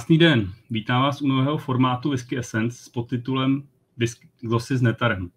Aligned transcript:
Krásný 0.00 0.18
den. 0.18 0.52
Vítám 0.70 1.02
vás 1.02 1.22
u 1.22 1.28
nového 1.28 1.58
formátu 1.58 2.10
Whisky 2.10 2.38
Essence 2.38 2.84
s 2.84 2.88
podtitulem 2.88 3.62
glosy 4.40 4.76
s 4.76 4.82
netarem. 4.82 5.30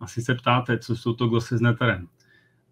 Asi 0.00 0.22
se 0.22 0.34
ptáte, 0.34 0.78
co 0.78 0.96
jsou 0.96 1.12
to 1.12 1.26
glosy 1.26 1.58
s 1.58 1.60
netarem. 1.60 2.08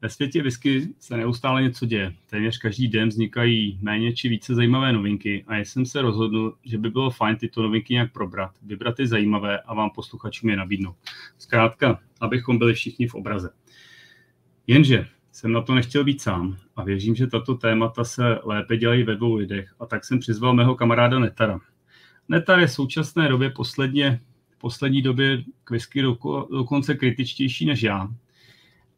Ve 0.02 0.08
světě 0.08 0.42
whisky 0.42 0.94
se 0.98 1.16
neustále 1.16 1.62
něco 1.62 1.86
děje. 1.86 2.14
Téměř 2.30 2.58
každý 2.58 2.88
den 2.88 3.08
vznikají 3.08 3.78
méně 3.82 4.12
či 4.12 4.28
více 4.28 4.54
zajímavé 4.54 4.92
novinky 4.92 5.44
a 5.46 5.54
já 5.54 5.64
jsem 5.64 5.86
se 5.86 6.02
rozhodl, 6.02 6.54
že 6.64 6.78
by 6.78 6.90
bylo 6.90 7.10
fajn 7.10 7.36
tyto 7.36 7.62
novinky 7.62 7.92
nějak 7.92 8.12
probrat, 8.12 8.50
vybrat 8.62 8.96
ty 8.96 9.06
zajímavé 9.06 9.60
a 9.60 9.74
vám 9.74 9.90
posluchačům 9.90 10.50
je 10.50 10.56
nabídnout. 10.56 10.96
Zkrátka, 11.38 12.00
abychom 12.20 12.58
byli 12.58 12.74
všichni 12.74 13.08
v 13.08 13.14
obraze. 13.14 13.50
Jenže 14.66 15.06
jsem 15.34 15.52
na 15.52 15.62
to 15.62 15.74
nechtěl 15.74 16.04
být 16.04 16.20
sám 16.20 16.56
a 16.76 16.84
věřím, 16.84 17.14
že 17.14 17.26
tato 17.26 17.54
témata 17.54 18.04
se 18.04 18.38
lépe 18.44 18.76
dělají 18.76 19.02
ve 19.02 19.16
dvou 19.16 19.34
lidech 19.34 19.74
a 19.80 19.86
tak 19.86 20.04
jsem 20.04 20.18
přizval 20.18 20.54
mého 20.54 20.74
kamaráda 20.74 21.18
Netara. 21.18 21.60
Netar 22.28 22.60
je 22.60 22.66
v 22.66 22.72
současné 22.72 23.28
době 23.28 23.50
posledně, 23.50 24.20
v 24.50 24.58
poslední 24.58 25.02
době 25.02 25.44
k 25.64 25.70
whisky 25.70 26.02
dokonce 26.50 26.94
kritičtější 26.94 27.66
než 27.66 27.82
já. 27.82 28.08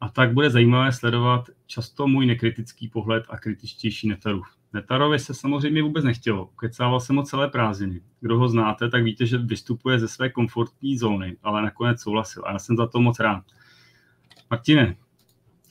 A 0.01 0.09
tak 0.09 0.33
bude 0.33 0.49
zajímavé 0.49 0.91
sledovat 0.91 1.49
často 1.65 2.07
můj 2.07 2.25
nekritický 2.25 2.87
pohled 2.87 3.23
a 3.29 3.37
kritičtější 3.37 4.07
Netaru. 4.07 4.41
Netarovi 4.73 5.19
se 5.19 5.33
samozřejmě 5.33 5.83
vůbec 5.83 6.05
nechtělo, 6.05 6.45
ukecával 6.45 6.99
jsem 6.99 7.17
o 7.17 7.23
celé 7.23 7.47
prázdniny. 7.47 8.01
Kdo 8.19 8.37
ho 8.37 8.49
znáte, 8.49 8.89
tak 8.89 9.03
víte, 9.03 9.25
že 9.25 9.37
vystupuje 9.37 9.99
ze 9.99 10.07
své 10.07 10.29
komfortní 10.29 10.97
zóny, 10.97 11.37
ale 11.43 11.61
nakonec 11.61 12.01
souhlasil 12.01 12.43
a 12.45 12.51
já 12.51 12.59
jsem 12.59 12.77
za 12.77 12.87
to 12.87 12.99
moc 12.99 13.19
rád. 13.19 13.43
Martine, 14.51 14.95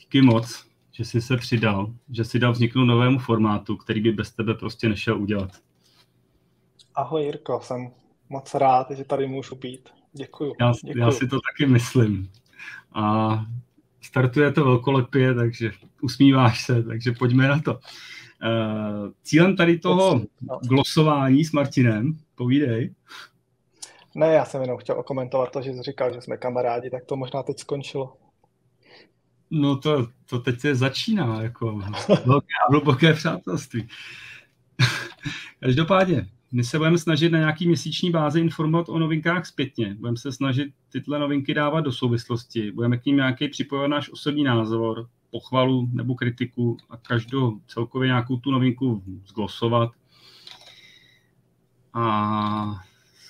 díky 0.06 0.22
moc, 0.22 0.66
že 0.92 1.04
jsi 1.04 1.20
se 1.20 1.36
přidal, 1.36 1.92
že 2.10 2.24
si 2.24 2.38
dal 2.38 2.52
vzniknout 2.52 2.84
novému 2.84 3.18
formátu, 3.18 3.76
který 3.76 4.00
by 4.00 4.12
bez 4.12 4.32
tebe 4.32 4.54
prostě 4.54 4.88
nešel 4.88 5.22
udělat. 5.22 5.50
Ahoj 6.94 7.22
Jirko, 7.22 7.60
jsem 7.62 7.90
moc 8.28 8.54
rád, 8.54 8.90
že 8.90 9.04
tady 9.04 9.26
můžu 9.26 9.54
být. 9.54 9.88
Děkuju. 10.12 10.54
Já, 10.60 10.72
Děkuju. 10.84 11.04
já 11.04 11.10
si 11.10 11.28
to 11.28 11.38
taky 11.40 11.66
myslím. 11.72 12.30
A 12.92 13.38
startuje 14.00 14.52
to 14.52 14.64
velkolepě, 14.64 15.34
takže 15.34 15.70
usmíváš 16.02 16.64
se, 16.64 16.82
takže 16.82 17.12
pojďme 17.12 17.48
na 17.48 17.60
to. 17.60 17.72
Uh, 17.74 17.78
cílem 19.22 19.56
tady 19.56 19.78
toho 19.78 20.20
no. 20.40 20.58
glosování 20.68 21.44
s 21.44 21.52
Martinem, 21.52 22.18
povídej. 22.34 22.94
Ne, 24.14 24.32
já 24.32 24.44
jsem 24.44 24.62
jenom 24.62 24.78
chtěl 24.78 24.98
okomentovat 24.98 25.52
to, 25.52 25.62
že 25.62 25.72
jsi 25.72 25.82
říkal, 25.82 26.14
že 26.14 26.20
jsme 26.20 26.36
kamarádi, 26.36 26.90
tak 26.90 27.04
to 27.04 27.16
možná 27.16 27.42
teď 27.42 27.58
skončilo. 27.58 28.16
No 29.50 29.76
to, 29.76 30.08
to 30.26 30.38
teď 30.38 30.60
se 30.60 30.74
začíná, 30.74 31.42
jako 31.42 31.82
velké 32.26 32.54
a 32.68 32.70
hluboké 32.70 33.14
přátelství. 33.14 33.88
Každopádně, 35.60 36.28
my 36.52 36.64
se 36.64 36.78
budeme 36.78 36.98
snažit 36.98 37.32
na 37.32 37.38
nějaký 37.38 37.66
měsíční 37.66 38.10
bázi 38.10 38.40
informovat 38.40 38.88
o 38.88 38.98
novinkách 38.98 39.46
zpětně. 39.46 39.96
Budeme 40.00 40.16
se 40.16 40.32
snažit 40.32 40.68
tyhle 40.92 41.18
novinky 41.18 41.54
dávat 41.54 41.80
do 41.80 41.92
souvislosti. 41.92 42.72
Budeme 42.72 42.98
k 42.98 43.04
ním 43.06 43.16
nějaký 43.16 43.48
připojovat 43.48 43.90
náš 43.90 44.10
osobní 44.10 44.44
názor, 44.44 45.08
pochvalu 45.30 45.88
nebo 45.92 46.14
kritiku 46.14 46.76
a 46.90 46.96
každou 46.96 47.60
celkově 47.66 48.06
nějakou 48.06 48.36
tu 48.36 48.50
novinku 48.50 49.02
zglosovat. 49.26 49.90
A 51.94 52.84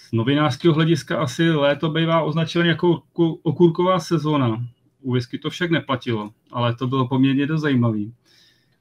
z 0.08 0.12
novinářského 0.12 0.74
hlediska 0.74 1.18
asi 1.18 1.50
léto 1.50 1.90
bývá 1.90 2.22
označeno 2.22 2.64
jako 2.64 3.02
okurková 3.42 4.00
sezóna, 4.00 4.66
u 5.06 5.12
whisky 5.12 5.38
to 5.38 5.50
však 5.50 5.70
neplatilo, 5.70 6.30
ale 6.52 6.74
to 6.74 6.86
bylo 6.86 7.08
poměrně 7.08 7.46
dost 7.46 7.60
zajímavé. 7.60 8.04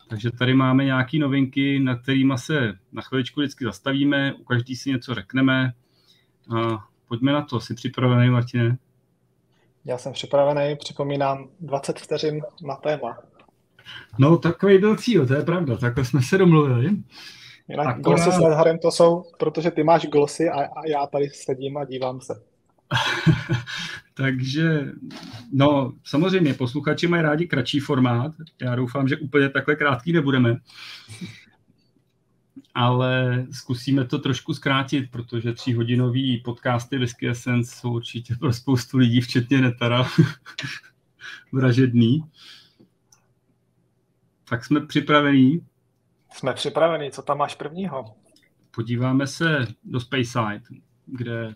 Takže 0.09 0.31
tady 0.31 0.53
máme 0.53 0.85
nějaké 0.85 1.17
novinky, 1.17 1.79
na 1.79 1.95
kterými 1.95 2.33
se 2.37 2.73
na 2.91 3.01
chviličku 3.01 3.39
vždycky 3.39 3.65
zastavíme, 3.65 4.33
u 4.33 4.43
každý 4.43 4.75
si 4.75 4.89
něco 4.89 5.13
řekneme. 5.13 5.73
A 6.57 6.85
pojďme 7.07 7.33
na 7.33 7.41
to. 7.41 7.59
Jsi 7.59 7.73
připravený, 7.73 8.29
Martine? 8.29 8.77
Já 9.85 9.97
jsem 9.97 10.13
připravený, 10.13 10.75
připomínám 10.75 11.49
20 11.59 11.99
vteřin 11.99 12.41
na 12.63 12.75
téma. 12.75 13.17
No, 14.19 14.37
takový 14.37 14.77
byl 14.77 14.95
cíl, 14.95 15.27
to 15.27 15.33
je 15.33 15.41
pravda, 15.41 15.77
takhle 15.77 16.05
jsme 16.05 16.21
se 16.21 16.37
domluvili. 16.37 16.89
Jinak 17.67 17.87
Akorát... 17.87 18.01
glosy 18.01 18.31
s 18.31 18.37
Ledharem 18.37 18.79
to 18.79 18.91
jsou, 18.91 19.23
protože 19.39 19.71
ty 19.71 19.83
máš 19.83 20.05
glosy 20.05 20.49
a, 20.49 20.61
a 20.61 20.87
já 20.87 21.07
tady 21.07 21.29
sedím 21.29 21.77
a 21.77 21.85
dívám 21.85 22.21
se. 22.21 22.43
Takže, 24.17 24.91
no, 25.51 25.93
samozřejmě, 26.03 26.53
posluchači 26.53 27.07
mají 27.07 27.23
rádi 27.23 27.47
kratší 27.47 27.79
formát. 27.79 28.31
Já 28.61 28.75
doufám, 28.75 29.07
že 29.07 29.17
úplně 29.17 29.49
takhle 29.49 29.75
krátký 29.75 30.13
nebudeme. 30.13 30.57
Ale 32.73 33.45
zkusíme 33.51 34.05
to 34.05 34.19
trošku 34.19 34.53
zkrátit, 34.53 35.11
protože 35.11 35.53
tříhodinový 35.53 36.37
podcasty 36.37 36.97
Whisky 36.97 37.29
Essence 37.29 37.75
jsou 37.75 37.93
určitě 37.93 38.35
pro 38.35 38.53
spoustu 38.53 38.97
lidí, 38.97 39.21
včetně 39.21 39.61
Netara, 39.61 40.07
vražedný. 41.51 42.23
Tak 44.49 44.65
jsme 44.65 44.85
připravení. 44.85 45.65
Jsme 46.33 46.53
připravení. 46.53 47.11
Co 47.11 47.21
tam 47.21 47.37
máš 47.37 47.55
prvního? 47.55 48.15
Podíváme 48.71 49.27
se 49.27 49.67
do 49.83 49.99
Speyside, 49.99 50.61
kde 51.05 51.55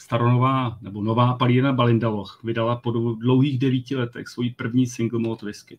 staronová 0.00 0.78
nebo 0.80 1.02
nová 1.02 1.34
palírna 1.34 1.72
Balindaloch 1.72 2.40
vydala 2.44 2.76
po 2.76 3.14
dlouhých 3.14 3.58
devíti 3.58 3.96
letech 3.96 4.28
svůj 4.28 4.50
první 4.50 4.86
single 4.86 5.18
malt 5.18 5.42
whisky. 5.42 5.78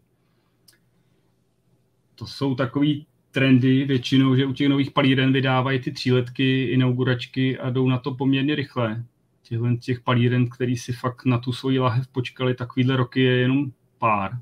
To 2.15 2.27
jsou 2.27 2.55
takový 2.55 3.07
trendy 3.31 3.85
většinou, 3.85 4.35
že 4.35 4.45
u 4.45 4.53
těch 4.53 4.69
nových 4.69 4.91
palíren 4.91 5.33
vydávají 5.33 5.79
ty 5.79 5.91
tříletky, 5.91 6.63
inauguračky 6.63 7.59
a 7.59 7.69
jdou 7.69 7.89
na 7.89 7.97
to 7.97 8.15
poměrně 8.15 8.55
rychle. 8.55 9.05
Těchhle 9.41 9.77
těch 9.77 10.01
palíren, 10.01 10.49
který 10.49 10.77
si 10.77 10.93
fakt 10.93 11.25
na 11.25 11.37
tu 11.37 11.53
svoji 11.53 11.79
lahev 11.79 12.07
počkali, 12.07 12.55
takovýhle 12.55 12.95
roky 12.95 13.21
je 13.21 13.37
jenom 13.37 13.71
pár. 13.97 14.39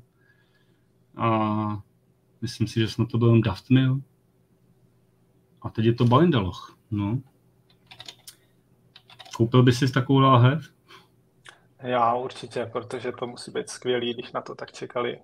A 1.16 1.82
myslím 2.42 2.66
si, 2.66 2.80
že 2.80 2.88
snad 2.88 3.08
to 3.08 3.18
byl 3.18 3.40
Daft 3.40 3.70
Mill. 3.70 4.00
A 5.62 5.70
teď 5.70 5.84
je 5.84 5.94
to 5.94 6.04
Balindaloch. 6.04 6.76
No. 6.90 7.20
Koupil 9.40 9.62
by 9.62 9.72
si 9.72 9.92
takovou 9.92 10.18
láhev? 10.18 10.64
Já 11.78 12.14
určitě, 12.14 12.68
protože 12.72 13.12
to 13.12 13.26
musí 13.26 13.50
být 13.50 13.68
skvělý, 13.68 14.14
když 14.14 14.32
na 14.32 14.40
to 14.40 14.54
tak 14.54 14.72
čekali. 14.72 15.18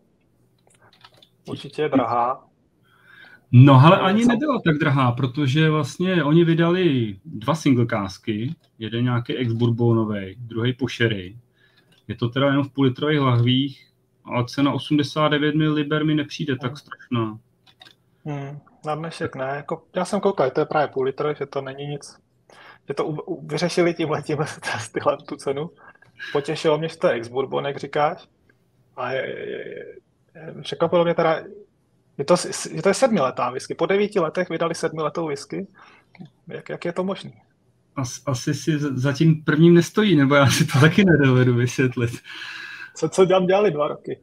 Určitě 1.48 1.82
je 1.82 1.88
drahá. 1.88 2.44
No 3.52 3.74
ale 3.74 4.00
ani 4.00 4.24
nebyla 4.24 4.60
tak 4.64 4.78
drahá, 4.78 5.12
protože 5.12 5.70
vlastně 5.70 6.24
oni 6.24 6.44
vydali 6.44 7.16
dva 7.24 7.54
single 7.54 7.86
kásky, 7.86 8.54
jeden 8.78 9.04
nějaký 9.04 9.36
ex 9.36 9.52
bourbonový, 9.52 10.34
druhý 10.38 10.72
pošery. 10.72 11.38
Je 12.08 12.16
to 12.16 12.28
teda 12.28 12.46
jenom 12.46 12.64
v 12.64 12.72
půl 12.72 12.84
litrových 12.84 13.20
lahvích, 13.20 13.86
ale 14.24 14.44
cena 14.46 14.72
89 14.72 15.54
mil 15.54 15.72
liber 15.72 16.04
mi 16.04 16.14
nepřijde 16.14 16.52
hmm. 16.52 16.60
tak 16.60 16.78
strašná. 16.78 17.38
Hmm, 18.24 18.58
na 18.86 18.94
dnešek 18.94 19.36
ne, 19.36 19.52
jako, 19.56 19.82
já 19.96 20.04
jsem 20.04 20.20
koukal, 20.20 20.50
to 20.50 20.60
je 20.60 20.66
právě 20.66 20.88
půl 20.88 21.04
litr, 21.04 21.34
že 21.38 21.46
to 21.46 21.60
není 21.60 21.86
nic 21.86 22.25
že 22.88 22.94
to 22.94 23.06
u, 23.06 23.20
u, 23.20 23.46
vyřešili 23.46 23.94
tím 23.94 24.10
letím 24.10 24.38
tyhle 24.92 25.16
tu 25.16 25.36
cenu. 25.36 25.70
Potěšilo 26.32 26.78
mě, 26.78 26.88
že 26.88 26.96
to 26.96 27.06
je 27.06 27.12
ex-bourbon, 27.12 27.66
jak 27.66 27.76
říkáš. 27.76 28.28
A 28.96 29.12
je, 29.12 29.26
je, 29.26 29.68
je, 30.34 30.62
překvapilo 30.62 31.04
mě 31.04 31.14
teda, 31.14 31.42
je 32.18 32.24
to, 32.24 32.34
je 32.70 32.82
to 32.82 32.88
je 32.88 32.94
sedmiletá 32.94 33.50
whisky. 33.50 33.74
Po 33.74 33.86
devíti 33.86 34.20
letech 34.20 34.48
vydali 34.48 34.74
sedmiletou 34.74 35.26
whisky. 35.26 35.66
Jak, 36.48 36.68
jak 36.68 36.84
je 36.84 36.92
to 36.92 37.04
možné? 37.04 37.30
As, 37.96 38.22
asi 38.26 38.54
si 38.54 38.78
za 38.78 39.12
tím 39.12 39.44
prvním 39.44 39.74
nestojí, 39.74 40.16
nebo 40.16 40.34
já 40.34 40.46
si 40.46 40.66
to 40.66 40.80
taky 40.80 41.04
nedovedu 41.04 41.54
vysvětlit. 41.54 42.10
Co, 42.94 43.08
co 43.08 43.24
dělám 43.24 43.46
dělali 43.46 43.70
dva 43.70 43.88
roky? 43.88 44.20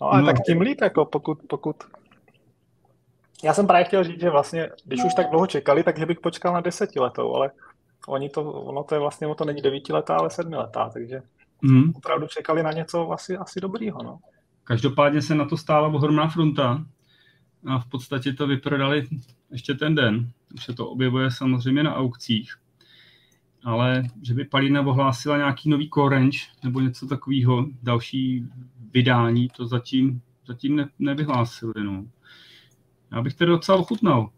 No 0.00 0.12
ale 0.12 0.20
no. 0.20 0.26
tak 0.26 0.36
tím 0.46 0.60
líp, 0.60 0.80
jako 0.80 1.04
pokud, 1.04 1.38
pokud... 1.48 1.76
Já 3.44 3.54
jsem 3.54 3.66
právě 3.66 3.84
chtěl 3.84 4.04
říct, 4.04 4.20
že 4.20 4.30
vlastně, 4.30 4.70
když 4.84 5.04
už 5.04 5.14
tak 5.14 5.30
dlouho 5.30 5.46
čekali, 5.46 5.82
takže 5.82 6.06
bych 6.06 6.20
počkal 6.20 6.52
na 6.52 6.60
desetiletou, 6.60 7.34
ale 7.34 7.50
oni 8.06 8.28
to, 8.28 8.52
ono 8.52 8.84
to 8.84 8.94
je 8.94 8.98
vlastně, 8.98 9.26
ono 9.26 9.34
to 9.34 9.44
není 9.44 9.62
devítiletá, 9.62 10.16
ale 10.16 10.30
sedmiletá, 10.30 10.88
takže 10.88 11.22
mm. 11.62 11.92
opravdu 11.96 12.26
čekali 12.26 12.62
na 12.62 12.72
něco 12.72 13.10
asi, 13.10 13.36
asi 13.36 13.60
dobrýho, 13.60 14.02
no. 14.02 14.18
Každopádně 14.64 15.22
se 15.22 15.34
na 15.34 15.44
to 15.44 15.56
stála 15.56 15.88
ohromná 15.88 16.28
fronta 16.28 16.84
a 17.66 17.78
v 17.78 17.86
podstatě 17.86 18.32
to 18.32 18.46
vyprodali 18.46 19.08
ještě 19.50 19.74
ten 19.74 19.94
den. 19.94 20.30
Už 20.54 20.64
se 20.64 20.72
to 20.72 20.88
objevuje 20.88 21.30
samozřejmě 21.30 21.82
na 21.82 21.94
aukcích. 21.94 22.56
Ale 23.64 24.02
že 24.22 24.34
by 24.34 24.44
Palina 24.44 24.80
ohlásila 24.80 25.36
nějaký 25.36 25.70
nový 25.70 25.90
Core 25.90 26.22
nebo 26.64 26.80
něco 26.80 27.06
takového, 27.06 27.66
další 27.82 28.44
vydání, 28.90 29.48
to 29.48 29.66
zatím, 29.66 30.22
zatím 30.46 30.76
ne, 30.76 30.88
nevyhlásili. 30.98 31.84
No. 31.84 32.04
Já 33.12 33.22
bych 33.22 33.34
tedy 33.34 33.50
docela 33.50 33.78
ochutnal. 33.78 34.30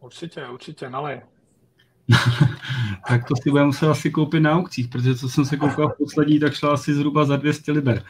Určitě, 0.00 0.48
určitě, 0.48 0.90
nalej. 0.90 1.20
Tak 3.08 3.28
to 3.28 3.36
si 3.36 3.50
budeme 3.50 3.66
muset 3.66 3.88
asi 3.88 4.10
koupit 4.10 4.40
na 4.40 4.52
aukcích, 4.52 4.88
protože 4.88 5.14
co 5.14 5.28
jsem 5.28 5.44
se 5.44 5.56
koukal 5.56 5.88
v 5.88 5.98
poslední, 5.98 6.40
tak 6.40 6.54
šla 6.54 6.72
asi 6.72 6.94
zhruba 6.94 7.24
za 7.24 7.36
200 7.36 7.72
liber. 7.72 8.02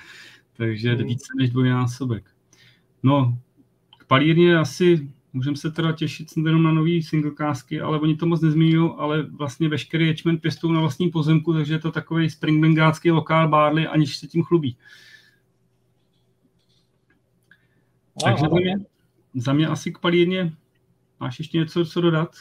Takže 0.57 0.97
mm. 0.97 1.05
více 1.05 1.33
než 1.37 1.51
dvojnásobek. 1.51 2.31
No, 3.03 3.39
k 3.99 4.05
palírně 4.05 4.59
asi 4.59 5.09
Můžeme 5.33 5.57
se 5.57 5.71
teda 5.71 5.93
těšit 5.93 6.29
jenom 6.37 6.63
na 6.63 6.73
nový 6.73 7.03
singlecásky, 7.03 7.81
ale 7.81 8.01
oni 8.01 8.17
to 8.17 8.27
moc 8.27 8.41
nezmiňují, 8.41 8.91
ale 8.97 9.23
vlastně 9.23 9.69
veškerý 9.69 10.07
ječmen 10.07 10.39
pěstují 10.39 10.75
na 10.75 10.81
vlastním 10.81 11.11
pozemku, 11.11 11.53
takže 11.53 11.75
je 11.75 11.79
to 11.79 11.93
takový 11.93 12.31
springbangácký 12.31 13.11
lokál 13.11 13.49
Barley, 13.49 13.89
aniž 13.89 14.17
se 14.17 14.27
tím 14.27 14.43
chlubí. 14.43 14.77
No, 18.17 18.25
takže 18.25 18.45
za 18.51 18.57
mě, 18.57 18.75
za 19.35 19.53
mě 19.53 19.67
asi 19.67 19.93
k 19.93 19.99
palírně. 19.99 20.53
Máš 21.21 21.39
ještě 21.39 21.59
něco, 21.59 21.85
co 21.85 22.01
dodat? 22.01 22.37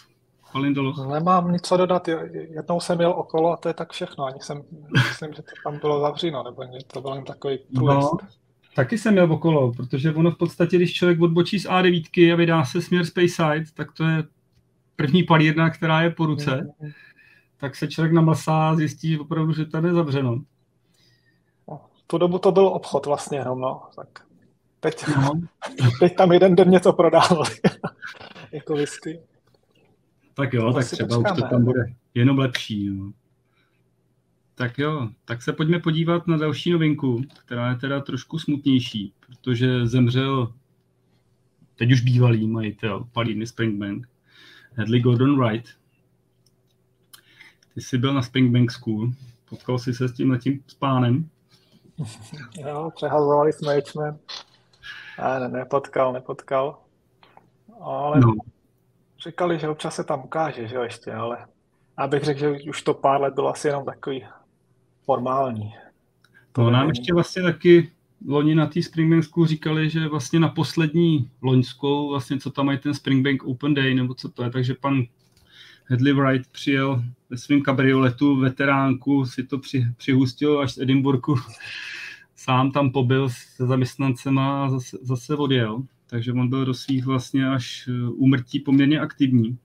Palindolos? 0.52 1.08
Nemám 1.08 1.52
nic 1.52 1.68
co 1.68 1.78
dodat. 1.78 2.08
Jednou 2.32 2.80
jsem 2.80 3.02
jel 3.02 3.12
okolo 3.12 3.54
a 3.54 3.58
to 3.58 3.68
je 3.68 3.74
tak 3.74 3.92
všechno. 3.92 4.26
Ani 4.26 4.40
jsem, 4.42 4.64
myslím, 4.94 5.34
že 5.34 5.42
to 5.42 5.52
tam 5.64 5.80
bylo 5.80 6.02
zavřeno, 6.02 6.44
nebo 6.44 6.64
to 6.88 7.02
byl 7.02 7.14
jen 7.14 7.24
takový 7.24 7.58
průjezd. 7.76 8.02
No, 8.02 8.18
taky 8.76 8.98
jsem 8.98 9.18
jel 9.18 9.34
okolo, 9.34 9.74
protože 9.74 10.14
ono 10.14 10.32
v 10.32 10.38
podstatě, 10.38 10.78
když 10.78 10.94
člověk 10.94 11.22
odbočí 11.22 11.60
z 11.60 11.68
A9 11.68 12.34
a 12.34 12.36
vydá 12.36 12.66
se 12.66 12.82
směr 12.82 13.06
Speyside, 13.06 13.66
tak 13.74 13.92
to 13.92 14.04
je 14.04 14.24
první 14.96 15.24
palírna, 15.24 15.70
která 15.70 16.02
je 16.02 16.10
po 16.10 16.26
ruce, 16.26 16.52
mm-hmm. 16.52 16.94
tak 17.58 17.76
se 17.76 17.88
člověk 17.88 18.14
namlsá 18.14 18.70
a 18.70 18.76
zjistí 18.76 19.20
opravdu, 19.20 19.54
že 19.54 19.66
tam 19.66 19.86
je 19.86 19.94
zavřeno. 19.94 20.42
No, 21.68 21.82
v 21.98 22.08
tu 22.08 22.18
dobu 22.18 22.40
to 22.40 22.52
byl 22.52 22.68
obchod 22.68 23.06
vlastně 23.06 23.38
jenom, 23.38 23.60
no. 23.60 23.82
Tak 23.96 24.08
teď, 24.80 25.08
no. 25.08 25.32
teď 26.00 26.16
tam 26.16 26.32
jeden 26.32 26.56
den 26.56 26.70
něco 26.70 26.94
prodával, 26.94 27.44
jako 28.52 28.74
whisky. 28.74 29.20
Tak 30.38 30.54
jo, 30.54 30.74
tak 30.74 30.86
třeba 30.86 31.16
počkáme. 31.16 31.36
už 31.36 31.42
to 31.42 31.48
tam 31.50 31.64
bude 31.64 31.94
jenom 32.14 32.38
lepší. 32.38 32.90
No. 32.90 33.12
Tak 34.56 34.78
jo, 34.78 35.10
tak 35.26 35.42
se 35.42 35.54
pojďme 35.54 35.80
podívat 35.80 36.28
na 36.28 36.38
další 36.38 36.72
novinku, 36.72 37.22
která 37.46 37.70
je 37.70 37.76
teda 37.76 38.02
trošku 38.02 38.40
smutnější, 38.40 39.14
protože 39.20 39.88
zemřel 39.88 40.54
teď 41.76 41.92
už 41.92 42.02
bývalý 42.02 42.48
majitel 42.48 43.08
Paliny 43.12 43.48
Springbank, 43.48 44.10
Hedley 44.74 45.02
Gordon 45.02 45.40
Wright. 45.40 45.70
Ty 47.74 47.82
jsi 47.82 47.98
byl 47.98 48.14
na 48.14 48.22
Springbank 48.22 48.72
School, 48.72 49.12
potkal 49.50 49.80
jsi 49.80 49.94
se 49.94 50.08
s 50.08 50.14
tím 50.14 50.32
letím 50.32 50.64
s 50.68 50.74
pánem? 50.74 51.30
Jo, 52.60 52.92
přehazovali 52.96 53.54
jsme 53.54 53.82
H-Man. 53.82 54.18
Ne, 55.40 55.50
nepotkal, 55.50 56.14
nepotkal. 56.14 56.80
Ale 57.82 58.20
no 58.20 58.34
říkali, 59.28 59.60
že 59.60 59.70
občas 59.70 59.96
se 59.96 60.04
tam 60.04 60.24
ukáže, 60.24 60.68
že 60.68 60.76
jo, 60.76 60.82
ještě, 60.82 61.14
ale 61.14 61.38
abych 61.98 62.24
řekl, 62.24 62.40
že 62.40 62.70
už 62.70 62.82
to 62.82 62.94
pár 62.94 63.22
let 63.22 63.34
bylo 63.34 63.50
asi 63.50 63.68
jenom 63.68 63.86
takový 63.86 64.26
formální. 65.04 65.74
To 66.52 66.62
no, 66.62 66.72
nám 66.72 66.90
ještě 66.90 67.14
vlastně 67.14 67.44
taky 67.44 67.92
loni 68.28 68.56
na 68.56 68.68
té 68.68 68.84
Springbanku 68.84 69.46
říkali, 69.46 69.90
že 69.90 70.08
vlastně 70.08 70.40
na 70.40 70.50
poslední 70.50 71.32
loňskou, 71.42 72.10
vlastně 72.10 72.40
co 72.40 72.52
tam 72.52 72.66
mají 72.66 72.78
ten 72.78 72.94
Springbank 72.94 73.44
Open 73.44 73.74
Day, 73.74 73.96
nebo 73.96 74.14
co 74.14 74.30
to 74.30 74.44
je, 74.44 74.50
takže 74.50 74.74
pan 74.74 75.04
Hedley 75.86 76.14
Wright 76.14 76.52
přijel 76.52 77.04
ve 77.30 77.38
svém 77.38 77.62
kabrioletu, 77.62 78.36
veteránku, 78.36 79.26
si 79.26 79.44
to 79.44 79.58
při, 79.58 79.86
přihustil 79.98 80.60
až 80.60 80.74
z 80.74 80.78
Edinburghu, 80.78 81.36
sám 82.36 82.72
tam 82.72 82.92
pobyl 82.92 83.30
se 83.30 83.66
zaměstnancema 83.66 84.66
a 84.66 84.70
zase, 84.70 84.98
zase 85.02 85.36
odjel 85.36 85.84
takže 86.08 86.32
on 86.32 86.50
byl 86.50 86.66
do 86.66 86.74
svých 86.74 87.06
vlastně 87.06 87.48
až 87.50 87.90
eh, 87.90 88.10
úmrtí 88.10 88.60
poměrně 88.60 89.00
aktivní. 89.00 89.58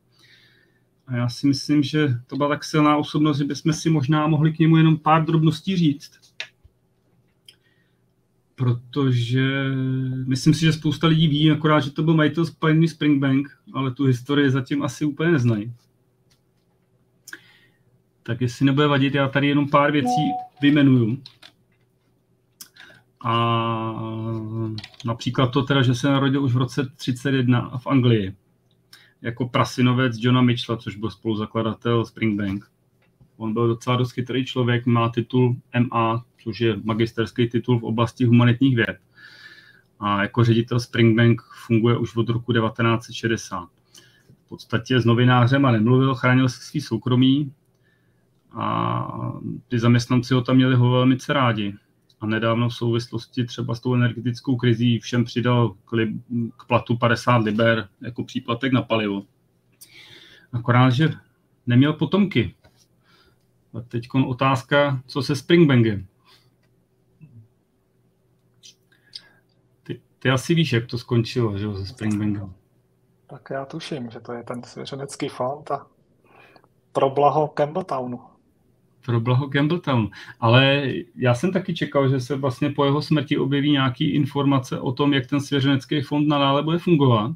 A 1.06 1.16
já 1.16 1.28
si 1.28 1.46
myslím, 1.46 1.82
že 1.82 2.18
to 2.26 2.36
byla 2.36 2.48
tak 2.48 2.64
silná 2.64 2.96
osobnost, 2.96 3.38
že 3.38 3.44
bychom 3.44 3.72
si 3.72 3.90
možná 3.90 4.26
mohli 4.26 4.52
k 4.52 4.58
němu 4.58 4.76
jenom 4.76 4.98
pár 4.98 5.24
drobností 5.24 5.76
říct. 5.76 6.10
Protože 8.54 9.64
myslím 10.26 10.54
si, 10.54 10.60
že 10.60 10.72
spousta 10.72 11.06
lidí 11.06 11.28
ví, 11.28 11.50
akorát, 11.50 11.80
že 11.80 11.90
to 11.90 12.02
byl 12.02 12.14
majitel 12.14 12.46
Spiny 12.46 12.88
Springbank, 12.88 13.48
ale 13.72 13.90
tu 13.90 14.04
historii 14.04 14.50
zatím 14.50 14.82
asi 14.82 15.04
úplně 15.04 15.32
neznají. 15.32 15.74
Tak 18.22 18.40
jestli 18.40 18.66
nebude 18.66 18.86
vadit, 18.86 19.14
já 19.14 19.28
tady 19.28 19.48
jenom 19.48 19.70
pár 19.70 19.92
věcí 19.92 20.22
vyjmenuju. 20.60 21.18
A 23.22 24.02
například 25.04 25.46
to 25.46 25.62
teda, 25.62 25.82
že 25.82 25.94
se 25.94 26.08
narodil 26.08 26.44
už 26.44 26.52
v 26.52 26.56
roce 26.56 26.90
31 26.96 27.78
v 27.78 27.86
Anglii 27.86 28.34
jako 29.22 29.48
prasinovec 29.48 30.16
Johna 30.19 30.42
Mitchella, 30.42 30.78
což 30.78 30.96
byl 30.96 31.10
spoluzakladatel 31.10 32.04
Springbank. 32.04 32.70
On 33.36 33.52
byl 33.52 33.69
docela 33.69 33.96
dost 33.96 34.12
chytrý 34.12 34.44
člověk, 34.44 34.86
má 34.86 35.08
titul 35.08 35.56
MA, 35.80 36.24
což 36.42 36.60
je 36.60 36.76
magisterský 36.84 37.48
titul 37.48 37.78
v 37.78 37.84
oblasti 37.84 38.24
humanitních 38.24 38.76
věd. 38.76 38.98
A 40.00 40.22
jako 40.22 40.44
ředitel 40.44 40.80
Springbank 40.80 41.42
funguje 41.66 41.96
už 41.96 42.16
od 42.16 42.28
roku 42.28 42.52
1960. 42.52 43.69
V 44.46 44.48
podstatě 44.48 45.00
s 45.00 45.04
novinářem 45.04 45.64
a 45.64 45.70
nemluvil, 45.70 46.14
chránil 46.14 46.48
svý 46.48 46.80
soukromí 46.80 47.52
a 48.52 49.06
ty 49.69 49.78
zaměstnanci 49.78 50.34
ho 50.34 50.40
tam 50.40 50.56
měli 50.56 50.74
ho 50.74 50.90
velmi 50.90 51.16
rádi 51.28 51.74
a 52.22 52.26
nedávno 52.26 52.69
v 52.69 52.74
souvislosti 52.74 53.44
třeba 53.44 53.74
s 53.74 53.80
tou 53.80 53.94
energetickou 53.94 54.56
krizí 54.56 54.98
všem 54.98 55.24
přidal 55.24 55.74
k, 55.84 55.92
li, 55.92 56.14
k 56.56 56.64
platu 56.66 56.96
50 56.96 57.36
liber 57.36 57.88
jako 58.00 58.24
příplatek 58.24 58.72
na 58.72 58.82
palivo. 58.82 59.22
Akorát, 60.52 60.90
že 60.90 61.10
neměl 61.66 61.92
potomky. 61.92 62.54
A 63.74 63.80
teď 63.80 64.08
otázka, 64.26 65.02
co 65.06 65.22
se 65.22 65.36
Springbangem. 65.36 66.06
Ty, 69.82 70.00
ty 70.19 70.30
asi 70.30 70.54
víš, 70.54 70.72
jak 70.72 70.86
to 70.86 70.98
skončilo, 70.98 71.58
že 71.58 71.64
jo, 71.64 71.74
se 71.74 71.86
Springbangem. 71.86 72.54
Tak 73.26 73.48
já 73.50 73.64
tuším, 73.64 74.10
že 74.10 74.20
to 74.20 74.32
je 74.32 74.42
ten 74.42 74.62
svěřenecký 74.62 75.28
fond 75.28 75.70
a 75.70 75.86
pro 76.92 77.10
blaho 77.10 77.48
Campbelltownu 77.48 78.31
pro 79.04 79.20
blaho 79.20 79.49
Campbelltown. 79.49 80.08
Ale 80.40 80.93
já 81.17 81.34
jsem 81.34 81.53
taky 81.53 81.74
čekal, 81.74 82.08
že 82.08 82.20
se 82.20 82.36
vlastně 82.36 82.70
po 82.70 82.84
jeho 82.84 83.03
smrti 83.03 83.38
objeví 83.38 83.72
nějaký 83.72 84.15
informace 84.15 84.81
o 84.81 84.93
tom, 84.93 85.15
jak 85.15 85.26
ten 85.26 85.41
svěřenecký 85.41 86.00
fond 86.00 86.29
nadále 86.29 86.62
bude 86.62 86.79
fungovat. 86.79 87.32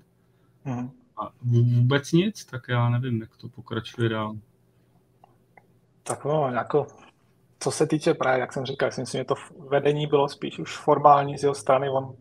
Hmm. 0.64 0.90
A 1.16 1.30
vůbec 1.42 2.12
nic, 2.12 2.44
tak 2.44 2.62
já 2.68 2.88
nevím, 2.88 3.20
jak 3.20 3.36
to 3.36 3.48
pokračuje 3.48 4.08
dál. 4.08 4.36
Tak 6.02 6.24
no, 6.24 6.50
jako 6.54 6.86
co 7.58 7.70
se 7.70 7.86
týče 7.86 8.14
právě, 8.14 8.40
jak 8.40 8.52
jsem 8.52 8.64
říkal, 8.64 8.90
myslím, 8.98 9.20
že 9.20 9.24
to 9.24 9.34
vedení 9.68 10.06
bylo 10.06 10.28
spíš 10.28 10.58
už 10.58 10.76
formální 10.76 11.38
z 11.38 11.42
jeho 11.42 11.54
strany, 11.54 11.90
on, 11.90 12.14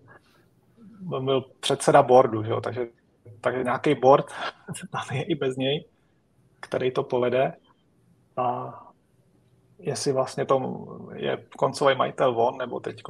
on 1.12 1.26
byl 1.26 1.42
předseda 1.60 2.04
boardu, 2.04 2.44
že 2.44 2.52
jo? 2.52 2.62
Takže, 2.62 2.88
takže 3.42 3.64
nějaký 3.64 3.96
board 3.96 4.26
tam 4.92 5.18
je 5.18 5.24
i 5.24 5.36
bez 5.36 5.56
něj, 5.56 5.86
který 6.60 6.92
to 6.92 7.04
povede. 7.04 7.54
A 8.38 8.74
jestli 9.80 10.12
vlastně 10.12 10.46
to 10.46 10.88
je 11.14 11.44
koncový 11.58 11.96
majitel 11.96 12.42
on, 12.42 12.58
nebo 12.58 12.80
teď 12.80 13.02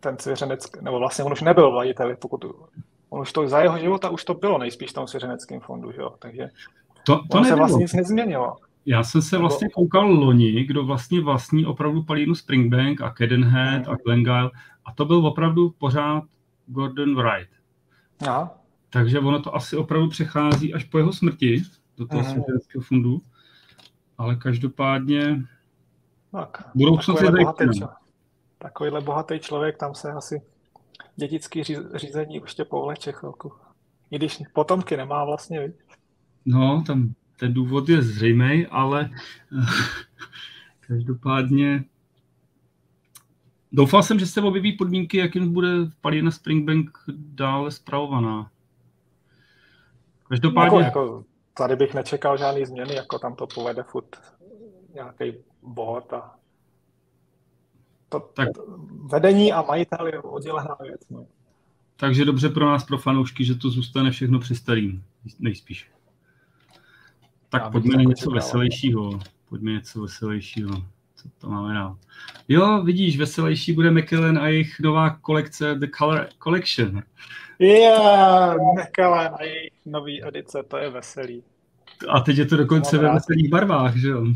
ten 0.00 0.18
svěřenec, 0.18 0.70
nebo 0.80 0.98
vlastně 0.98 1.24
on 1.24 1.32
už 1.32 1.42
nebyl 1.42 1.72
majitel, 1.72 2.16
pokud 2.16 2.44
on 3.10 3.20
už 3.20 3.32
to 3.32 3.48
za 3.48 3.60
jeho 3.60 3.78
života 3.78 4.10
už 4.10 4.24
to 4.24 4.34
bylo 4.34 4.58
nejspíš 4.58 4.90
v 4.90 4.94
tom 4.94 5.06
svěřeneckém 5.06 5.60
fondu, 5.60 5.92
že 5.92 6.00
jo? 6.00 6.14
takže 6.18 6.48
to, 7.06 7.22
to 7.30 7.44
se 7.44 7.54
vlastně 7.54 7.82
nic 7.82 7.92
nezměnilo. 7.92 8.56
Já 8.86 9.04
jsem 9.04 9.22
se 9.22 9.38
vlastně 9.38 9.68
koukal 9.68 10.06
loni, 10.06 10.64
kdo 10.64 10.84
vlastně 10.84 11.20
vlastní 11.20 11.66
opravdu 11.66 12.02
palínu 12.02 12.34
Springbank 12.34 13.00
a 13.00 13.10
Cadenhead 13.10 13.86
hmm. 13.86 13.94
a 13.94 13.96
Glengyle 14.04 14.50
a 14.84 14.92
to 14.92 15.04
byl 15.04 15.26
opravdu 15.26 15.70
pořád 15.70 16.24
Gordon 16.66 17.16
Wright. 17.16 17.50
Aha. 18.28 18.54
Takže 18.90 19.18
ono 19.18 19.42
to 19.42 19.54
asi 19.56 19.76
opravdu 19.76 20.08
přechází 20.08 20.74
až 20.74 20.84
po 20.84 20.98
jeho 20.98 21.12
smrti 21.12 21.62
do 21.98 22.06
toho 22.06 22.22
hmm. 22.22 22.30
svěřeneckého 22.30 22.82
fondu 22.82 23.22
ale 24.22 24.36
každopádně 24.36 25.44
tak, 26.32 26.70
budoucnost 26.74 27.22
je 27.22 27.30
bohatý, 27.30 27.64
Takovýhle 28.58 29.00
bohatý 29.00 29.38
člověk, 29.38 29.76
tam 29.76 29.94
se 29.94 30.12
asi 30.12 30.42
dětický 31.16 31.62
řízení 31.94 32.34
ještě 32.34 32.64
povleče 32.64 33.12
chvilku. 33.12 33.52
I 34.10 34.16
když 34.16 34.42
potomky 34.52 34.96
nemá 34.96 35.24
vlastně, 35.24 35.60
viď? 35.60 35.72
No, 36.44 36.84
tam 36.86 37.14
ten 37.36 37.54
důvod 37.54 37.88
je 37.88 38.02
zřejmý, 38.02 38.66
ale 38.66 39.10
každopádně 40.80 41.84
doufal 43.72 44.02
jsem, 44.02 44.18
že 44.18 44.26
se 44.26 44.40
objeví 44.40 44.72
podmínky, 44.72 45.18
jakým 45.18 45.52
bude 45.52 45.68
Palina 46.00 46.30
Springbank 46.30 46.98
dále 47.16 47.70
zpravovaná. 47.70 48.50
Každopádně... 50.28 50.82
Jako, 50.82 51.00
jako, 51.00 51.24
tady 51.54 51.76
bych 51.76 51.94
nečekal 51.94 52.36
žádný 52.36 52.66
změny, 52.66 52.94
jako 52.94 53.18
tam 53.18 53.34
to 53.34 53.46
povede 53.46 53.82
furt 53.82 54.16
nějaký 54.94 55.32
board 55.62 56.12
a 56.12 56.38
to, 58.08 58.20
tak. 58.20 58.48
vedení 59.12 59.52
a 59.52 59.62
majitel 59.62 60.06
je 60.06 60.20
oddělená 60.20 60.76
věc. 60.82 61.00
No. 61.10 61.26
Takže 61.96 62.24
dobře 62.24 62.48
pro 62.48 62.66
nás, 62.66 62.84
pro 62.84 62.98
fanoušky, 62.98 63.44
že 63.44 63.54
to 63.54 63.70
zůstane 63.70 64.10
všechno 64.10 64.38
při 64.38 64.54
starým, 64.54 65.04
nejspíš. 65.38 65.90
Tak 67.48 67.62
Já 67.62 67.70
pojďme 67.70 67.96
na 67.96 68.02
něco 68.02 68.20
čekal. 68.20 68.34
veselějšího. 68.34 69.20
Pojďme 69.48 69.72
něco 69.72 70.00
veselějšího. 70.00 70.70
Co 71.22 71.28
to 71.38 71.48
máme 71.48 71.74
dál? 71.74 71.96
Jo, 72.48 72.82
vidíš, 72.82 73.18
veselější 73.18 73.72
bude 73.72 73.90
McKellen 73.90 74.38
a 74.38 74.48
jejich 74.48 74.80
nová 74.80 75.10
kolekce 75.10 75.74
The 75.74 75.86
Color 75.98 76.28
Collection. 76.42 77.02
Yeah, 77.58 78.56
McKellen 78.78 79.34
a 79.34 79.42
jejich 79.42 79.72
nový 79.86 80.24
edice, 80.24 80.62
to 80.68 80.76
je 80.76 80.90
veselý. 80.90 81.44
A 82.08 82.20
teď 82.20 82.36
je 82.36 82.46
to 82.46 82.56
dokonce 82.56 82.98
ve 82.98 83.12
veselých 83.12 83.50
barvách, 83.50 83.96
že 83.96 84.08
jo? 84.08 84.26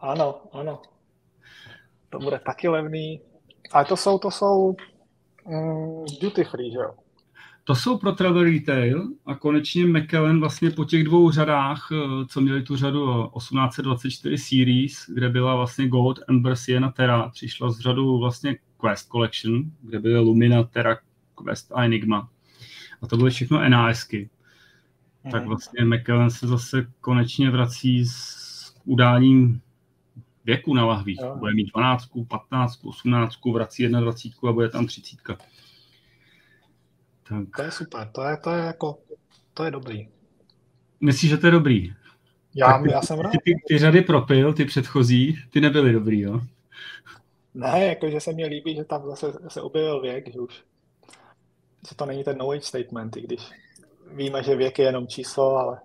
Ano, 0.00 0.40
ano. 0.52 0.82
To 2.10 2.18
bude 2.18 2.38
taky 2.38 2.68
levný. 2.68 3.20
Ale 3.72 3.84
to 3.84 3.96
jsou, 3.96 4.18
to 4.18 4.30
jsou 4.30 4.76
mm, 5.46 6.04
duty 6.20 6.44
free, 6.44 6.72
že 6.72 6.78
jo? 6.78 6.94
To 7.68 7.74
jsou 7.74 7.98
pro 7.98 8.12
travel 8.12 8.42
retail 8.42 9.08
a 9.26 9.34
konečně 9.34 9.86
McKellen 9.86 10.40
vlastně 10.40 10.70
po 10.70 10.84
těch 10.84 11.04
dvou 11.04 11.30
řadách, 11.30 11.88
eh, 11.92 12.26
co 12.26 12.40
měli 12.40 12.62
tu 12.62 12.76
řadu 12.76 13.30
1824 13.38 14.38
series, 14.38 15.10
kde 15.14 15.28
byla 15.28 15.56
vlastně 15.56 15.88
Gold, 15.88 16.20
Ember, 16.28 16.56
Sienna, 16.56 16.90
Terra, 16.90 17.28
přišla 17.28 17.70
z 17.70 17.78
řadu 17.78 18.18
vlastně 18.18 18.56
Quest 18.80 19.08
Collection, 19.08 19.62
kde 19.82 19.98
byly 19.98 20.18
Lumina, 20.18 20.64
Terra, 20.64 20.96
Quest 21.44 21.72
a 21.74 21.84
Enigma. 21.84 22.30
A 23.02 23.06
to 23.06 23.16
byly 23.16 23.30
všechno 23.30 23.68
NASky. 23.68 24.30
Mm. 25.24 25.30
Tak 25.30 25.46
vlastně 25.46 25.84
McKellen 25.84 26.30
se 26.30 26.46
zase 26.46 26.86
konečně 27.00 27.50
vrací 27.50 28.04
s 28.06 28.74
udáním 28.84 29.60
věku 30.44 30.74
na 30.74 30.84
lahvích. 30.84 31.20
Bude 31.38 31.54
mít 31.54 31.70
12, 31.72 32.08
15, 32.28 32.84
18, 32.84 33.52
vrací 33.52 33.88
21 33.88 34.48
a 34.48 34.52
bude 34.52 34.68
tam 34.68 34.86
30. 34.86 35.18
Tak. 37.28 37.56
To 37.56 37.62
je 37.62 37.70
super, 37.70 38.08
to 38.12 38.22
je, 38.22 38.36
to 38.36 38.50
je 38.50 38.64
jako, 38.64 38.98
to 39.54 39.64
je 39.64 39.70
dobrý. 39.70 40.08
Myslíš, 41.00 41.30
že 41.30 41.36
to 41.36 41.46
je 41.46 41.50
dobrý? 41.50 41.92
Já, 42.54 42.82
ty, 42.82 42.90
já 42.90 43.02
jsem 43.02 43.18
rád. 43.18 43.30
Ty, 43.30 43.38
ty, 43.44 43.52
ty 43.68 43.78
řady 43.78 44.02
propil, 44.02 44.52
ty 44.54 44.64
předchozí, 44.64 45.38
ty 45.50 45.60
nebyly 45.60 45.92
dobrý, 45.92 46.20
jo? 46.20 46.40
Ne, 47.54 47.86
jakože 47.86 48.20
se 48.20 48.32
mi 48.32 48.46
líbí, 48.46 48.74
že 48.74 48.84
tam 48.84 49.06
zase 49.06 49.32
se 49.48 49.62
objevil 49.62 50.00
věk, 50.00 50.32
že 50.32 50.40
už 50.40 50.64
že 51.88 51.94
to 51.96 52.06
není 52.06 52.24
ten 52.24 52.34
knowledge 52.34 52.66
statement, 52.66 53.16
i 53.16 53.22
když 53.22 53.40
víme, 54.12 54.42
že 54.42 54.56
věk 54.56 54.78
je 54.78 54.84
jenom 54.84 55.06
číslo, 55.06 55.56
ale... 55.56 55.80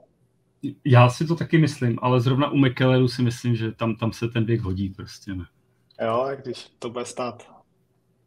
Já 0.85 1.09
si 1.09 1.27
to 1.27 1.35
taky 1.35 1.57
myslím, 1.57 1.99
ale 2.01 2.21
zrovna 2.21 2.51
u 2.51 2.57
McKelleru 2.57 3.07
si 3.07 3.21
myslím, 3.21 3.55
že 3.55 3.71
tam, 3.71 3.95
tam 3.95 4.13
se 4.13 4.27
ten 4.27 4.45
věk 4.45 4.61
hodí 4.61 4.89
prostě, 4.89 5.33
ne? 5.33 5.45
Jo, 6.01 6.29
když 6.43 6.67
to 6.79 6.89
bude 6.89 7.05
stát 7.05 7.52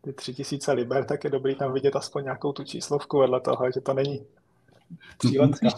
ty 0.06 0.12
tři 0.12 0.34
tisíce 0.34 0.72
liber, 0.72 1.04
tak 1.04 1.24
je 1.24 1.30
dobrý 1.30 1.54
tam 1.54 1.72
vidět 1.72 1.96
aspoň 1.96 2.24
nějakou 2.24 2.52
tu 2.52 2.64
číslovku 2.64 3.18
vedle 3.18 3.40
toho, 3.40 3.70
že 3.74 3.80
to 3.80 3.94
není 3.94 4.20
no, 5.38 5.46
musíš, 5.46 5.72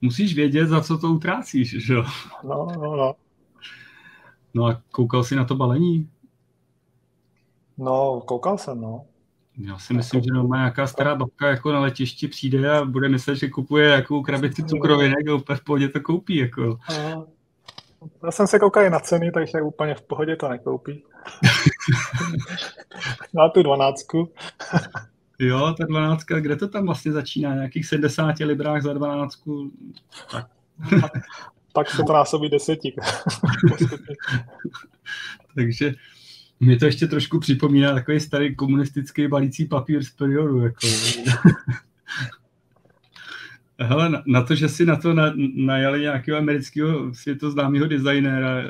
musíš 0.00 0.34
vědět, 0.34 0.66
za 0.66 0.80
co 0.80 0.98
to 0.98 1.08
utrácíš, 1.08 1.86
že 1.86 1.94
jo? 1.94 2.04
No, 2.44 2.68
no, 2.76 2.96
no. 2.96 3.14
No 4.54 4.66
a 4.66 4.82
koukal 4.90 5.24
jsi 5.24 5.36
na 5.36 5.44
to 5.44 5.54
balení? 5.54 6.10
No, 7.78 8.20
koukal 8.20 8.58
jsem, 8.58 8.80
no. 8.80 9.04
Já 9.58 9.78
si 9.78 9.94
myslím, 9.94 10.22
že 10.22 10.32
má 10.32 10.56
nějaká 10.56 10.86
stará 10.86 11.14
babka 11.14 11.48
jako 11.48 11.72
na 11.72 11.80
letišti 11.80 12.28
přijde 12.28 12.70
a 12.70 12.84
bude 12.84 13.08
myslet, 13.08 13.36
že 13.36 13.48
kupuje 13.48 13.88
jakou 13.88 14.22
krabici 14.22 14.64
cukrovinek 14.64 15.28
a 15.28 15.34
úplně 15.34 15.88
to 15.88 16.00
koupí. 16.00 16.36
Jako. 16.36 16.78
Já 18.24 18.30
jsem 18.30 18.46
se 18.46 18.58
koukal 18.58 18.90
na 18.90 19.00
ceny, 19.00 19.32
takže 19.32 19.62
úplně 19.62 19.94
v 19.94 20.02
pohodě 20.02 20.36
to 20.36 20.48
nekoupí. 20.48 21.02
na 23.34 23.48
tu 23.48 23.62
dvanáctku. 23.62 24.32
jo, 25.38 25.74
ta 25.78 25.84
dvanáctka, 25.84 26.40
kde 26.40 26.56
to 26.56 26.68
tam 26.68 26.86
vlastně 26.86 27.12
začíná? 27.12 27.54
Nějakých 27.54 27.86
70 27.86 28.38
librách 28.38 28.82
za 28.82 28.92
dvanáctku? 28.92 29.72
Tak. 30.30 30.46
pak 31.72 31.90
se 31.90 32.02
to 32.02 32.12
násobí 32.12 32.48
deseti. 32.48 32.94
takže 35.54 35.94
mě 36.60 36.78
to 36.78 36.84
ještě 36.84 37.06
trošku 37.06 37.38
připomíná 37.38 37.94
takový 37.94 38.20
starý 38.20 38.56
komunistický 38.56 39.28
balící 39.28 39.64
papír 39.64 40.04
z 40.04 40.10
periodu. 40.10 40.60
Jako. 40.60 40.86
Hele, 43.80 44.08
na, 44.08 44.22
na, 44.26 44.42
to, 44.42 44.54
že 44.54 44.68
si 44.68 44.86
na 44.86 44.96
to 44.96 45.14
na, 45.14 45.32
najali 45.56 46.00
nějakého 46.00 46.38
amerického 46.38 47.14
světoznámého 47.14 47.86
designéra, 47.86 48.62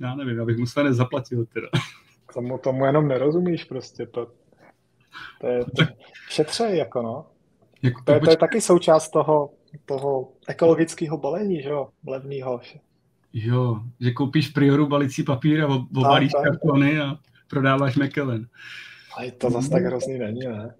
já 0.00 0.14
nevím, 0.14 0.38
já 0.38 0.44
bych 0.44 0.56
mu 0.56 0.66
se 0.66 0.84
nezaplatil 0.84 1.46
teda. 1.46 1.68
Tomu, 2.34 2.58
tomu 2.58 2.86
jenom 2.86 3.08
nerozumíš 3.08 3.64
prostě, 3.64 4.06
to, 4.06 4.26
to 5.40 5.46
je 5.46 5.64
to, 5.64 5.84
šetřej, 6.28 6.78
jako 6.78 7.02
no. 7.02 7.26
Jako 7.82 8.02
to, 8.04 8.12
je, 8.12 8.20
to 8.20 8.30
je 8.30 8.36
taky 8.36 8.60
součást 8.60 9.10
toho, 9.10 9.50
toho 9.84 10.32
ekologického 10.48 11.18
balení, 11.18 11.62
že 11.62 11.68
jo, 11.68 11.88
levného. 12.06 12.60
Jo, 13.32 13.80
že 14.00 14.10
koupíš 14.10 14.48
prioru 14.48 14.86
balící 14.86 15.22
papír 15.22 15.64
a 15.64 15.66
obalíš 15.96 16.32
kartony 16.44 17.00
a 17.00 17.18
prodáváš 17.48 17.96
McKellen. 17.96 18.46
A 19.18 19.30
to 19.38 19.50
zase 19.50 19.70
tak 19.70 19.82
hrozný 19.82 20.18
není, 20.18 20.40
ne? 20.40 20.74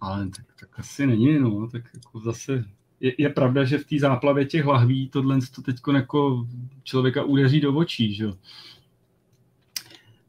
Ale 0.00 0.28
tak, 0.28 0.45
tak 0.60 0.78
asi 0.78 1.06
není, 1.06 1.38
no. 1.38 1.68
Tak 1.68 1.82
jako 1.94 2.20
zase 2.20 2.64
je, 3.00 3.12
je 3.18 3.28
pravda, 3.28 3.64
že 3.64 3.78
v 3.78 3.84
té 3.84 3.98
záplavě 3.98 4.44
těch 4.44 4.66
lahví 4.66 5.08
tohle 5.08 5.38
to 5.54 5.62
teď 5.62 5.76
jako 5.94 6.46
člověka 6.82 7.24
udeří 7.24 7.60
do 7.60 7.74
očí, 7.74 8.14
že 8.14 8.26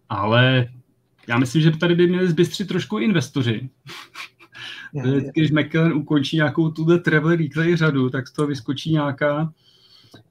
Ale 0.09 0.69
já 1.27 1.37
myslím, 1.37 1.61
že 1.61 1.71
tady 1.71 1.95
by 1.95 2.07
měli 2.07 2.29
zbystřit 2.29 2.67
trošku 2.67 2.97
investoři. 2.97 3.69
Když 5.33 5.51
McKellen 5.51 5.93
ukončí 5.93 6.35
nějakou 6.35 6.71
tuhle 6.71 6.99
travel 6.99 7.35
retail 7.35 7.77
řadu, 7.77 8.09
tak 8.09 8.27
z 8.27 8.31
toho 8.31 8.47
vyskočí 8.47 8.91
nějaká 8.91 9.53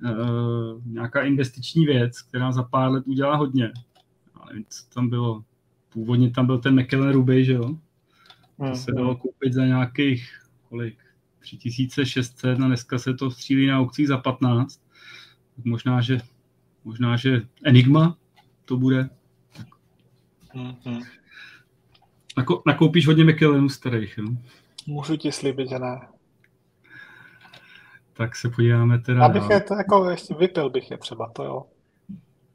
uh, 0.02 0.82
nějaká 0.86 1.22
investiční 1.22 1.86
věc, 1.86 2.22
která 2.22 2.52
za 2.52 2.62
pár 2.62 2.90
let 2.90 3.04
udělá 3.06 3.36
hodně. 3.36 3.72
Ale 4.34 4.52
co 4.68 4.94
tam 4.94 5.08
bylo? 5.08 5.44
Původně 5.92 6.30
tam 6.30 6.46
byl 6.46 6.58
ten 6.58 6.80
McKellen 6.80 7.12
Ruby, 7.12 7.44
že 7.44 7.52
jo? 7.52 7.78
To 8.58 8.74
se 8.74 8.92
dalo 8.92 9.16
koupit 9.16 9.52
za 9.52 9.66
nějakých, 9.66 10.30
kolik? 10.68 10.98
3600 11.40 12.60
a 12.60 12.66
dneska 12.66 12.98
se 12.98 13.14
to 13.14 13.30
střílí 13.30 13.66
na 13.66 13.78
aukcích 13.78 14.08
za 14.08 14.18
15. 14.18 14.80
Tak 15.56 15.64
možná, 15.64 16.00
že, 16.00 16.18
možná, 16.84 17.16
že 17.16 17.42
Enigma 17.64 18.18
to 18.64 18.76
bude. 18.76 19.08
Tak. 19.56 19.66
Mm-hmm. 20.54 21.06
Nako, 22.36 22.62
nakoupíš 22.66 23.06
hodně 23.06 23.24
McKellenů 23.24 23.68
starých, 23.68 24.18
jo? 24.18 24.24
Můžu 24.86 25.16
ti 25.16 25.32
slíbit, 25.32 25.68
že 25.68 25.78
ne. 25.78 26.08
Tak 28.12 28.36
se 28.36 28.50
podíváme 28.50 28.98
teda... 28.98 29.24
Abych 29.24 29.50
je 29.50 29.60
to 29.60 29.74
jako 29.74 30.10
ještě 30.10 30.34
vypil 30.34 30.70
bych 30.70 30.90
je 30.90 30.98
třeba, 30.98 31.30
to 31.34 31.44
jo. 31.44 31.64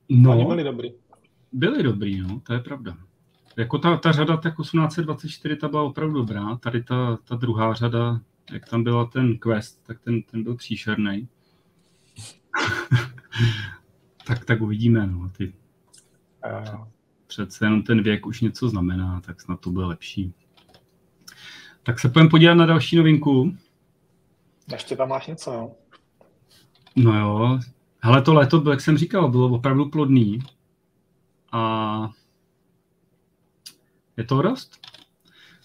No, 0.09 0.31
Oni 0.31 0.45
byli 0.45 0.63
dobrý. 0.63 0.89
Byli 1.51 1.83
dobrý, 1.83 2.21
no, 2.21 2.39
to 2.39 2.53
je 2.53 2.59
pravda. 2.59 2.97
Jako 3.57 3.77
ta, 3.77 3.97
ta 3.97 4.11
řada 4.11 4.37
tak 4.37 4.57
1824, 4.61 5.55
ta 5.55 5.67
byla 5.67 5.83
opravdu 5.83 6.13
dobrá. 6.13 6.55
Tady 6.55 6.83
ta, 6.83 7.17
ta 7.23 7.35
druhá 7.35 7.73
řada, 7.73 8.19
jak 8.51 8.69
tam 8.69 8.83
byla 8.83 9.05
ten 9.05 9.37
quest, 9.37 9.83
tak 9.83 9.99
ten, 9.99 10.21
ten 10.21 10.43
byl 10.43 10.55
příšerný. 10.55 11.27
tak, 14.27 14.45
tak 14.45 14.61
uvidíme, 14.61 15.07
no. 15.07 15.29
Ty, 15.29 15.53
uh. 16.45 16.87
Přece 17.27 17.65
jenom 17.65 17.83
ten 17.83 18.03
věk 18.03 18.25
už 18.25 18.41
něco 18.41 18.69
znamená, 18.69 19.21
tak 19.21 19.41
snad 19.41 19.59
to 19.59 19.69
bude 19.69 19.85
lepší. 19.85 20.33
Tak 21.83 21.99
se 21.99 22.09
půjdeme 22.09 22.29
podívat 22.29 22.53
na 22.53 22.65
další 22.65 22.95
novinku. 22.95 23.53
Ještě 24.71 24.95
tam 24.95 25.09
máš 25.09 25.27
něco, 25.27 25.53
jo? 25.53 25.71
No 26.95 27.19
jo. 27.19 27.59
Hele, 27.99 28.21
to 28.21 28.33
léto, 28.33 28.69
jak 28.69 28.81
jsem 28.81 28.97
říkal, 28.97 29.29
bylo 29.29 29.49
opravdu 29.49 29.89
plodný. 29.89 30.39
A 31.51 32.11
je 34.21 34.25
to 34.27 34.41
rost, 34.41 34.87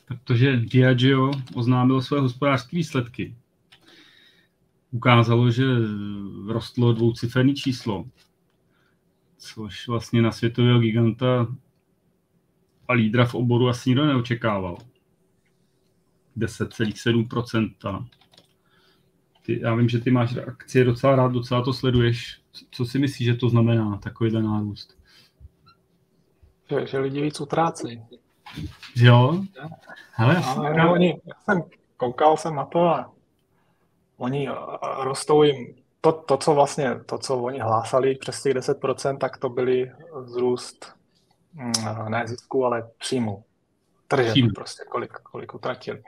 protože 0.05 0.57
Diageo 0.57 1.31
oznámilo 1.55 2.03
své 2.03 2.21
hospodářské 2.21 2.77
výsledky. 2.77 3.37
Ukázalo, 4.91 5.51
že 5.51 5.65
rostlo 6.47 6.93
dvouciferné 6.93 7.55
číslo, 7.55 8.05
což 9.39 9.89
vlastně 9.89 10.23
na 10.23 10.33
světového 10.33 10.81
giganta 10.81 11.47
a 12.89 12.93
lídra 12.93 13.25
v 13.25 13.35
oboru 13.35 13.69
asi 13.69 13.91
nikdo 13.91 14.07
neočekával. 14.07 14.79
10,7%. 16.37 18.07
Ty, 19.43 19.61
já 19.61 19.75
vím, 19.75 19.89
že 19.89 20.01
ty 20.01 20.11
máš 20.11 20.37
akcie 20.37 20.85
docela 20.85 21.17
rád, 21.17 21.33
docela 21.33 21.63
to 21.63 21.73
sleduješ. 21.73 22.41
Co 22.71 22.85
si 22.85 22.99
myslíš, 22.99 23.27
že 23.27 23.35
to 23.35 23.49
znamená, 23.49 23.97
takovýhle 23.97 24.43
nárůst? 24.43 24.99
Že, 26.71 26.87
že 26.87 26.99
lidi 26.99 27.23
víc 27.23 27.41
utrácí. 27.41 28.03
Jo? 28.97 29.43
Hele, 30.13 30.43
já, 30.77 30.91
oni, 30.91 31.21
já 31.25 31.35
jsem 31.45 31.63
koukal 31.97 32.37
jsem 32.37 32.55
na 32.55 32.65
to 32.65 32.81
a 32.81 33.13
oni 34.17 34.49
rostou 34.99 35.43
jim 35.43 35.75
to, 36.01 36.13
to, 36.13 36.37
co 36.37 36.55
vlastně, 36.55 37.01
to, 37.07 37.19
co 37.19 37.37
oni 37.37 37.61
hlásali 37.61 38.15
přes 38.15 38.43
těch 38.43 38.57
10%, 38.57 39.19
tak 39.19 39.37
to 39.37 39.49
byly 39.49 39.93
vzrůst 40.23 40.95
mm, 41.53 41.73
ne 42.09 42.29
zisku, 42.29 42.65
ale 42.65 42.91
příjmu. 42.99 43.45
Tržeb 44.09 44.35
prostě, 44.55 44.85
kolik, 44.89 45.13
kolik 45.13 45.55
utratili 45.55 46.03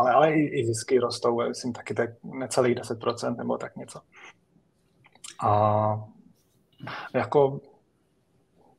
ale, 0.00 0.12
ale 0.12 0.34
i, 0.34 0.60
i 0.60 0.66
zisky 0.66 0.98
rostou, 0.98 1.48
myslím 1.48 1.72
taky 1.72 1.94
tak 1.94 2.10
necelých 2.22 2.76
10% 2.76 3.36
nebo 3.36 3.58
tak 3.58 3.76
něco. 3.76 4.00
A 5.42 6.04
jako 7.14 7.60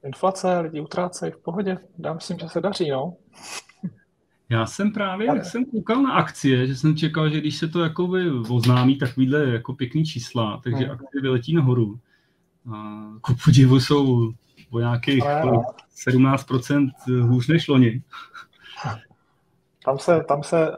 inflace, 0.03 0.59
lidi 0.59 0.81
utrácejí 0.81 1.31
v 1.31 1.37
pohodě. 1.37 1.77
Já 1.99 2.13
myslím, 2.13 2.39
že 2.39 2.49
se 2.49 2.61
daří, 2.61 2.89
no. 2.89 3.13
Já 4.49 4.65
jsem 4.65 4.91
právě, 4.91 5.27
jak 5.27 5.45
jsem 5.45 5.65
koukal 5.65 6.01
na 6.01 6.11
akcie, 6.11 6.67
že 6.67 6.75
jsem 6.75 6.97
čekal, 6.97 7.29
že 7.29 7.39
když 7.39 7.57
se 7.57 7.67
to 7.67 7.83
jakoby 7.83 8.31
oznámí 8.49 8.97
takovýhle 8.97 9.49
jako 9.49 9.73
pěkný 9.73 10.05
čísla, 10.05 10.61
takže 10.63 10.83
hmm. 10.83 10.91
akcie 10.91 11.21
vyletí 11.21 11.53
nahoru. 11.53 11.99
A 12.73 13.03
ku 13.21 13.35
podivu 13.45 13.79
jsou 13.79 14.31
o 14.71 14.79
nějakých 14.79 15.25
Ale, 15.25 15.57
17% 16.07 16.89
hůř 17.21 17.47
než 17.47 17.67
loni. 17.67 18.03
Tam 19.85 19.99
se, 19.99 20.23
tam 20.27 20.43
se, 20.43 20.71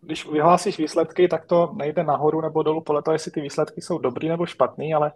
když 0.00 0.28
vyhlásíš 0.28 0.78
výsledky, 0.78 1.28
tak 1.28 1.46
to 1.46 1.72
nejde 1.76 2.04
nahoru 2.04 2.40
nebo 2.40 2.62
dolů 2.62 2.80
podle 2.80 3.02
toho, 3.02 3.12
jestli 3.12 3.30
ty 3.30 3.40
výsledky 3.40 3.80
jsou 3.80 3.98
dobrý 3.98 4.28
nebo 4.28 4.46
špatný, 4.46 4.94
ale 4.94 5.12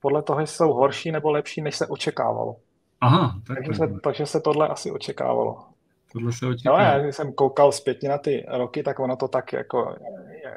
podle 0.00 0.22
toho, 0.22 0.40
jestli 0.40 0.56
jsou 0.56 0.72
horší 0.72 1.12
nebo 1.12 1.30
lepší, 1.30 1.62
než 1.62 1.76
se 1.76 1.86
očekávalo. 1.86 2.56
Aha, 3.04 3.40
tak 3.46 3.56
takže, 3.56 3.74
se, 3.74 4.00
takže 4.02 4.26
se 4.26 4.40
tohle 4.40 4.68
asi 4.68 4.90
očekávalo. 4.90 5.64
Tohle 6.12 6.32
se 6.32 6.46
očekávalo. 6.46 6.84
No, 6.84 6.90
já 6.90 6.98
když 6.98 7.16
jsem 7.16 7.32
koukal 7.32 7.72
zpětně 7.72 8.08
na 8.08 8.18
ty 8.18 8.46
roky, 8.48 8.82
tak 8.82 8.98
ono 8.98 9.16
to 9.16 9.28
tak 9.28 9.52
jako, 9.52 9.96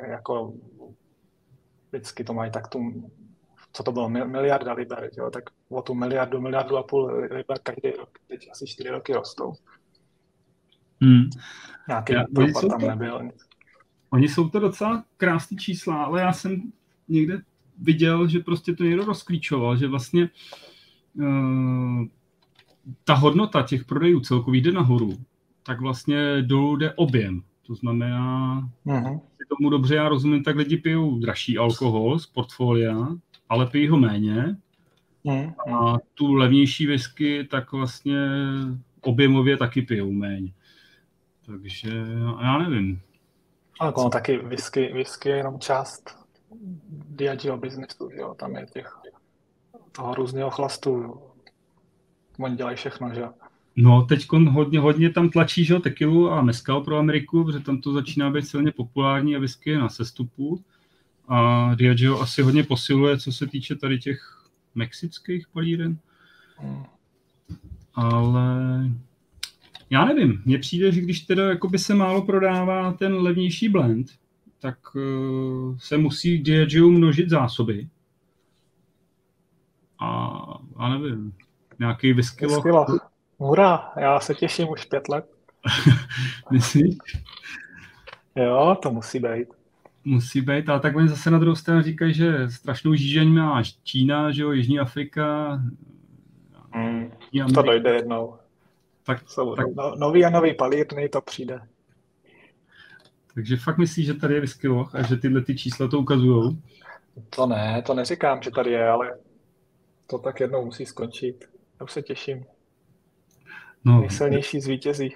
jako 0.08 0.54
vždycky 1.92 2.24
to 2.24 2.34
mají 2.34 2.51
tak 2.51 2.68
tu, 2.68 3.10
co 3.74 3.84
to 3.84 3.92
bylo, 3.92 4.10
miliarda 4.10 4.74
liber, 4.74 5.10
jo? 5.18 5.30
tak 5.30 5.44
o 5.70 5.82
tu 5.82 5.94
miliardu, 5.94 6.42
miliardu 6.42 6.77
a 6.77 6.84
půl 6.84 7.06
liber 7.32 7.60
každý 7.63 7.92
rok, 7.92 8.10
teď 8.27 8.50
asi 8.51 8.68
čtyři 8.68 8.89
roky 8.89 9.13
rostou. 9.13 9.54
Hmm. 11.01 11.30
Nějaký 11.88 12.13
já, 12.13 12.24
propad 12.36 12.68
tam 12.70 12.80
to, 12.80 12.88
nebyl. 12.88 13.30
Oni 14.10 14.30
jsou 14.30 14.50
to 14.50 14.60
docela 14.60 15.04
krásné 15.18 15.58
čísla, 15.58 16.04
ale 16.04 16.22
já 16.22 16.34
jsem 16.34 16.72
někde 17.08 17.38
viděl, 17.77 18.27
že 18.27 18.39
prostě 18.39 18.74
to 18.74 18.84
někdo 18.84 19.06
rozklíčoval, 19.06 19.77
že 19.77 19.88
vlastně 19.88 20.30
uh, 21.13 22.06
ta 23.03 23.13
hodnota 23.13 23.62
těch 23.62 23.86
prodejů 23.86 24.20
celkový 24.20 24.62
jde 24.62 24.72
nahoru, 24.72 25.17
tak 25.63 25.82
vlastně 25.82 26.41
dolů 26.41 26.75
jde 26.75 26.94
objem. 26.94 27.44
To 27.67 27.75
znamená, 27.75 28.62
uh-huh. 28.86 29.22
tomu 29.58 29.70
dobře 29.70 29.96
já 29.96 30.10
rozumím, 30.10 30.44
tak 30.44 30.56
lidi 30.56 30.77
pijou 30.77 31.20
dražší 31.20 31.58
alkohol 31.58 32.20
z 32.20 32.25
portfolia, 32.25 33.08
ale 33.50 33.65
pijí 33.65 33.88
ho 33.88 33.98
méně. 33.98 34.58
Uh-huh. 35.25 35.75
A 35.75 35.98
tu 36.13 36.34
levnější 36.34 36.88
whisky 36.88 37.48
tak 37.51 37.72
vlastně 37.72 38.17
objemově 39.01 39.58
taky 39.58 39.82
pijou 39.82 40.12
méně. 40.12 40.53
Takže 41.46 41.89
já 42.41 42.58
nevím. 42.58 43.01
Ale 43.79 43.94
ono 43.94 44.10
taky 44.10 44.38
whisky, 44.38 44.94
whisky 44.94 45.29
je 45.29 45.36
jenom 45.36 45.60
část 45.60 46.27
Diageo 47.10 47.58
biznesu, 47.58 48.10
jo? 48.13 48.36
tam 48.39 48.56
je 48.56 48.65
těch 48.65 49.00
toho 49.91 50.13
různého 50.13 50.50
chlastu. 50.50 51.22
Oni 52.38 52.56
dělají 52.56 52.77
všechno, 52.77 53.13
že 53.13 53.24
No, 53.79 54.01
teď 54.01 54.27
hodně, 54.32 54.79
hodně 54.79 55.10
tam 55.10 55.29
tlačí, 55.29 55.65
že 55.65 55.79
tequilu 55.79 56.32
a 56.32 56.41
mezcal 56.41 56.82
pro 56.82 56.98
Ameriku, 56.98 57.44
protože 57.44 57.60
tam 57.60 57.82
to 57.82 57.94
začíná 57.94 58.32
být 58.32 58.48
silně 58.48 58.72
populární 58.72 59.36
a 59.36 59.39
whisky 59.39 59.70
je 59.70 59.79
na 59.79 59.89
sestupu. 59.89 60.63
A 61.27 61.72
Diageo 61.75 62.20
asi 62.20 62.41
hodně 62.41 62.63
posiluje, 62.63 63.17
co 63.17 63.32
se 63.32 63.48
týče 63.48 63.75
tady 63.75 64.00
těch 64.00 64.50
mexických 64.75 65.48
palíren. 65.48 65.98
Hmm. 66.58 66.84
Ale 67.94 68.50
já 69.89 70.05
nevím, 70.05 70.42
mně 70.46 70.59
přijde, 70.59 70.92
že 70.92 71.01
když 71.01 71.20
teda 71.20 71.50
jakoby 71.50 71.79
se 71.79 71.96
málo 71.96 72.22
prodává 72.22 72.94
ten 72.94 73.14
levnější 73.14 73.70
blend, 73.70 74.07
tak 74.59 74.96
uh, 74.96 75.77
se 75.77 75.98
musí 75.98 76.38
Diageo 76.38 76.90
množit 76.90 77.29
zásoby. 77.29 77.88
A 80.00 80.40
já 80.79 80.90
nevím, 80.90 81.33
nějaký 81.79 82.13
whisky 82.13 82.46
Hurá, 83.37 83.92
já 83.98 84.20
se 84.20 84.35
těším 84.35 84.70
už 84.70 84.85
pět 84.85 85.09
let. 85.09 85.25
Myslíš? 86.51 86.98
Jo, 88.35 88.77
to 88.81 88.92
musí 88.92 89.20
být. 89.20 89.48
Musí 90.05 90.42
být, 90.42 90.70
ale 90.70 90.79
tak 90.79 90.96
oni 90.96 91.07
zase 91.07 91.31
na 91.31 91.40
druhou 91.40 91.55
stranu 91.55 91.81
říkají, 91.81 92.13
že 92.13 92.50
strašnou 92.50 92.94
žížeň 92.94 93.33
má 93.33 93.63
Čína, 93.83 94.31
že 94.31 94.44
jo, 94.44 94.51
Jižní 94.51 94.79
Afrika. 94.79 95.57
Mm, 96.75 97.11
to 97.53 97.61
dojde 97.61 97.94
jednou. 97.94 98.37
Tak, 99.03 99.29
Jsou 99.29 99.55
tak, 99.55 99.66
no, 99.75 99.96
nový 99.96 100.25
a 100.25 100.29
nový 100.29 100.55
palírny, 100.55 101.09
to 101.09 101.22
přijde. 101.22 101.59
Takže 103.35 103.57
fakt 103.57 103.77
myslíš, 103.77 104.05
že 104.05 104.13
tady 104.13 104.33
je 104.33 104.40
whisky 104.40 104.68
a 104.94 105.03
že 105.03 105.18
tyhle 105.18 105.42
ty 105.42 105.55
čísla 105.55 105.87
to 105.87 106.00
ukazují? 106.00 106.61
To 107.29 107.46
ne, 107.46 107.83
to 107.85 107.94
neříkám, 107.94 108.42
že 108.42 108.51
tady 108.51 108.72
je, 108.72 108.90
ale 108.90 109.18
to 110.07 110.18
tak 110.18 110.40
jednou 110.40 110.66
musí 110.66 110.85
skončit. 110.85 111.56
Já 111.79 111.83
už 111.83 111.92
se 111.92 112.01
těším. 112.01 112.46
No. 113.85 114.00
Nejsilnější 114.00 114.61
zvítězí. 114.61 115.16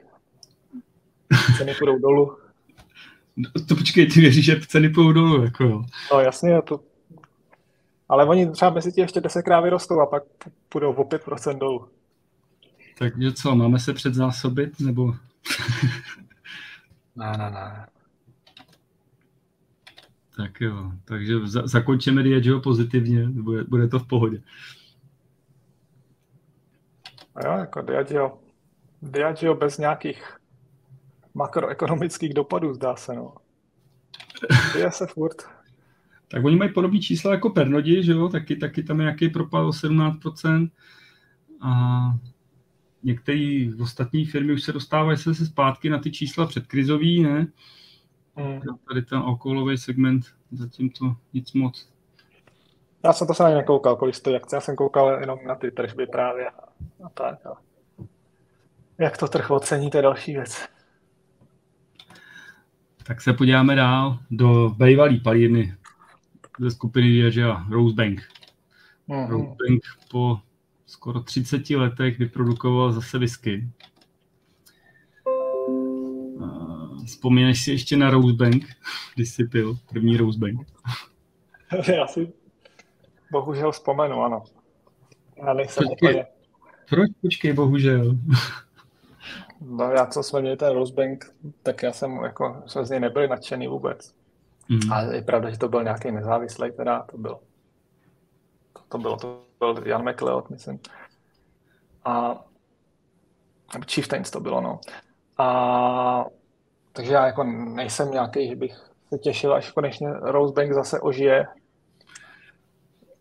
Ceny 1.57 1.73
půjdou 1.79 1.99
dolů. 1.99 2.37
No, 3.37 3.49
to 3.67 3.75
počkej, 3.75 4.07
ty 4.07 4.21
věříš, 4.21 4.45
že 4.45 4.61
ceny 4.67 4.89
půjdou 4.89 5.11
dolů, 5.11 5.43
jako 5.43 5.63
jo. 5.63 5.83
No 6.13 6.19
jasně, 6.19 6.61
to... 6.61 6.79
Ale 8.09 8.25
oni 8.25 8.51
třeba 8.51 8.71
mezi 8.71 8.91
tím 8.91 9.01
ještě 9.01 9.21
desetkrát 9.21 9.63
vyrostou 9.63 9.99
a 9.99 10.05
pak 10.05 10.23
půjdou 10.69 10.93
o 10.93 11.03
5% 11.03 11.57
dolů. 11.57 11.87
Takže 12.97 13.31
co, 13.31 13.55
máme 13.55 13.79
se 13.79 13.93
předzásobit, 13.93 14.79
nebo... 14.79 15.15
ne, 17.15 17.31
ne, 17.37 17.51
ne. 17.51 17.87
Tak 20.37 20.61
jo, 20.61 20.91
takže 21.05 21.47
za, 21.47 21.67
zakončíme 21.67 22.23
Diageo 22.23 22.59
pozitivně, 22.59 23.25
bude, 23.25 23.63
bude 23.63 23.87
to 23.87 23.99
v 23.99 24.07
pohodě. 24.07 24.41
A 27.35 27.45
jo, 27.45 27.57
jako 27.57 27.81
Diageo, 27.81 28.39
Diageo 29.01 29.55
bez 29.55 29.77
nějakých 29.77 30.37
makroekonomických 31.33 32.33
dopadů, 32.33 32.73
zdá 32.73 32.95
se, 32.95 33.13
no. 33.13 33.33
Je 34.77 34.91
se 34.91 35.07
furt. 35.07 35.35
Tak 36.27 36.45
oni 36.45 36.55
mají 36.55 36.73
podobné 36.73 36.99
čísla 36.99 37.31
jako 37.31 37.49
Pernodi, 37.49 38.03
že 38.03 38.11
jo, 38.11 38.29
taky, 38.29 38.55
taky 38.55 38.83
tam 38.83 38.99
je 38.99 39.03
nějaký 39.03 39.29
propad 39.29 39.65
o 39.65 39.69
17%. 39.69 40.69
A 41.61 41.71
některé 43.03 43.67
ostatní 43.81 44.25
firmy 44.25 44.53
už 44.53 44.63
se 44.63 44.71
dostávají 44.71 45.17
se 45.17 45.33
zpátky 45.35 45.89
na 45.89 45.99
ty 45.99 46.11
čísla 46.11 46.45
předkrizový, 46.45 47.23
ne? 47.23 47.47
Hmm. 48.35 48.59
Tady 48.87 49.01
ten 49.01 49.17
alkoholový 49.17 49.77
segment, 49.77 50.25
zatím 50.51 50.89
to 50.89 51.15
nic 51.33 51.53
moc. 51.53 51.89
Já 53.03 53.13
jsem 53.13 53.27
to 53.27 53.33
se 53.33 53.43
na 53.43 53.49
ně 53.49 53.55
nekoukal, 53.55 53.95
kolik 53.95 54.15
stojí 54.15 54.35
akce, 54.35 54.55
já 54.55 54.61
jsem 54.61 54.75
koukal 54.75 55.19
jenom 55.19 55.39
na 55.47 55.55
ty 55.55 55.71
tržby 55.71 56.07
právě 56.07 56.47
a 57.03 57.09
tak. 57.09 57.45
A 57.45 57.61
jak 58.97 59.17
to 59.17 59.27
trh 59.27 59.51
ocení, 59.51 59.89
to 59.89 59.97
je 59.97 60.03
další 60.03 60.33
věc. 60.33 60.69
Tak 63.03 63.21
se 63.21 63.33
podíváme 63.33 63.75
dál 63.75 64.19
do 64.31 64.69
bývalý 64.69 65.19
palírny 65.19 65.75
ze 66.59 66.71
skupiny 66.71 67.07
Diageo, 67.07 67.57
Rosebank. 67.69 68.21
Mm-hmm. 69.09 69.29
Rosebank 69.29 69.81
po 70.11 70.39
skoro 70.85 71.19
30 71.23 71.69
letech 71.69 72.19
vyprodukoval 72.19 72.91
zase 72.91 73.17
whisky. 73.19 73.69
Vzpomínáš 77.05 77.63
si 77.63 77.71
ještě 77.71 77.97
na 77.97 78.09
Rosebank, 78.09 78.65
když 79.15 79.29
jsi 79.29 79.43
pil 79.43 79.77
první 79.89 80.17
Rosebank? 80.17 80.67
Já 81.95 82.07
si 82.07 82.33
bohužel 83.31 83.71
vzpomenu, 83.71 84.21
ano. 84.21 84.43
Já 85.47 85.53
nejsem 85.53 85.87
počkej, 85.87 86.09
úplně... 86.09 86.25
Proč 86.91 87.11
počkej, 87.21 87.53
bohužel? 87.53 88.15
No 89.61 89.91
já, 89.91 90.05
co 90.05 90.23
jsme 90.23 90.41
měli 90.41 90.57
ten 90.57 90.73
Rosebank, 90.73 91.25
tak 91.63 91.83
já 91.83 91.93
jsem 91.93 92.11
jako, 92.23 92.63
jsme 92.65 92.85
z 92.85 92.89
něj 92.89 92.99
nebyli 92.99 93.27
nadšený 93.27 93.67
vůbec. 93.67 94.13
Mm. 94.69 94.93
A 94.93 95.01
je 95.01 95.21
pravda, 95.21 95.49
že 95.49 95.57
to 95.57 95.69
byl 95.69 95.83
nějaký 95.83 96.11
nezávislý, 96.11 96.71
teda 96.71 97.05
to 97.11 97.17
bylo. 97.17 97.39
To, 98.73 98.81
to 98.89 98.97
bylo, 98.97 99.17
to 99.17 99.43
byl 99.59 99.87
Jan 99.87 100.09
McLeod, 100.09 100.49
myslím. 100.49 100.79
A 102.05 102.45
Chieftains 103.87 104.31
to 104.31 104.39
bylo, 104.39 104.61
no. 104.61 104.79
A 105.37 106.25
takže 106.93 107.13
já 107.13 107.25
jako 107.25 107.43
nejsem 107.43 108.11
nějaký, 108.11 108.49
že 108.49 108.55
bych 108.55 108.75
se 109.09 109.17
těšil, 109.17 109.53
až 109.53 109.71
konečně 109.71 110.07
Rosebank 110.13 110.73
zase 110.73 110.99
ožije. 110.99 111.45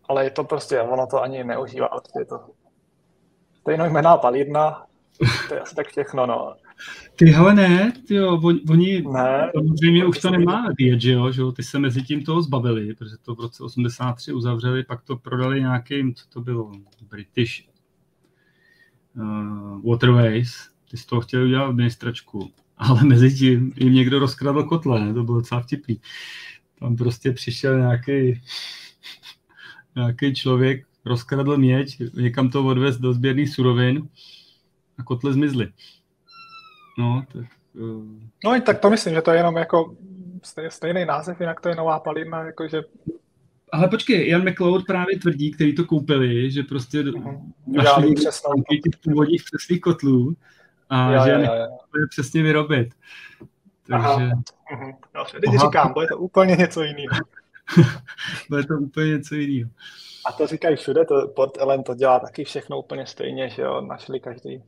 Ale 0.03 0.23
je 0.23 0.31
to 0.31 0.43
prostě, 0.43 0.81
ono 0.81 1.07
to 1.07 1.21
ani 1.21 1.43
neožívá. 1.43 1.89
Je 2.19 2.25
to 2.25 2.39
stejnou 3.61 3.89
jména 3.89 4.17
palírna, 4.17 4.85
to 5.47 5.53
je 5.53 5.59
asi 5.59 5.75
tak 5.75 5.87
všechno, 5.87 6.25
no. 6.25 6.55
Ty 7.15 7.25
hele 7.25 7.53
ne, 7.53 7.93
jo, 8.09 8.41
oni, 8.69 9.01
ne, 9.01 9.51
samozřejmě 9.55 10.05
už 10.05 10.19
to 10.19 10.29
nemá 10.29 10.67
Diageo, 10.77 11.31
že 11.31 11.41
jo, 11.41 11.51
ty 11.51 11.63
se 11.63 11.79
mezi 11.79 12.01
tím 12.01 12.23
toho 12.23 12.41
zbavili, 12.41 12.95
protože 12.95 13.15
to 13.21 13.35
v 13.35 13.39
roce 13.39 13.63
83 13.63 14.33
uzavřeli, 14.33 14.83
pak 14.83 15.01
to 15.01 15.17
prodali 15.17 15.59
nějakým, 15.59 16.15
co 16.15 16.29
to 16.29 16.41
bylo, 16.41 16.71
British 17.09 17.67
uh, 19.15 19.91
Waterways, 19.91 20.69
ty 20.91 20.97
z 20.97 21.05
toho 21.05 21.21
chtěli 21.21 21.45
udělat 21.45 21.65
administračku 21.65 22.51
ale 22.81 23.03
mezi 23.03 23.35
tím 23.35 23.73
jim 23.75 23.93
někdo 23.93 24.19
rozkradl 24.19 24.63
kotle, 24.63 25.13
to 25.13 25.23
bylo 25.23 25.37
docela 25.37 25.61
vtipný. 25.61 26.01
Tam 26.79 26.95
prostě 26.95 27.31
přišel 27.31 27.77
nějaký, 27.77 28.41
nějaký 29.95 30.35
člověk, 30.35 30.87
rozkradl 31.05 31.57
měč, 31.57 31.97
někam 32.13 32.49
to 32.49 32.65
odvez 32.65 32.97
do 32.97 33.13
sběrných 33.13 33.49
surovin 33.49 34.07
a 34.97 35.03
kotle 35.03 35.33
zmizly. 35.33 35.67
No, 36.97 37.25
tak... 37.33 37.45
Uh... 37.73 38.03
No, 38.45 38.61
tak 38.61 38.79
to 38.79 38.89
myslím, 38.89 39.13
že 39.13 39.21
to 39.21 39.31
je 39.31 39.37
jenom 39.37 39.57
jako 39.57 39.95
stejný 40.69 41.05
název, 41.05 41.39
jinak 41.39 41.61
to 41.61 41.69
je 41.69 41.75
nová 41.75 41.99
palina, 41.99 42.43
jakože 42.43 42.81
ale 43.71 43.87
počkej, 43.87 44.29
Jan 44.29 44.49
McLeod 44.49 44.85
právě 44.85 45.19
tvrdí, 45.19 45.51
který 45.51 45.75
to 45.75 45.85
koupili, 45.85 46.51
že 46.51 46.63
prostě 46.63 47.03
uh-huh. 47.03 47.51
našli 47.67 48.13
přesnou 48.13 48.63
těch 48.69 48.99
původních 49.03 49.43
přesných 49.43 49.81
kotlů 49.81 50.35
a 50.89 51.13
jo, 51.13 51.21
že 51.25 51.31
jo, 51.31 51.39
je 51.39 51.45
jo. 51.45 52.07
přesně 52.09 52.43
vyrobit. 52.43 52.93
Takže... 53.87 54.07
Uh-huh. 54.07 54.95
No, 55.15 55.25
teď 55.25 55.51
říkám, 55.61 55.93
bude 55.93 56.07
to 56.07 56.17
úplně 56.17 56.55
něco 56.55 56.83
jiného. 56.83 57.17
bude 58.49 58.63
to 58.63 58.73
úplně 58.73 59.11
něco 59.11 59.35
jiného. 59.35 59.71
A 60.25 60.31
to 60.31 60.47
říkají 60.47 60.75
všude, 60.75 61.05
to 61.05 61.27
Port 61.27 61.57
Ellen 61.57 61.83
to 61.83 61.93
dělá 61.93 62.19
taky 62.19 62.43
všechno 62.43 62.79
úplně 62.79 63.05
stejně, 63.05 63.49
že 63.49 63.61
jo, 63.61 63.81
našli 63.81 64.19
každý 64.19 64.63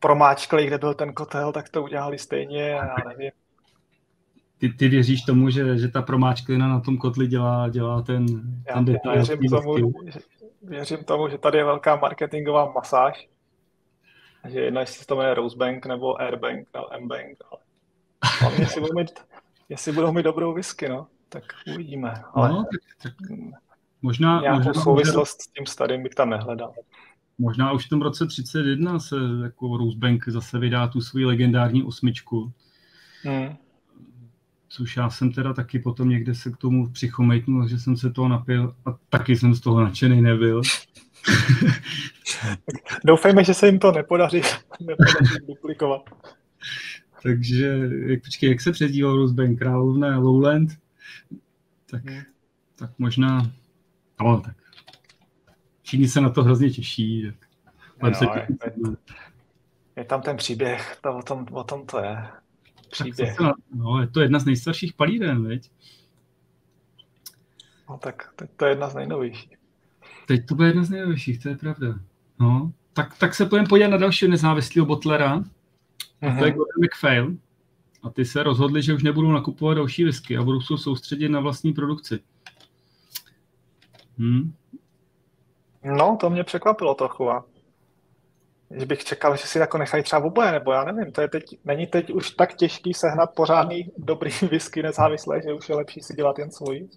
promáčkli, 0.00 0.66
kde 0.66 0.78
byl 0.78 0.94
ten 0.94 1.12
kotel, 1.12 1.52
tak 1.52 1.68
to 1.68 1.82
udělali 1.82 2.18
stejně 2.18 2.80
a 2.80 2.84
já 2.86 3.08
nevím. 3.08 3.30
Ty, 4.58 4.68
ty 4.68 4.88
věříš 4.88 5.22
tomu, 5.22 5.50
že, 5.50 5.78
že 5.78 5.88
ta 5.88 6.02
promáčklina 6.02 6.68
na 6.68 6.80
tom 6.80 6.98
kotli 6.98 7.26
dělá, 7.26 7.68
dělá 7.68 8.02
ten, 8.02 8.26
Já 8.68 8.74
ten 8.74 8.84
detail? 8.84 9.14
věřím 9.14 9.50
tomu, 9.50 9.76
že, 10.06 10.20
věřím 10.62 11.04
tomu, 11.04 11.28
že 11.28 11.38
tady 11.38 11.58
je 11.58 11.64
velká 11.64 11.96
marketingová 11.96 12.72
masáž. 12.72 13.28
Že 14.48 14.60
jedno, 14.60 14.80
jestli 14.80 15.00
se 15.00 15.06
to 15.06 15.16
jmenuje 15.16 15.34
Rosebank 15.34 15.86
nebo 15.86 16.20
Airbank 16.20 16.68
nebo 16.74 16.92
M-Bank. 16.92 17.38
Ale 17.50 17.60
hlavně, 18.40 18.64
jestli 18.64 18.80
budou 18.80 18.98
mít, 18.98 19.10
jestli 19.68 19.92
budou 19.92 20.12
mít 20.12 20.22
dobrou 20.22 20.54
whisky, 20.54 20.88
no, 20.88 21.06
tak 21.28 21.44
uvidíme. 21.74 22.14
Ale 22.34 22.48
No, 22.48 22.64
tak, 22.72 22.80
tak 23.02 23.12
možná, 24.02 24.40
nějakou 24.40 24.64
možná, 24.68 24.82
souvislost 24.82 25.42
s 25.42 25.46
tím 25.48 25.66
starým 25.66 26.02
bych 26.02 26.14
tam 26.14 26.30
nehledal. 26.30 26.72
možná 27.38 27.72
už 27.72 27.86
v 27.86 27.88
tom 27.88 28.02
roce 28.02 28.26
31 28.26 28.98
se 29.00 29.16
jako 29.42 29.76
Rosebank 29.76 30.28
zase 30.28 30.58
vydá 30.58 30.88
tu 30.88 31.00
svoji 31.00 31.24
legendární 31.24 31.82
osmičku, 31.82 32.52
Hmm. 33.24 33.56
což 34.68 34.96
já 34.96 35.10
jsem 35.10 35.32
teda 35.32 35.52
taky 35.52 35.78
potom 35.78 36.08
někde 36.08 36.34
se 36.34 36.50
k 36.50 36.56
tomu 36.56 36.88
přichomejtnul, 36.90 37.68
že 37.68 37.78
jsem 37.78 37.96
se 37.96 38.10
toho 38.10 38.28
napil 38.28 38.74
a 38.86 38.96
taky 39.08 39.36
jsem 39.36 39.54
z 39.54 39.60
toho 39.60 39.80
nadšený 39.80 40.22
nebyl. 40.22 40.62
Doufejme, 43.04 43.44
že 43.44 43.54
se 43.54 43.66
jim 43.66 43.78
to 43.78 43.92
nepodaří, 43.92 44.42
nepodaří 44.80 45.46
duplikovat. 45.48 46.02
Takže, 47.22 47.78
jak, 48.06 48.22
počkej, 48.24 48.50
jak 48.50 48.60
se 48.60 48.72
přezdíval 48.72 49.16
Rosebank? 49.16 49.58
Královna 49.58 50.18
Lowland? 50.18 50.70
Tak, 51.90 52.04
Hmm. 52.04 52.22
tak 52.76 52.90
možná, 52.98 53.50
no 54.22 54.40
tak. 54.40 54.56
Všichni 55.82 56.08
se 56.08 56.20
na 56.20 56.30
to 56.30 56.42
hrozně 56.44 56.70
těší. 56.70 57.32
Tak. 58.00 58.16
Se 58.16 58.24
Jo, 58.24 58.30
je, 58.34 58.46
je 59.96 60.04
tam 60.04 60.22
ten 60.22 60.36
příběh, 60.36 60.98
to 61.02 61.16
o 61.18 61.22
tom, 61.22 61.46
o 61.50 61.64
tom 61.64 61.86
to 61.86 61.98
je. 61.98 62.14
Tak 62.14 62.90
Příběh. 62.90 63.40
na- 63.40 63.54
no, 63.74 64.00
je 64.00 64.06
to 64.06 64.20
jedna 64.20 64.38
z 64.38 64.44
nejstarších 64.44 64.94
palíren, 64.94 65.48
veď? 65.48 65.70
No, 67.88 67.98
tak 67.98 68.32
to, 68.36 68.44
to 68.56 68.64
je 68.64 68.70
jedna 68.70 68.88
z 68.88 68.94
nejnovějších. 68.94 69.56
Teď 70.26 70.46
to 70.46 70.54
bude 70.54 70.68
jedna 70.68 70.84
z 70.84 70.90
nejlepších, 70.90 71.42
to 71.42 71.48
je 71.48 71.56
pravda. 71.56 71.98
No, 72.40 72.72
tak, 72.92 73.18
tak 73.18 73.34
se 73.34 73.46
pojďme 73.46 73.68
podívat 73.68 73.88
na 73.90 73.96
dalšího 73.96 74.30
nezávislého 74.30 74.86
botlera, 74.86 75.32
a 75.32 75.40
to 76.20 76.26
je 76.26 76.30
Mhm. 76.30 76.38
Gordon 76.40 76.84
McPhail. 76.84 77.36
A 78.02 78.10
ty 78.10 78.24
se 78.24 78.42
rozhodli, 78.42 78.82
že 78.82 78.94
už 78.94 79.02
nebudou 79.02 79.32
nakupovat 79.32 79.74
další 79.74 80.04
whisky 80.04 80.36
a 80.36 80.42
budou 80.42 80.60
se 80.60 80.78
soustředit 80.78 81.28
na 81.28 81.40
vlastní 81.40 81.72
produkci. 81.72 82.20
Hm? 84.18 84.52
No, 85.84 86.16
to 86.20 86.30
mě 86.30 86.44
překvapilo 86.44 86.94
trochu. 86.94 87.30
A 87.30 87.44
že 88.70 88.86
bych 88.86 89.04
čekal, 89.04 89.36
že 89.36 89.46
si 89.46 89.58
jako 89.58 89.78
nechají 89.78 90.02
třeba 90.02 90.24
oboje, 90.24 90.52
nebo 90.52 90.72
já 90.72 90.84
nevím, 90.84 91.12
to 91.12 91.20
je 91.20 91.28
teď, 91.28 91.58
není 91.64 91.86
teď 91.86 92.10
už 92.10 92.30
tak 92.30 92.54
těžký 92.54 92.94
sehnat 92.94 93.34
pořádný 93.34 93.90
dobrý 93.98 94.30
whisky 94.50 94.82
nezávislé, 94.82 95.40
že 95.42 95.52
už 95.52 95.68
je 95.68 95.74
lepší 95.74 96.00
si 96.00 96.14
dělat 96.14 96.38
jen 96.38 96.50
svůj. 96.50 96.88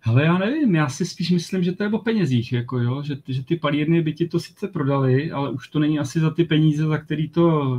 Hele, 0.00 0.24
já 0.24 0.38
nevím, 0.38 0.74
já 0.74 0.88
si 0.88 1.06
spíš 1.06 1.30
myslím, 1.30 1.62
že 1.62 1.72
to 1.72 1.82
je 1.82 1.90
o 1.90 1.98
penězích, 1.98 2.52
jako 2.52 2.78
jo, 2.78 3.02
že, 3.02 3.16
že 3.28 3.44
ty 3.44 3.56
palírny 3.56 4.02
by 4.02 4.12
ti 4.12 4.28
to 4.28 4.40
sice 4.40 4.68
prodali, 4.68 5.30
ale 5.30 5.50
už 5.50 5.68
to 5.68 5.78
není 5.78 5.98
asi 5.98 6.20
za 6.20 6.30
ty 6.30 6.44
peníze, 6.44 6.86
za 6.86 6.98
který 6.98 7.28
to 7.28 7.76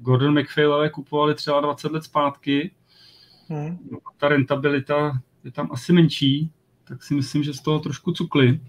Gordon 0.00 0.40
McPhailové 0.40 0.90
kupovali 0.90 1.34
třeba 1.34 1.60
20 1.60 1.92
let 1.92 2.04
zpátky. 2.04 2.70
Hmm. 3.48 3.78
Ta 4.16 4.28
rentabilita 4.28 5.20
je 5.44 5.52
tam 5.52 5.68
asi 5.72 5.92
menší, 5.92 6.52
tak 6.84 7.02
si 7.02 7.14
myslím, 7.14 7.42
že 7.42 7.54
z 7.54 7.60
toho 7.60 7.78
trošku 7.78 8.12
cukli. 8.12 8.60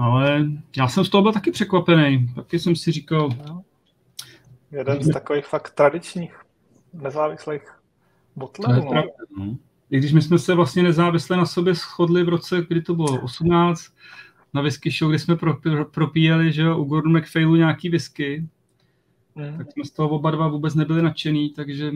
Ale 0.00 0.46
já 0.76 0.88
jsem 0.88 1.04
z 1.04 1.08
toho 1.08 1.22
byl 1.22 1.32
taky 1.32 1.50
překvapený. 1.50 2.34
Taky 2.34 2.58
jsem 2.58 2.76
si 2.76 2.92
říkal, 2.92 3.28
No. 3.48 3.64
Jeden 4.72 5.02
z 5.02 5.12
takových 5.12 5.46
fakt 5.46 5.70
tradičních 5.70 6.40
nezávislých 6.92 7.62
botlerů. 8.36 8.94
No. 8.94 9.02
no. 9.38 9.56
I 9.90 9.98
když 9.98 10.12
my 10.12 10.22
jsme 10.22 10.38
se 10.38 10.54
vlastně 10.54 10.82
nezávisle 10.82 11.36
na 11.36 11.46
sobě 11.46 11.74
shodli 11.74 12.24
v 12.24 12.28
roce, 12.28 12.64
kdy 12.68 12.82
to 12.82 12.94
bylo 12.94 13.20
18, 13.22 13.92
na 14.54 14.62
whisky 14.62 14.90
show, 14.90 15.10
kdy 15.10 15.18
jsme 15.18 15.36
pro, 15.36 15.56
pro, 15.56 15.84
propíjeli, 15.84 16.52
že 16.52 16.62
jo, 16.62 16.78
u 16.78 16.84
Gordon 16.84 17.18
McPhailu 17.18 17.56
nějaký 17.56 17.88
whisky, 17.88 18.48
Hmm. 19.36 19.58
tak 19.58 19.72
jsme 19.72 19.84
z 19.84 19.90
toho 19.90 20.08
oba 20.08 20.30
dva 20.30 20.48
vůbec 20.48 20.74
nebyli 20.74 21.02
nadšený, 21.02 21.50
takže 21.50 21.92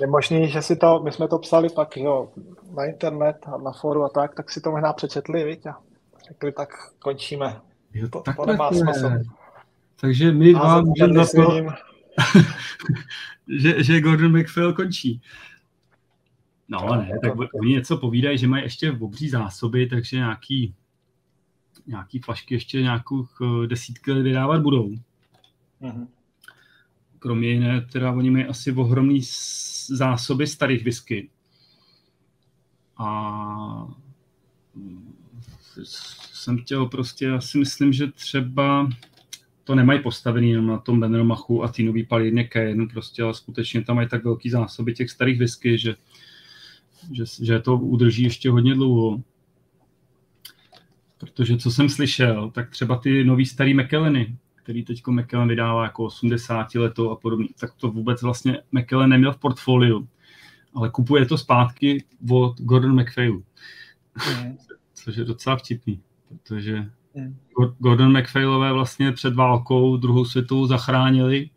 Je 0.00 0.06
možný, 0.06 0.48
že 0.48 0.62
si 0.62 0.76
to, 0.76 1.00
my 1.04 1.12
jsme 1.12 1.28
to 1.28 1.38
psali 1.38 1.68
pak 1.68 1.96
jo, 1.96 2.30
na 2.76 2.84
internet 2.84 3.36
a 3.54 3.58
na 3.58 3.72
fóru 3.72 4.02
a 4.04 4.08
tak, 4.08 4.34
tak 4.34 4.50
si 4.50 4.60
to 4.60 4.70
možná 4.70 4.92
přečetli, 4.92 5.44
viď? 5.44 5.66
A 5.66 5.78
řekli, 6.28 6.52
tak 6.52 6.68
končíme. 6.98 7.60
jo, 7.94 8.08
To, 8.08 8.18
to 8.18 8.22
takhle 8.22 8.46
nemá 8.46 8.72
smysl. 8.72 9.10
Takže 10.00 10.32
my 10.32 10.52
dva 10.52 10.80
můžeme 10.82 11.24
za 11.24 11.44
to, 11.44 11.66
že, 13.48 13.82
že 13.84 14.00
Gordon 14.00 14.38
McPhail 14.40 14.72
končí. 14.72 15.22
No 16.68 16.78
No, 16.86 16.96
ne, 16.96 17.10
tak 17.22 17.32
to- 17.36 17.58
oni 17.60 17.72
něco 17.74 17.96
povídají, 17.96 18.38
že 18.38 18.46
mají 18.48 18.62
ještě 18.62 18.92
obří 18.92 19.28
zásoby, 19.28 19.86
takže 19.86 20.16
nějaký, 20.16 20.74
nějaký 21.86 22.18
flašky 22.18 22.54
ještě 22.54 22.82
nějakou 22.82 23.26
eh, 23.42 23.66
desítky 23.66 24.12
let 24.12 24.22
vydávat 24.22 24.62
budou. 24.62 24.90
Mhm. 25.80 26.08
Kromě 27.18 27.48
jiné, 27.48 27.80
teda 27.92 28.12
oni 28.12 28.30
mají 28.30 28.44
asi 28.44 28.72
ohromný 28.72 29.20
zásoby 29.86 30.46
starých 30.46 30.84
whisky. 30.84 31.30
A 32.96 33.88
mm, 34.74 35.14
jsem 35.84 36.58
chtěl 36.58 36.86
prostě, 36.86 37.24
já 37.24 37.40
si 37.40 37.58
myslím, 37.58 37.92
že 37.92 38.06
třeba 38.06 38.90
to 39.64 39.74
nemají 39.74 40.02
postavený 40.02 40.50
jenom 40.50 40.66
na 40.66 40.78
tom 40.78 41.00
Benromachu 41.00 41.64
a 41.64 41.68
té 41.68 41.82
nový 41.82 42.06
palírně 42.06 42.48
Cayenne, 42.52 42.86
prostě, 42.86 43.22
ale 43.22 43.34
skutečně 43.34 43.84
tam 43.84 43.96
mají 43.96 44.08
tak 44.08 44.24
velký 44.24 44.50
zásoby 44.50 44.94
těch 44.94 45.10
starých 45.10 45.38
whisky, 45.38 45.78
že, 45.78 45.96
že, 47.12 47.24
že 47.42 47.58
to 47.60 47.76
udrží 47.76 48.22
ještě 48.22 48.50
hodně 48.50 48.74
dlouho. 48.74 49.22
Protože 51.18 51.56
co 51.56 51.70
jsem 51.70 51.88
slyšel, 51.88 52.50
tak 52.50 52.70
třeba 52.70 52.96
ty 52.96 53.24
nový 53.24 53.46
starý 53.46 53.74
McKelleny, 53.74 54.36
který 54.70 54.84
teď 54.84 55.02
McKellen 55.06 55.48
vydává 55.48 55.82
jako 55.84 56.04
80 56.04 56.74
letou 56.74 57.10
a 57.10 57.16
podobně, 57.16 57.48
tak 57.60 57.74
to 57.74 57.90
vůbec 57.90 58.22
vlastně 58.22 58.58
McKellen 58.72 59.10
neměl 59.10 59.32
v 59.32 59.38
portfoliu, 59.38 60.08
ale 60.74 60.90
kupuje 60.90 61.26
to 61.26 61.38
zpátky 61.38 62.04
od 62.30 62.60
Gordon 62.60 63.00
McPhailu, 63.00 63.44
Mhm. 64.34 64.56
což 64.94 65.16
je 65.16 65.24
docela 65.24 65.56
vtipný, 65.56 66.00
protože. 66.28 66.90
Gor- 67.58 67.74
Gordon 67.78 68.18
McPhailové 68.18 68.72
vlastně 68.72 69.12
před 69.12 69.34
válkou 69.34 69.96
druhou 69.96 70.24
světovou 70.24 70.66
zachránili 70.66 71.50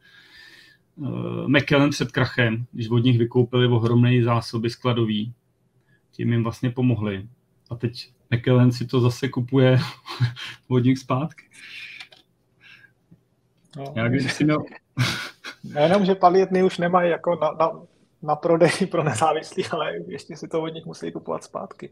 uh, 0.95 1.47
McKellen 1.47 1.89
před 1.89 2.11
krachem, 2.11 2.65
když 2.71 2.89
od 2.89 2.97
nich 2.99 3.17
vykoupili 3.17 3.67
ohromné 3.67 4.23
zásoby 4.23 4.69
skladový. 4.69 5.33
Tím 6.11 6.31
jim 6.31 6.43
vlastně 6.43 6.69
pomohli. 6.69 7.27
A 7.69 7.75
teď 7.75 8.11
McKellen 8.31 8.71
si 8.71 8.87
to 8.87 8.99
zase 9.01 9.29
kupuje 9.29 9.79
od 10.67 10.79
nich 10.79 10.99
zpátky. 10.99 11.43
No. 13.77 13.93
Já 13.95 14.07
když 14.07 14.33
si 14.33 14.43
měl, 14.43 14.63
Nejenom, 15.63 16.05
že 16.05 16.15
palírny 16.15 16.63
už 16.63 16.77
nemají 16.77 17.11
jako 17.11 17.35
na, 17.41 17.51
na, 17.51 17.71
na 18.21 18.35
prodej 18.35 18.69
pro 18.91 19.03
nezávislí, 19.03 19.65
ale 19.71 19.91
ještě 20.07 20.37
si 20.37 20.47
to 20.47 20.61
od 20.61 20.67
nich 20.67 20.85
musí 20.85 21.11
kupovat 21.11 21.43
zpátky. 21.43 21.89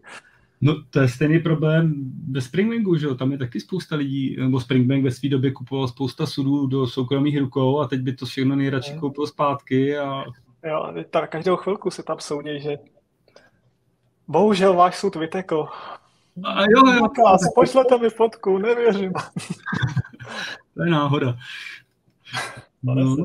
No 0.62 0.74
to 0.90 1.00
je 1.00 1.08
stejný 1.10 1.40
problém 1.40 1.94
ve 2.32 2.42
Springbanku, 2.42 2.96
že 2.98 3.06
jo? 3.06 3.16
Tam 3.16 3.32
je 3.32 3.38
taky 3.38 3.60
spousta 3.60 3.96
lidí, 3.96 4.36
nebo 4.40 4.60
Springbank 4.60 5.04
ve 5.04 5.12
své 5.12 5.30
době 5.30 5.52
kupoval 5.52 5.88
spousta 5.88 6.26
sudů 6.26 6.68
do 6.68 6.88
soukromých 6.88 7.40
rukou 7.40 7.80
a 7.80 7.88
teď 7.88 8.02
by 8.02 8.14
to 8.14 8.26
všechno 8.26 8.56
nejradši 8.56 8.92
Mhm. 8.92 9.00
koupil 9.00 9.28
zpátky 9.28 9.98
a 9.98 10.24
Jo, 10.64 10.94
tam 11.10 11.28
každou 11.30 11.56
chvilku 11.56 11.92
se 11.92 12.04
tam 12.04 12.20
soudí, 12.20 12.60
že 12.62 12.78
bohužel 14.28 14.74
váš 14.74 14.96
sud 14.98 15.16
vytekl. 15.16 15.68
A 16.44 16.62
jo, 16.62 16.94
jo. 16.96 17.08
Pošlete 17.56 17.98
mi 17.98 18.10
fotku, 18.10 18.58
nevěřím. 18.58 19.14
to 20.74 20.84
je 20.84 20.92
náhoda. 20.92 21.38
No. 22.84 23.18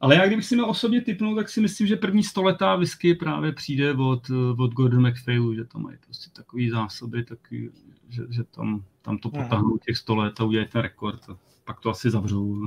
Ale 0.00 0.14
já 0.14 0.26
kdybych 0.26 0.44
si 0.44 0.54
měl 0.54 0.70
osobně 0.70 1.00
typnout, 1.00 1.36
tak 1.36 1.48
si 1.48 1.60
myslím, 1.60 1.86
že 1.86 1.96
první 1.96 2.22
stoletá 2.22 2.76
whisky 2.76 3.14
právě 3.14 3.52
přijde 3.52 3.94
od, 3.94 4.30
od 4.58 4.72
Gordon 4.72 5.08
McPhailu, 5.08 5.54
že 5.54 5.64
tam 5.64 5.82
mají 5.82 5.96
prostě 6.04 6.30
takový 6.30 6.70
zásoby, 6.70 7.24
taky, 7.24 7.70
že, 8.08 8.22
že 8.30 8.44
tam, 8.44 8.84
tam 9.02 9.18
to 9.18 9.30
potáhnou 9.30 9.78
těch 9.78 9.96
100 9.96 10.16
let 10.16 10.40
a 10.40 10.44
udělají 10.44 10.68
ten 10.68 10.80
rekord. 10.80 11.30
A 11.30 11.38
pak 11.64 11.80
to 11.80 11.90
asi 11.90 12.10
zavřou. 12.10 12.66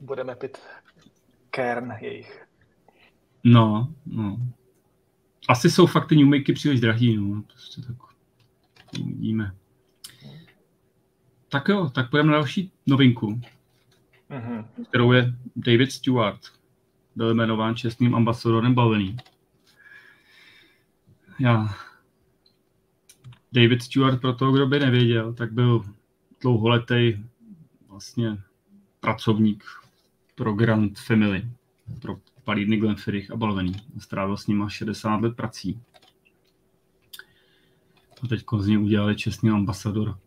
Budeme 0.00 0.34
pit 0.34 0.58
kern 1.50 1.92
jejich. 2.00 2.46
No, 3.44 3.94
no. 4.06 4.38
Asi 5.48 5.70
jsou 5.70 5.86
fakt 5.86 6.08
ty 6.08 6.16
New 6.16 6.42
příliš 6.54 6.80
drahý, 6.80 7.16
no. 7.16 7.42
Prostě 7.42 7.82
tak 7.82 7.96
uvidíme. 9.00 9.54
Tak 11.48 11.68
jo, 11.68 11.90
tak 11.90 12.10
půjdeme 12.10 12.32
na 12.32 12.38
další 12.38 12.72
novinku, 12.86 13.40
mm-hmm. 14.30 14.64
kterou 14.88 15.12
je 15.12 15.34
David 15.56 15.92
Stewart. 15.92 16.40
Byl 17.16 17.34
jmenován 17.34 17.76
čestným 17.76 18.14
ambasadorem 18.14 18.74
Bavený. 18.74 19.16
Já. 21.38 21.74
David 23.52 23.82
Stewart, 23.82 24.20
pro 24.20 24.32
toho, 24.32 24.52
kdo 24.52 24.66
by 24.66 24.80
nevěděl, 24.80 25.34
tak 25.34 25.52
byl 25.52 25.84
dlouholetý 26.40 27.16
vlastně 27.88 28.38
pracovník 29.00 29.64
pro 30.34 30.52
Grand 30.52 30.98
Family, 30.98 31.48
pro 32.00 32.16
palírny 32.44 32.76
Glenfiddich 32.76 33.30
a 33.30 33.36
Balvený. 33.36 33.72
Strávil 33.98 34.36
s 34.36 34.46
nimi 34.46 34.64
60 34.68 35.20
let 35.20 35.36
prací. 35.36 35.80
A 38.22 38.26
teď 38.26 38.44
z 38.58 38.66
něj 38.66 38.78
udělali 38.78 39.16
čestný 39.16 39.50
ambasador. 39.50 40.18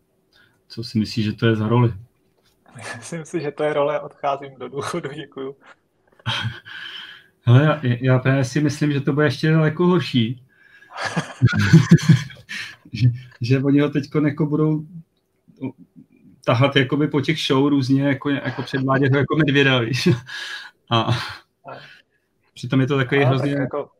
Co 0.69 0.83
si 0.83 0.99
myslíš, 0.99 1.25
že 1.25 1.33
to 1.33 1.47
je 1.47 1.55
za 1.55 1.67
roli? 1.67 1.93
Myslím 2.97 3.25
si, 3.25 3.41
že 3.41 3.51
to 3.51 3.63
je 3.63 3.73
role, 3.73 3.99
odcházím 3.99 4.55
do 4.59 4.69
důchodu, 4.69 5.09
děkuju. 5.13 5.55
Hele, 7.41 7.81
já, 7.83 8.21
já 8.25 8.43
si 8.43 8.61
myslím, 8.61 8.91
že 8.91 9.01
to 9.01 9.13
bude 9.13 9.25
ještě 9.25 9.51
daleko 9.51 9.85
horší. 9.85 10.43
že, 12.93 13.09
že 13.41 13.59
oni 13.59 13.79
ho 13.79 13.89
teď 13.89 14.03
jako 14.25 14.45
budou 14.45 14.85
tahat 16.45 16.75
jakoby 16.75 17.07
po 17.07 17.21
těch 17.21 17.39
show 17.39 17.69
různě, 17.69 18.07
jako, 18.07 18.29
jako 18.29 18.61
předvádět 18.61 19.13
jako 19.13 19.35
medvěda, 19.35 19.79
víš. 19.79 20.09
A 20.91 21.09
přitom 22.53 22.81
je 22.81 22.87
to 22.87 22.97
takový 22.97 23.23
hrozně... 23.23 23.51
Tak 23.51 23.61
jako, 23.61 23.91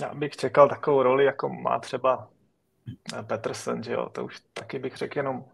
já 0.00 0.14
bych 0.14 0.36
čekal 0.36 0.68
takovou 0.68 1.02
roli, 1.02 1.24
jako 1.24 1.48
má 1.48 1.78
třeba 1.78 2.28
Peterson, 3.26 3.82
že 3.82 3.92
jo, 3.92 4.08
to 4.12 4.24
už 4.24 4.42
taky 4.52 4.78
bych 4.78 4.96
řekl 4.96 5.18
jenom 5.18 5.44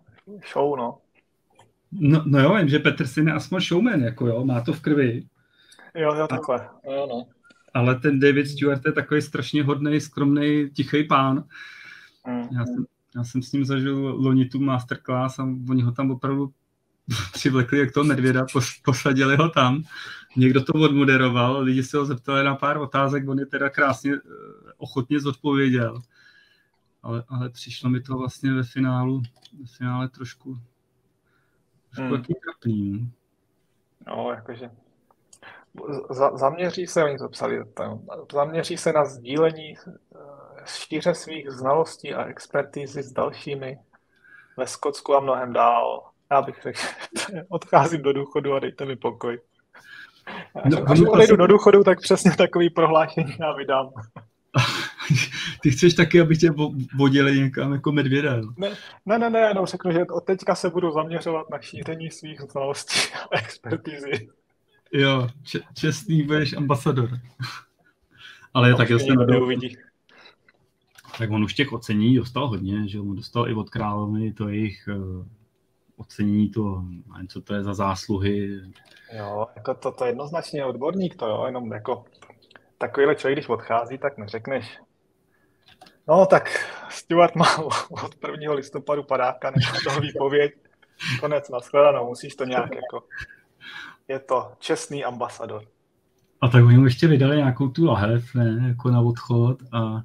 show, 0.53 0.77
no. 0.77 0.99
No, 1.93 2.23
no 2.27 2.41
jo, 2.41 2.55
vím, 2.57 2.69
že 2.69 2.79
Peterson 2.79 3.29
je 3.29 3.35
aspoň 3.35 3.61
showman, 3.61 4.01
jako 4.01 4.27
jo, 4.27 4.45
má 4.45 4.61
to 4.61 4.73
v 4.73 4.81
krvi. 4.81 5.23
Jo, 5.95 6.15
jo, 6.15 6.27
takhle. 6.27 6.69
A, 6.69 6.93
jo, 6.93 7.07
no. 7.11 7.27
Ale 7.75 7.95
ten 7.95 8.21
David 8.21 8.49
Stewart 8.49 8.87
je 8.87 8.93
takový 8.93 9.23
strašně 9.23 9.63
hodný, 9.63 10.01
skromný, 10.01 10.71
tichý 10.71 11.05
pán. 11.05 11.45
Mm. 12.27 12.49
Já, 12.59 12.67
jsem, 12.67 12.87
já 13.17 13.25
jsem 13.25 13.43
s 13.43 13.53
ním 13.53 13.65
zažil 13.65 13.99
loni 13.99 14.45
tu 14.45 14.61
masterclass 14.61 15.39
a 15.39 15.49
oni 15.71 15.83
ho 15.83 15.93
tam 15.93 16.11
opravdu 16.11 16.51
přivlekli 17.33 17.79
jak 17.79 17.93
toho 17.93 18.05
medvěda, 18.05 18.47
posadili 18.85 19.37
ho 19.37 19.49
tam. 19.49 19.83
Někdo 20.37 20.65
to 20.65 20.73
odmoderoval, 20.73 21.61
lidi 21.63 21.83
se 21.83 21.99
ho 21.99 22.05
zeptali 22.05 22.45
na 22.45 22.55
pár 22.55 22.77
otázek, 22.77 23.29
on 23.29 23.39
je 23.39 23.47
teda 23.47 23.69
krásně 23.69 24.13
eh, 24.15 24.19
ochotně 24.79 25.21
zodpověděl 25.21 26.03
ale, 27.03 27.25
ale 27.29 27.51
přišlo 27.51 27.91
mi 27.91 28.01
to 28.01 28.19
vlastně 28.19 28.53
ve 28.53 28.63
finálu, 28.63 29.23
ve 29.61 29.67
finále 29.67 30.09
trošku, 30.09 30.59
trošku 31.91 32.15
hmm. 32.15 32.23
taky 32.23 32.35
trapný. 32.35 33.13
No. 34.07 34.17
no, 34.17 34.31
jakože 34.31 34.71
za, 36.11 36.37
zaměří 36.37 36.87
se, 36.87 37.05
oni 37.05 37.19
to 37.19 37.29
psali, 37.29 37.65
tam, 37.75 38.01
zaměří 38.33 38.77
se 38.77 38.93
na 38.93 39.05
sdílení 39.05 39.75
eh, 39.75 40.19
šíře 40.67 41.15
svých 41.15 41.51
znalostí 41.51 42.15
a 42.15 42.25
expertízy 42.25 43.03
s 43.03 43.13
dalšími 43.13 43.79
ve 44.57 44.67
Skotsku 44.67 45.15
a 45.15 45.21
mnohem 45.21 45.53
dál. 45.53 46.11
Já 46.31 46.43
bych 46.43 46.63
řekl, 46.63 46.81
odcházím 47.49 48.03
do 48.03 48.13
důchodu 48.13 48.55
a 48.55 48.59
dejte 48.59 48.85
mi 48.85 48.97
pokoj. 48.97 49.41
Až, 50.65 50.73
no, 50.73 50.91
až 50.91 51.01
odejdu 51.01 51.37
do 51.37 51.47
důchodu, 51.47 51.85
tak 51.85 52.01
přesně 52.01 52.37
takový 52.37 52.71
prohlášení 52.71 53.37
já 53.41 53.53
vydám. 53.53 53.91
ty 55.63 55.71
chceš 55.71 55.95
taky, 55.95 56.21
aby 56.21 56.37
tě 56.37 56.51
vodili 56.97 57.41
někam 57.41 57.73
jako 57.73 57.93
medvěda. 57.93 58.37
Ne, 58.57 58.71
ne, 59.07 59.19
ne, 59.19 59.31
ne, 59.31 59.41
jenom 59.41 59.67
řeknu, 59.67 59.93
že 59.93 60.05
od 60.05 60.25
teďka 60.25 60.55
se 60.55 60.71
budu 60.71 60.93
zaměřovat 60.93 61.51
na 61.51 61.61
šíření 61.61 62.11
svých 62.11 62.41
znalostí 62.41 63.15
a 63.33 63.39
expertizy. 63.39 64.29
Jo, 64.93 65.29
č- 65.43 65.61
čestný 65.75 66.23
budeš 66.23 66.53
ambasador. 66.53 67.09
Ale 68.55 68.71
no, 68.71 68.77
tak 68.77 68.91
jestli 68.91 69.17
neuvidí. 69.17 69.77
Tak 71.19 71.31
on 71.31 71.45
už 71.45 71.55
těch 71.55 71.73
ocení 71.73 72.17
dostal 72.17 72.49
hodně, 72.49 72.89
že 72.89 73.01
on 73.01 73.17
dostal 73.17 73.49
i 73.49 73.55
od 73.55 73.71
královny 73.71 74.33
to 74.33 74.49
jejich 74.49 74.89
uh, 74.97 75.27
ocenění, 75.97 76.49
to, 76.49 76.85
nevím, 77.13 77.29
co 77.29 77.41
to 77.41 77.55
je 77.55 77.63
za 77.63 77.75
zásluhy. 77.75 78.61
Jo, 79.13 79.47
jako 79.57 79.75
to, 79.75 79.93
to 79.93 80.05
jednoznačně 80.05 80.65
odborník, 80.65 81.17
to 81.17 81.27
jo, 81.29 81.47
jenom 81.47 81.73
jako 81.73 82.05
takovýhle 82.79 83.15
člověk, 83.15 83.39
když 83.39 83.49
odchází, 83.49 83.99
tak 83.99 84.19
neřekneš, 84.19 84.79
no 86.11 86.27
tak 86.27 86.49
Stuart 86.89 87.35
má 87.35 87.59
od 87.91 88.15
1. 88.31 88.53
listopadu 88.53 89.03
padáka 89.03 89.51
nebo 89.51 89.67
toho 89.85 90.01
výpověď, 90.01 90.53
konec, 91.21 91.49
nashledanou, 91.49 92.09
musíš 92.09 92.35
to 92.35 92.45
nějak 92.45 92.75
jako, 92.75 93.05
je 94.09 94.19
to 94.19 94.53
čestný 94.59 95.05
ambasador. 95.05 95.63
A 96.41 96.49
tak 96.49 96.65
oni 96.65 96.79
mu 96.79 96.85
ještě 96.85 97.09
vydali 97.09 97.37
nějakou 97.37 97.69
tu 97.69 97.85
lahev, 97.85 98.35
ne, 98.35 98.69
jako 98.69 98.91
na 98.91 99.01
odchod 99.01 99.63
a 99.73 100.03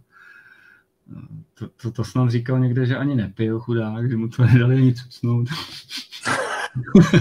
to, 1.54 1.68
to, 1.68 1.92
to 1.92 2.04
snad 2.04 2.30
říkal 2.30 2.60
někde, 2.60 2.86
že 2.86 2.98
ani 2.98 3.16
nepil 3.16 3.60
chudák, 3.60 4.10
že 4.10 4.18
mu 4.18 4.28
to 4.28 4.46
nedali 4.46 4.76
ani 4.76 4.94
cucnout. 4.94 5.48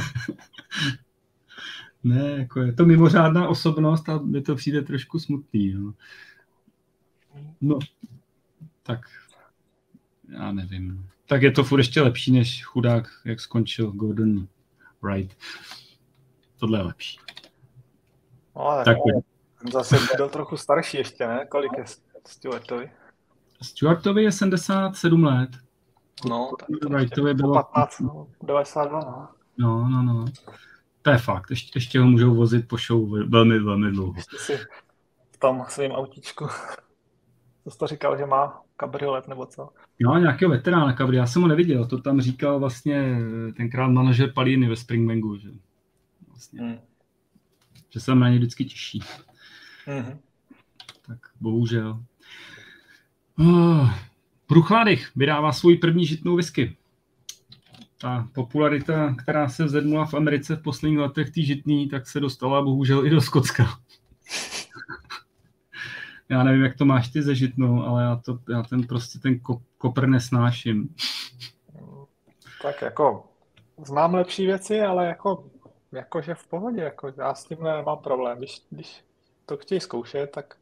ne, 2.05 2.31
jako 2.39 2.61
je 2.61 2.73
to 2.73 2.87
mimořádná 2.87 3.49
osobnost 3.49 4.09
a 4.09 4.19
mi 4.19 4.43
to 4.43 4.55
přijde 4.55 4.83
trošku 4.83 5.19
smutný. 5.19 5.75
No, 5.75 5.93
no 7.61 7.79
tak 8.87 9.01
já 10.29 10.53
nevím. 10.53 11.11
Tak 11.27 11.43
je 11.43 11.51
to 11.51 11.65
furt 11.65 11.79
ještě 11.79 12.03
lepší, 12.03 12.33
než 12.33 12.65
chudák, 12.65 13.05
jak 13.25 13.41
skončil 13.41 13.91
Gordon 13.91 14.49
Wright. 15.03 15.37
Tohle 16.59 16.79
je 16.79 16.83
lepší. 16.83 17.19
No, 18.57 18.83
tak, 18.85 18.97
tak 19.65 19.73
zase 19.73 19.97
byl 20.17 20.29
trochu 20.29 20.57
starší 20.57 20.97
ještě, 20.97 21.27
ne? 21.27 21.47
Kolik 21.47 21.73
je 21.79 21.85
Stuartovi? 22.27 22.91
Stuartovi 23.63 24.23
je 24.23 24.33
77 24.33 25.25
let. 25.25 25.51
No, 26.29 26.51
tak 26.59 26.91
Wrightovi 26.91 27.35
bylo 27.35 27.55
15, 27.55 28.01
no, 28.01 28.27
92, 28.43 29.01
no. 29.01 29.29
No, 29.59 29.89
no, 29.89 30.03
no. 30.03 30.25
To 31.03 31.11
je 31.11 31.19
fakt, 31.19 31.51
ještě, 31.51 31.71
ještě 31.77 32.01
ho 32.01 32.07
můžou 32.07 32.35
vozit 32.35 32.69
po 32.69 32.77
show 32.77 33.29
velmi, 33.29 33.59
velmi 33.59 33.91
dlouho. 33.91 34.15
Ještě 34.17 34.37
si 34.39 34.57
v 35.31 35.39
tom 35.39 35.65
svým 35.69 35.93
autíčku. 35.93 36.47
Co 37.65 37.71
jsi 37.71 37.79
to 37.79 37.87
říkal, 37.87 38.19
že 38.19 38.27
má 38.27 38.64
kabriolet 38.77 39.29
nebo 39.29 39.47
co? 39.47 39.69
Jo, 39.99 40.19
nějakého 40.19 40.51
veterána 40.51 40.93
kabry, 40.93 41.17
já 41.17 41.27
jsem 41.27 41.43
ho 41.43 41.49
neviděl, 41.49 41.87
to 41.87 41.99
tam 41.99 42.21
říkal 42.21 42.59
vlastně 42.59 43.19
tenkrát 43.57 43.89
manažer 43.89 44.33
Palíny 44.33 44.69
ve 44.69 44.77
Springbangu, 44.77 45.37
že, 45.37 45.49
vlastně, 46.29 46.61
hmm. 46.61 46.79
že 47.91 48.01
se 48.01 48.15
na 48.15 48.29
ně 48.29 48.37
vždycky 48.37 48.65
těší. 48.65 49.01
Hmm. 49.87 50.19
Tak 51.07 51.19
bohužel. 51.41 52.05
Oh, 53.39 53.91
Bruchladych 54.49 55.11
vydává 55.17 55.53
svůj 55.53 55.77
první 55.77 56.07
žitnou 56.07 56.37
whisky 56.37 56.77
ta 58.05 58.29
popularita, 58.33 59.15
která 59.15 59.49
se 59.49 59.69
zednula 59.69 60.07
v 60.07 60.15
Americe 60.15 60.57
v 60.57 60.63
posledních 60.63 60.99
letech, 60.99 61.31
tý 61.31 61.45
žitný, 61.45 61.89
tak 61.89 62.07
se 62.07 62.21
dostala 62.21 62.63
bohužel 62.63 63.07
i 63.07 63.11
do 63.11 63.21
Skotska. 63.21 63.79
Já 66.35 66.43
nevím, 66.43 66.63
jak 66.63 66.77
to 66.77 66.85
máš 66.85 67.09
ty 67.09 67.23
ze 67.23 67.35
žitnou, 67.35 67.83
ale 67.83 68.03
já, 68.03 68.17
to, 68.17 68.39
já 68.49 68.63
ten 68.63 68.87
prostě 68.87 69.19
ten 69.19 69.41
kopr 69.79 70.07
nesnáším. 70.07 70.95
Tak 72.63 72.83
jako 72.83 73.25
znám 73.87 74.15
lepší 74.15 74.47
věci, 74.47 74.81
ale 74.81 75.07
jako 75.07 75.45
jakože 75.93 76.35
v 76.35 76.47
pohodě, 76.47 76.81
jako 76.81 77.13
já 77.17 77.35
s 77.35 77.45
tím 77.45 77.59
nemám 77.63 77.99
problém. 77.99 78.39
Když, 78.39 78.63
když 78.71 79.05
to 79.47 79.57
chtějí 79.57 79.81
zkoušet, 79.81 80.31
tak 80.31 80.55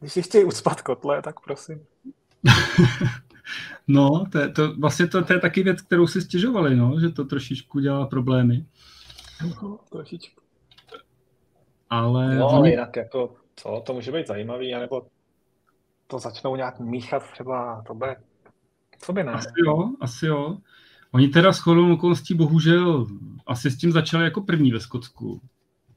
když 0.00 0.12
si 0.12 0.22
chtějí 0.22 0.44
ucpat 0.44 0.82
kotle, 0.82 1.22
tak 1.22 1.40
prosím. 1.40 1.86
No, 3.88 4.24
to, 4.32 4.38
je, 4.38 4.48
to, 4.48 4.74
vlastně 4.74 5.06
to, 5.06 5.24
to 5.24 5.32
je 5.32 5.40
taky 5.40 5.62
věc, 5.62 5.80
kterou 5.80 6.06
si 6.06 6.22
stěžovali, 6.22 6.76
no, 6.76 7.00
že 7.00 7.08
to 7.08 7.24
trošičku 7.24 7.80
dělá 7.80 8.06
problémy. 8.06 8.66
No, 9.62 9.78
trošičku. 9.90 10.42
Ale... 11.90 12.34
No, 12.34 12.48
ale 12.48 12.70
jinak 12.70 12.96
jako, 12.96 13.34
co, 13.56 13.82
to 13.86 13.94
může 13.94 14.12
být 14.12 14.26
zajímavý, 14.26 14.74
anebo 14.74 15.06
to 16.06 16.18
začnou 16.18 16.56
nějak 16.56 16.80
míchat 16.80 17.22
třeba, 17.32 17.82
to 17.86 17.94
bude, 17.94 18.16
co 18.98 19.12
by 19.12 19.24
ne? 19.24 19.32
Asi 19.32 19.48
jo, 19.66 19.90
asi 20.00 20.26
jo. 20.26 20.58
Oni 21.12 21.28
teda 21.28 21.52
s 21.52 21.58
chodou 21.58 21.92
okolností 21.92 22.34
bohužel 22.34 23.06
asi 23.46 23.70
s 23.70 23.78
tím 23.78 23.92
začali 23.92 24.24
jako 24.24 24.40
první 24.40 24.72
ve 24.72 24.80
Skotsku, 24.80 25.40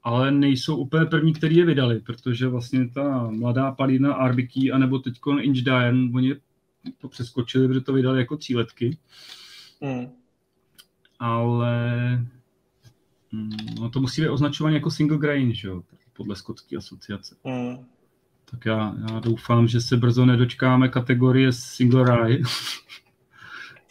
ale 0.03 0.31
nejsou 0.31 0.77
úplně 0.77 1.05
první, 1.05 1.33
který 1.33 1.55
je 1.55 1.65
vydali, 1.65 1.99
protože 1.99 2.47
vlastně 2.47 2.89
ta 2.89 3.27
mladá 3.31 3.71
palína 3.71 4.27
RBK 4.27 4.51
anebo 4.73 4.99
teď 4.99 5.13
Inch 5.41 5.63
Diane, 5.63 6.09
oni 6.15 6.35
to 6.97 7.07
přeskočili, 7.07 7.67
protože 7.67 7.81
to 7.81 7.93
vydali 7.93 8.19
jako 8.19 8.37
tříletky. 8.37 8.97
Mm. 9.81 10.07
Ale 11.19 11.75
mm, 13.31 13.57
no 13.79 13.89
to 13.89 13.99
musí 13.99 14.21
být 14.21 14.29
označované 14.29 14.75
jako 14.75 14.91
single 14.91 15.17
grain, 15.17 15.53
že 15.53 15.67
jo, 15.67 15.81
podle 16.17 16.35
skotské 16.35 16.77
asociace. 16.77 17.35
Mm. 17.43 17.85
Tak 18.51 18.65
já, 18.65 18.93
já 19.11 19.19
doufám, 19.19 19.67
že 19.67 19.81
se 19.81 19.97
brzo 19.97 20.25
nedočkáme 20.25 20.89
kategorie 20.89 21.53
single. 21.53 22.37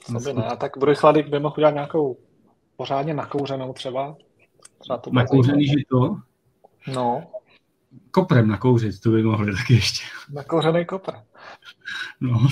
Co 0.05 0.13
by 0.25 0.33
ne, 0.33 0.57
tak 0.61 0.79
Bruchlady 0.79 1.23
by 1.23 1.41
mohl 1.41 1.55
udělat 1.57 1.75
nějakou 1.75 2.19
pořádně 2.77 3.15
nakouřenou 3.15 3.73
třeba. 3.73 4.17
třeba 4.79 4.99
to 4.99 5.11
Nakouřený 5.13 5.67
žito? 5.67 6.17
No. 6.95 7.27
Koprem 8.11 8.49
nakouřit, 8.49 9.01
to 9.01 9.11
by 9.11 9.23
mohli 9.23 9.53
taky 9.57 9.75
ještě. 9.75 10.05
Nakouřený 10.33 10.85
kopr. 10.85 11.13
No, 12.21 12.49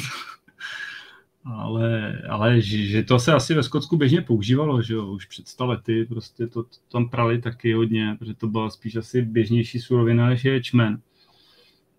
ale, 1.45 2.23
ale 2.29 2.61
že 2.61 3.03
to 3.03 3.19
se 3.19 3.33
asi 3.33 3.55
ve 3.55 3.63
Skotsku 3.63 3.97
běžně 3.97 4.21
používalo, 4.21 4.83
že 4.83 4.95
jo, 4.95 5.07
už 5.07 5.27
před 5.27 5.49
sta 5.49 5.65
lety, 5.65 6.05
prostě 6.05 6.47
to, 6.47 6.63
to 6.63 6.77
tam 6.93 7.09
prali 7.09 7.41
taky 7.41 7.73
hodně, 7.73 8.17
protože 8.19 8.35
to 8.35 8.47
byla 8.47 8.71
spíš 8.71 8.97
asi 8.97 9.23
běžnější 9.23 9.81
surovina, 9.81 10.27
než 10.27 10.45
je 10.45 10.63
čmen. 10.63 11.01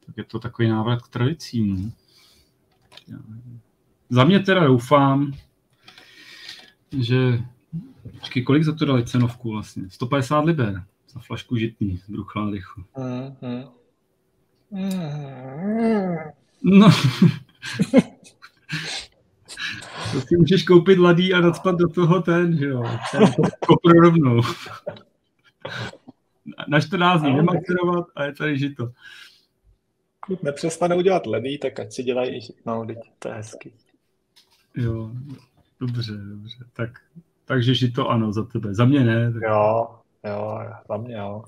Tak 0.05 0.17
je 0.17 0.23
to 0.23 0.39
takový 0.39 0.69
návrat 0.69 1.01
k 1.01 1.07
tradicím. 1.07 1.93
No. 3.07 3.19
Za 4.09 4.23
mě 4.23 4.39
teda 4.39 4.67
doufám, 4.67 5.33
že 6.99 7.43
Počkej, 8.19 8.43
kolik 8.43 8.63
za 8.63 8.75
to 8.75 8.85
dali 8.85 9.05
cenovku 9.05 9.51
vlastně? 9.51 9.89
150 9.89 10.39
liber 10.39 10.83
za 11.13 11.19
flašku 11.19 11.57
žitný 11.57 11.97
z 11.97 12.09
Bruchládychu. 12.09 12.83
Mm-hmm. 12.95 13.67
No. 16.63 16.89
to 20.13 20.21
si 20.21 20.37
můžeš 20.37 20.63
koupit 20.63 20.99
ladý 20.99 21.33
a 21.33 21.41
nadspat 21.41 21.75
do 21.75 21.87
toho 21.89 22.21
ten, 22.21 22.57
že 22.57 22.65
jo. 22.65 22.83
Kopro 23.67 23.93
rovnou. 24.01 24.41
Na 26.67 26.81
14 26.81 27.21
dní 27.21 27.35
nemacerovat 27.35 28.05
a 28.15 28.23
je 28.23 28.33
tady 28.33 28.57
žito. 28.57 28.91
Pokud 30.27 30.43
nepřestane 30.43 30.95
udělat 30.95 31.25
ledý, 31.25 31.59
tak 31.59 31.79
ať 31.79 31.93
si 31.93 32.03
dělají 32.03 32.37
i 32.37 32.41
žitnou, 32.41 32.87
to 33.19 33.27
je 33.27 33.33
hezky. 33.33 33.73
Jo, 34.75 35.11
dobře, 35.79 36.13
dobře. 36.13 36.57
Tak 36.73 36.89
takže 37.45 37.75
žito 37.75 38.09
ano 38.09 38.33
za 38.33 38.43
tebe. 38.43 38.73
Za 38.73 38.85
mě 38.85 39.03
ne. 39.03 39.33
Tak... 39.33 39.41
Jo, 39.41 39.87
jo, 40.23 40.59
za 40.89 40.97
mě 40.97 41.15
jo. 41.15 41.43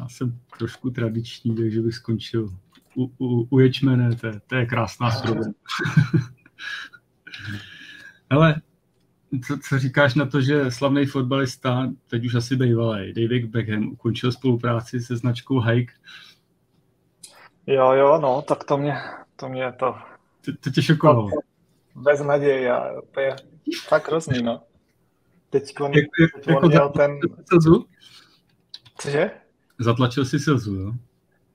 Já 0.00 0.08
jsem 0.08 0.38
trošku 0.58 0.90
tradiční, 0.90 1.56
takže 1.56 1.80
bych 1.80 1.94
skončil 1.94 2.56
u, 2.94 3.10
u, 3.18 3.48
u 3.50 3.58
ječmene, 3.58 4.16
to, 4.16 4.26
je, 4.26 4.40
to 4.46 4.54
je 4.54 4.66
krásná 4.66 5.10
surovina. 5.10 5.52
Ale 8.30 8.54
co, 9.46 9.58
co 9.68 9.78
říkáš 9.78 10.14
na 10.14 10.26
to, 10.26 10.40
že 10.40 10.70
slavný 10.70 11.06
fotbalista, 11.06 11.88
teď 12.06 12.24
už 12.26 12.34
asi 12.34 12.56
bývalý, 12.56 13.12
David 13.12 13.44
Beckham, 13.44 13.88
ukončil 13.88 14.32
spolupráci 14.32 15.00
se 15.00 15.16
značkou 15.16 15.60
Hike? 15.60 15.92
Jo, 17.66 17.92
jo, 17.92 18.18
no, 18.18 18.42
tak 18.42 18.64
to 18.64 18.78
mě, 18.78 18.94
to 19.36 19.48
mě 19.48 19.72
to... 19.72 19.94
To, 20.44 20.52
to 20.60 20.70
tě 20.70 20.82
šokovalo. 20.82 21.30
Bez 21.94 22.20
naděje, 22.20 22.72
to 23.10 23.20
je 23.20 23.36
fakt 23.88 24.08
hrozný, 24.08 24.42
no. 24.42 24.62
Teď 25.50 25.80
on, 25.80 25.92
jak, 25.92 26.04
jak, 26.20 26.46
jako 26.46 26.68
měl 26.68 26.88
ten... 26.88 27.18
Slzu? 27.52 27.86
Cože? 28.98 29.30
Zatlačil 29.78 30.24
si 30.24 30.38
slzu, 30.38 30.74
jo? 30.74 30.92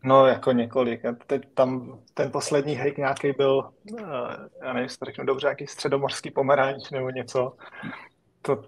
No, 0.04 0.26
jako 0.26 0.52
několik. 0.52 1.02
Teď 1.28 1.42
tam 1.54 2.00
ten 2.14 2.32
poslední 2.32 2.74
hejk 2.74 2.98
nějaký 2.98 3.32
byl, 3.38 3.70
eh, 4.00 4.04
já 4.66 4.74
nevím, 4.74 4.84
jestli 4.84 5.06
řeknu 5.06 5.26
dobře, 5.26 5.48
nějaký 5.48 5.68
středomorský 5.68 6.32
pomeranč 6.32 6.90
nebo 6.90 7.10
něco. 7.10 7.54
To, 8.42 8.64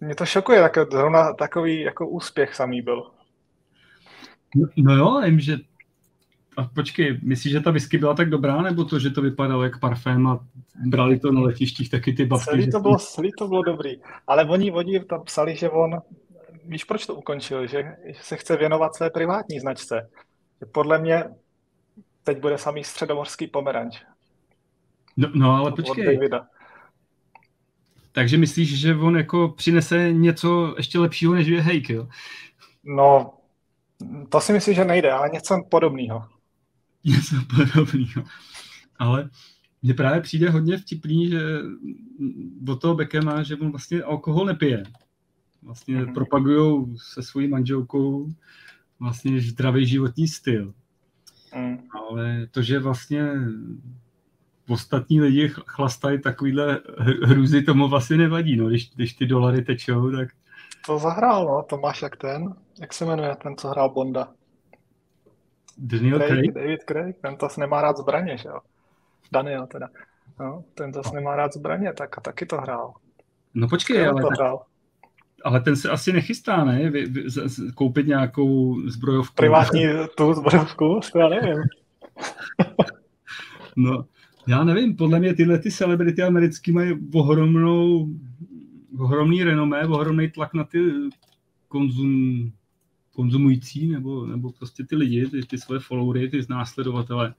mě 0.00 0.14
to 0.14 0.26
šokuje, 0.26 0.60
tak 0.60 0.92
zrovna 0.92 1.32
takový 1.32 1.80
jako 1.80 2.08
úspěch 2.08 2.54
samý 2.54 2.82
byl. 2.82 3.10
No, 4.56 4.68
no 4.76 4.96
jo, 4.96 5.20
vím, 5.24 5.40
že 5.40 5.56
a 6.58 6.64
počkej, 6.74 7.20
myslíš, 7.22 7.52
že 7.52 7.60
ta 7.60 7.70
whisky 7.70 7.98
byla 7.98 8.14
tak 8.14 8.30
dobrá, 8.30 8.62
nebo 8.62 8.84
to, 8.84 8.98
že 8.98 9.10
to 9.10 9.22
vypadalo 9.22 9.62
jak 9.62 9.80
parfém 9.80 10.26
a 10.26 10.46
brali 10.86 11.18
to 11.18 11.32
na 11.32 11.40
letištích 11.40 11.90
taky 11.90 12.12
ty 12.12 12.24
babky? 12.24 12.44
Celý 12.44 12.70
to, 12.70 12.80
bylo, 12.80 12.98
celý 12.98 13.30
to 13.38 13.48
bylo 13.48 13.62
dobrý, 13.62 14.00
ale 14.26 14.44
oni, 14.44 14.72
oni 14.72 15.04
tam 15.04 15.24
psali, 15.24 15.56
že 15.56 15.70
on, 15.70 16.00
víš, 16.64 16.84
proč 16.84 17.06
to 17.06 17.14
ukončil, 17.14 17.66
že, 17.66 17.82
že 18.06 18.20
se 18.22 18.36
chce 18.36 18.56
věnovat 18.56 18.94
své 18.94 19.10
privátní 19.10 19.60
značce. 19.60 20.10
Že 20.60 20.66
podle 20.66 20.98
mě 20.98 21.24
teď 22.24 22.40
bude 22.40 22.58
samý 22.58 22.84
středomorský 22.84 23.46
pomeranč. 23.46 24.02
No, 25.16 25.28
no 25.34 25.54
ale 25.54 25.72
počkej. 25.72 26.30
Takže 28.12 28.36
myslíš, 28.36 28.80
že 28.80 28.94
on 28.94 29.16
jako 29.16 29.48
přinese 29.48 30.12
něco 30.12 30.74
ještě 30.76 30.98
lepšího, 30.98 31.34
než 31.34 31.46
je 31.46 31.60
Hejk, 31.60 31.90
jo? 31.90 32.08
No, 32.84 33.34
to 34.28 34.40
si 34.40 34.52
myslím, 34.52 34.74
že 34.74 34.84
nejde, 34.84 35.12
ale 35.12 35.28
něco 35.28 35.62
podobného 35.70 36.24
něco 37.04 37.36
podobného. 37.56 38.24
Ale 38.98 39.30
mně 39.82 39.94
právě 39.94 40.20
přijde 40.20 40.50
hodně 40.50 40.78
vtipný, 40.78 41.28
že 41.28 41.40
do 42.60 42.76
toho 42.76 42.94
Bekema, 42.94 43.42
že 43.42 43.56
on 43.56 43.70
vlastně 43.70 44.02
alkohol 44.02 44.46
nepije. 44.46 44.82
Vlastně 45.62 45.96
mm-hmm. 45.96 46.14
propagují 46.14 46.96
se 46.96 47.22
svojí 47.22 47.48
manželkou 47.48 48.28
vlastně 49.00 49.40
zdravý 49.40 49.86
životní 49.86 50.28
styl. 50.28 50.74
Mm. 51.54 51.78
Ale 51.90 52.46
to, 52.50 52.62
že 52.62 52.78
vlastně 52.78 53.30
ostatní 54.68 55.20
lidi 55.20 55.48
chlastají 55.66 56.20
takovýhle 56.20 56.80
hruzy, 57.22 57.62
tomu 57.62 57.88
vlastně 57.88 58.16
nevadí, 58.16 58.56
no, 58.56 58.68
když, 58.68 58.90
když 58.94 59.14
ty 59.14 59.26
dolary 59.26 59.62
tečou, 59.62 60.10
tak... 60.10 60.28
To 60.86 60.98
zahrál, 60.98 61.44
no, 61.44 61.62
to 61.62 61.76
máš 61.78 62.02
jak 62.02 62.16
ten, 62.16 62.54
jak 62.80 62.92
se 62.92 63.04
jmenuje 63.04 63.36
ten, 63.42 63.56
co 63.56 63.68
hrál 63.68 63.90
Bonda? 63.90 64.28
Daniel 65.78 66.18
Craig, 66.18 66.30
Craig? 66.32 66.54
David 66.54 66.80
Craig, 66.82 67.16
ten 67.22 67.36
to 67.36 67.48
nemá 67.58 67.82
rád 67.82 67.96
zbraně, 67.96 68.36
že 68.36 68.48
jo? 68.48 68.58
Daniel 69.32 69.66
teda. 69.66 69.88
No, 70.40 70.64
ten 70.74 70.92
to 70.92 71.02
nemá 71.14 71.36
rád 71.36 71.52
zbraně, 71.52 71.92
tak 71.92 72.18
a 72.18 72.20
taky 72.20 72.46
to 72.46 72.56
hrál. 72.56 72.94
No 73.54 73.68
počkej, 73.68 74.08
ale, 74.08 74.22
to 74.22 74.28
hrál. 74.28 74.64
Ale 75.44 75.60
ten 75.60 75.76
se 75.76 75.90
asi 75.90 76.12
nechystá, 76.12 76.64
ne? 76.64 76.90
Vy, 76.90 77.06
vy, 77.06 77.30
z, 77.30 77.48
z, 77.48 77.72
koupit 77.72 78.06
nějakou 78.06 78.80
zbrojovku. 78.90 79.34
Privátní 79.34 79.84
tu 80.16 80.34
zbrojovku? 80.34 81.00
To 81.12 81.18
já 81.18 81.28
nevím. 81.28 81.62
no, 83.76 84.04
já 84.46 84.64
nevím, 84.64 84.96
podle 84.96 85.20
mě 85.20 85.34
tyhle 85.34 85.58
ty 85.58 85.70
celebrity 85.70 86.22
americký 86.22 86.72
mají 86.72 86.92
ohromnou, 87.14 88.08
ohromný 88.98 89.44
renomé, 89.44 89.86
ohromný 89.86 90.30
tlak 90.30 90.54
na 90.54 90.64
ty 90.64 90.92
konzum, 91.68 92.52
konzumující 93.14 93.86
nebo, 93.86 94.26
nebo 94.26 94.52
prostě 94.52 94.84
ty 94.84 94.96
lidi, 94.96 95.26
ty, 95.26 95.42
ty 95.42 95.58
svoje 95.58 95.80
followery, 95.80 96.28
ty 96.28 96.40
následovatele, 96.48 97.34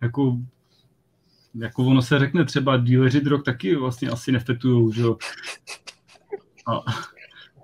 jako, 0.00 0.38
jako 1.54 1.84
ono 1.84 2.02
se 2.02 2.18
řekne 2.18 2.44
třeba 2.44 2.76
díleři 2.76 3.20
drog 3.20 3.42
taky 3.44 3.76
vlastně 3.76 4.08
asi 4.08 4.32
nefetujou, 4.32 4.92
že 4.92 5.02
jo. 5.02 5.16
A, 6.66 6.84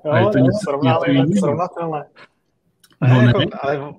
jo, 0.05 0.13
a 0.13 0.19
je 0.19 0.27
to 0.27 0.39
jo, 0.39 0.45
něco, 0.45 1.13
něco 1.13 1.41
srovnatelné. 1.41 2.05
No, 3.01 3.09
ne, 3.09 3.27
jako, 3.27 3.41
ale 3.63 3.95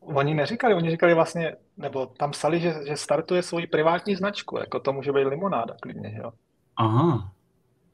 oni 0.00 0.34
neříkali, 0.34 0.74
oni 0.74 0.90
říkali 0.90 1.14
vlastně, 1.14 1.56
nebo 1.76 2.06
tam 2.06 2.30
psali, 2.30 2.60
že, 2.60 2.74
že 2.88 2.96
startuje 2.96 3.42
svoji 3.42 3.66
privátní 3.66 4.16
značku, 4.16 4.58
jako 4.58 4.80
to 4.80 4.92
může 4.92 5.12
být 5.12 5.24
limonáda 5.24 5.74
klidně, 5.80 6.18
jo. 6.22 6.32
Aha, 6.76 7.30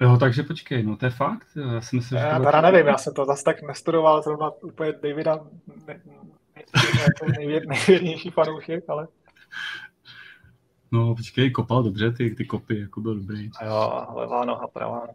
Jo, 0.01 0.17
takže 0.21 0.43
počkej, 0.43 0.83
no 0.83 0.97
to 0.97 1.07
je 1.07 1.11
fakt? 1.11 1.47
Já 1.75 1.81
si 1.81 1.97
myslím, 1.97 2.19
já 2.19 2.39
že 2.39 2.45
teda 2.45 2.61
nevím, 2.61 2.87
já 2.87 2.99
jsem 2.99 3.15
to 3.15 3.25
zase 3.25 3.45
tak 3.45 3.63
nestudoval, 3.63 4.23
zrovna 4.23 4.51
úplně 4.63 4.93
Davida 4.93 5.41
ne, 5.87 6.01
ne, 6.05 7.29
nejvěrnější 7.39 8.31
fanoušek, 8.31 8.85
ale... 8.89 9.09
No, 10.93 11.15
počkej, 11.15 11.51
kopal 11.51 11.83
dobře, 11.83 12.13
ty, 12.13 12.31
ty 12.31 12.45
kopy, 12.45 12.81
jako 12.81 13.01
byl 13.01 13.15
dobrý. 13.15 13.51
A 13.59 13.65
jo, 13.65 14.07
levá 14.15 14.45
noha, 14.45 14.67
pravá. 14.69 15.07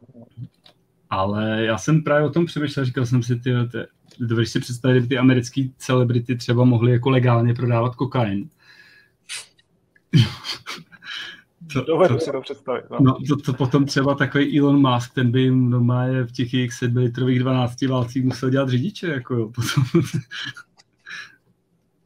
Ale 1.11 1.63
já 1.65 1.77
jsem 1.77 2.03
právě 2.03 2.27
o 2.27 2.31
tom 2.31 2.45
přemýšlel, 2.45 2.85
říkal 2.85 3.05
jsem 3.05 3.23
si, 3.23 3.35
ty, 3.39 3.51
ty 3.71 3.77
dovedeš 4.19 4.49
si 4.49 4.59
představit, 4.59 4.93
kdyby 4.93 5.07
ty 5.07 5.17
americké 5.17 5.61
celebrity 5.77 6.35
třeba 6.35 6.63
mohly 6.63 6.91
jako 6.91 7.09
legálně 7.09 7.53
prodávat 7.53 7.95
kokain. 7.95 8.49
To, 11.73 11.81
Dovedu 11.81 12.13
to, 12.13 12.19
si 12.19 12.31
to 12.31 12.41
představit. 12.41 12.85
No. 12.89 12.97
no 13.01 13.17
to, 13.27 13.35
to, 13.35 13.53
potom 13.53 13.85
třeba 13.85 14.15
takový 14.15 14.59
Elon 14.59 14.91
Musk, 14.91 15.13
ten 15.13 15.31
by 15.31 15.41
jim 15.41 15.69
normálně 15.69 16.23
v 16.23 16.31
těch 16.31 16.53
jejich 16.53 16.73
7 16.73 16.97
litrových 16.97 17.39
12 17.39 17.81
válcích 17.81 18.23
musel 18.23 18.49
dělat 18.49 18.69
řidiče, 18.69 19.07
jako 19.07 19.35
jo. 19.35 19.51
Potom, 19.55 20.01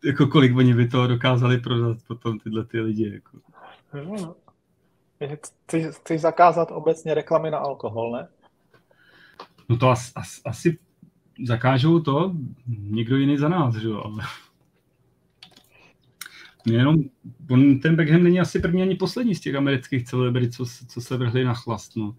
jako 0.05 0.27
kolik 0.27 0.55
oni 0.55 0.73
by 0.73 0.87
to 0.87 1.07
dokázali 1.07 1.57
prodat 1.57 1.97
potom 2.07 2.39
tyhle 2.39 2.65
ty 2.65 2.79
lidi, 2.79 3.13
jako. 3.13 3.37
Chceš, 5.65 5.85
chceš 5.85 6.21
zakázat 6.21 6.71
obecně 6.71 7.13
reklamy 7.13 7.51
na 7.51 7.57
alkohol, 7.57 8.11
ne? 8.11 8.27
No 9.69 9.77
to 9.77 9.89
as, 9.89 10.11
as, 10.15 10.41
asi 10.45 10.77
zakážou 11.45 11.99
to 11.99 12.33
někdo 12.67 13.17
jiný 13.17 13.37
za 13.37 13.49
nás, 13.49 13.75
že 13.75 13.87
jo, 13.87 14.01
ale... 14.05 14.23
Jenom, 16.67 16.95
on, 17.51 17.79
ten 17.79 17.95
Beckham 17.95 18.23
není 18.23 18.39
asi 18.39 18.59
první 18.59 18.81
ani 18.81 18.95
poslední 18.95 19.35
z 19.35 19.39
těch 19.39 19.55
amerických 19.55 20.05
celebrit, 20.05 20.53
co, 20.53 20.65
co 20.87 21.01
se 21.01 21.17
vrhli 21.17 21.43
na 21.43 21.53
chlast, 21.53 21.95
no. 21.95 22.15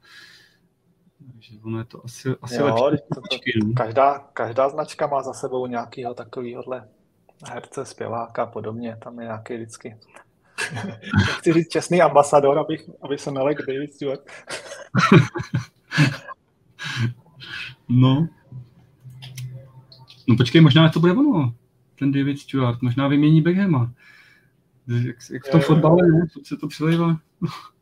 Takže 1.32 1.52
ono 1.62 1.78
je 1.78 1.84
to 1.84 2.04
asi, 2.04 2.28
asi 2.42 2.54
jo, 2.54 2.64
lepší. 2.64 3.04
To, 3.14 3.20
to, 3.20 3.66
no. 3.66 3.74
každá, 3.74 4.18
každá 4.18 4.68
značka 4.68 5.06
má 5.06 5.22
za 5.22 5.32
sebou 5.32 5.66
nějakého 5.66 6.14
takovýhohle 6.14 6.88
herce, 7.50 7.84
zpěváka 7.84 8.42
a 8.42 8.46
podobně, 8.46 8.96
tam 9.02 9.20
je 9.20 9.24
nějaký 9.24 9.54
vždycky 9.54 9.96
chci 11.38 11.52
říct 11.52 11.68
čestný 11.68 12.02
ambasador, 12.02 12.58
abych, 12.58 12.90
aby 13.02 13.18
se 13.18 13.30
nelek 13.30 13.58
David 13.66 13.94
Stewart. 13.94 14.20
no. 17.88 18.28
No 20.28 20.36
počkej, 20.36 20.60
možná 20.60 20.88
to 20.88 21.00
bude 21.00 21.12
ono, 21.12 21.54
ten 21.98 22.12
David 22.12 22.38
Stewart, 22.38 22.82
možná 22.82 23.08
vymění 23.08 23.40
Beckhama. 23.42 23.92
Jak, 24.86 25.16
jak 25.32 25.46
v 25.46 25.50
tom 25.50 25.60
fotbale, 25.60 26.06
ne? 26.06 26.26
Co 26.32 26.40
se 26.44 26.56
to 26.56 26.68
přelejvá? 26.68 27.20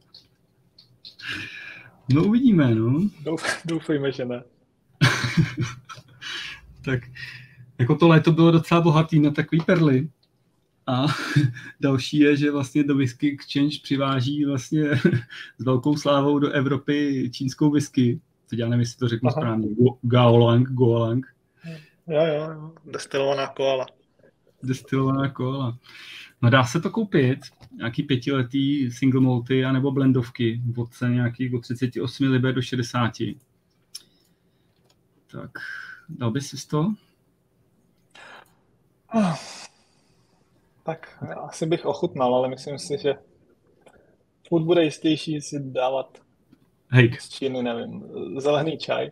No 2.13 2.25
uvidíme, 2.25 2.75
no. 2.75 3.09
Doufejme, 3.65 4.13
že 4.13 4.25
ne. 4.25 4.43
tak 6.85 7.01
jako 7.79 7.95
to 7.97 8.09
léto 8.09 8.33
bylo 8.33 8.51
docela 8.51 8.81
bohatý 8.81 9.21
na 9.21 9.31
takový 9.31 9.61
perly. 9.61 10.09
A 10.87 11.07
další 11.81 12.19
je, 12.19 12.37
že 12.37 12.51
vlastně 12.51 12.85
do 12.85 12.97
Whisky 12.97 13.33
Exchange 13.33 13.79
přiváží 13.83 14.45
vlastně 14.45 14.85
s 15.59 15.65
velkou 15.65 15.97
slávou 15.97 16.39
do 16.39 16.51
Evropy 16.51 17.31
čínskou 17.33 17.71
whisky. 17.71 18.21
Teď 18.55 18.59
já 18.59 18.69
nevím, 18.69 18.81
jestli 18.81 18.99
to 18.99 19.09
řeknu 19.09 19.31
Aha. 19.31 19.41
správně. 19.41 19.69
Gaolang, 20.03 20.69
Goalang. 20.69 21.27
Jo, 22.07 22.25
jo. 22.27 22.73
Destilovaná 22.85 23.47
koala. 23.47 23.87
Destilovaná 24.63 25.31
koala. 25.31 25.79
No 26.43 26.51
dá 26.51 26.65
se 26.65 26.81
to 26.81 26.91
koupit, 26.91 27.39
nějaký 27.77 28.03
pětiletý 28.03 28.91
single 28.91 29.21
malty 29.21 29.65
anebo 29.65 29.91
blendovky 29.91 30.63
od 30.77 30.93
cen 30.93 31.15
nějakých 31.15 31.55
od 31.55 31.61
38 31.61 32.31
liber 32.31 32.55
do 32.55 32.63
60. 32.63 33.13
Tak, 35.33 35.51
dal 36.09 36.31
bys 36.31 36.47
si 36.47 36.69
to? 36.69 36.95
Tak 40.83 41.25
asi 41.43 41.67
bych 41.67 41.85
ochutnal, 41.85 42.35
ale 42.35 42.49
myslím 42.49 42.79
si, 42.79 42.99
že 43.03 43.15
furt 44.49 44.65
bude 44.65 44.85
jistější 44.85 45.41
si 45.41 45.61
dávat 45.61 46.24
hejk. 46.89 47.21
z 47.21 47.29
Číny, 47.29 47.63
nevím, 47.63 48.05
zelený 48.37 48.79
čaj. 48.79 49.11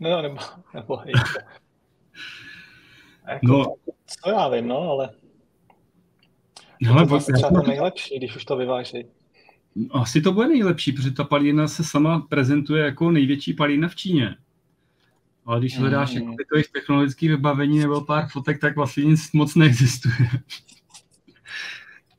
No, 0.00 0.22
nebo, 0.22 0.36
nebo 0.74 0.96
hejk. 0.96 1.16
Jako, 3.28 3.46
no. 3.46 3.74
Co 4.06 4.30
já 4.30 4.48
vím, 4.48 4.68
no, 4.68 4.78
ale 4.78 5.10
Hele, 6.84 7.06
to 7.06 7.18
třeba 7.18 7.50
to 7.50 7.68
nejlepší, 7.68 8.18
když 8.18 8.36
už 8.36 8.44
to 8.44 8.56
vyváží. 8.56 9.06
Asi 9.90 10.20
to 10.20 10.32
bude 10.32 10.48
nejlepší, 10.48 10.92
protože 10.92 11.10
ta 11.10 11.24
palína 11.24 11.68
se 11.68 11.84
sama 11.84 12.20
prezentuje 12.20 12.84
jako 12.84 13.10
největší 13.10 13.52
palína 13.52 13.88
v 13.88 13.96
Číně. 13.96 14.36
Ale 15.46 15.58
když 15.58 15.78
hledáš 15.78 16.14
mm. 16.14 16.30
jako 16.30 16.54
jejich 16.54 16.68
technologické 16.68 17.28
vybavení 17.28 17.78
nebo 17.78 18.00
pár 18.00 18.28
fotek, 18.28 18.60
tak 18.60 18.76
vlastně 18.76 19.04
nic 19.04 19.32
moc 19.32 19.54
neexistuje 19.54 20.14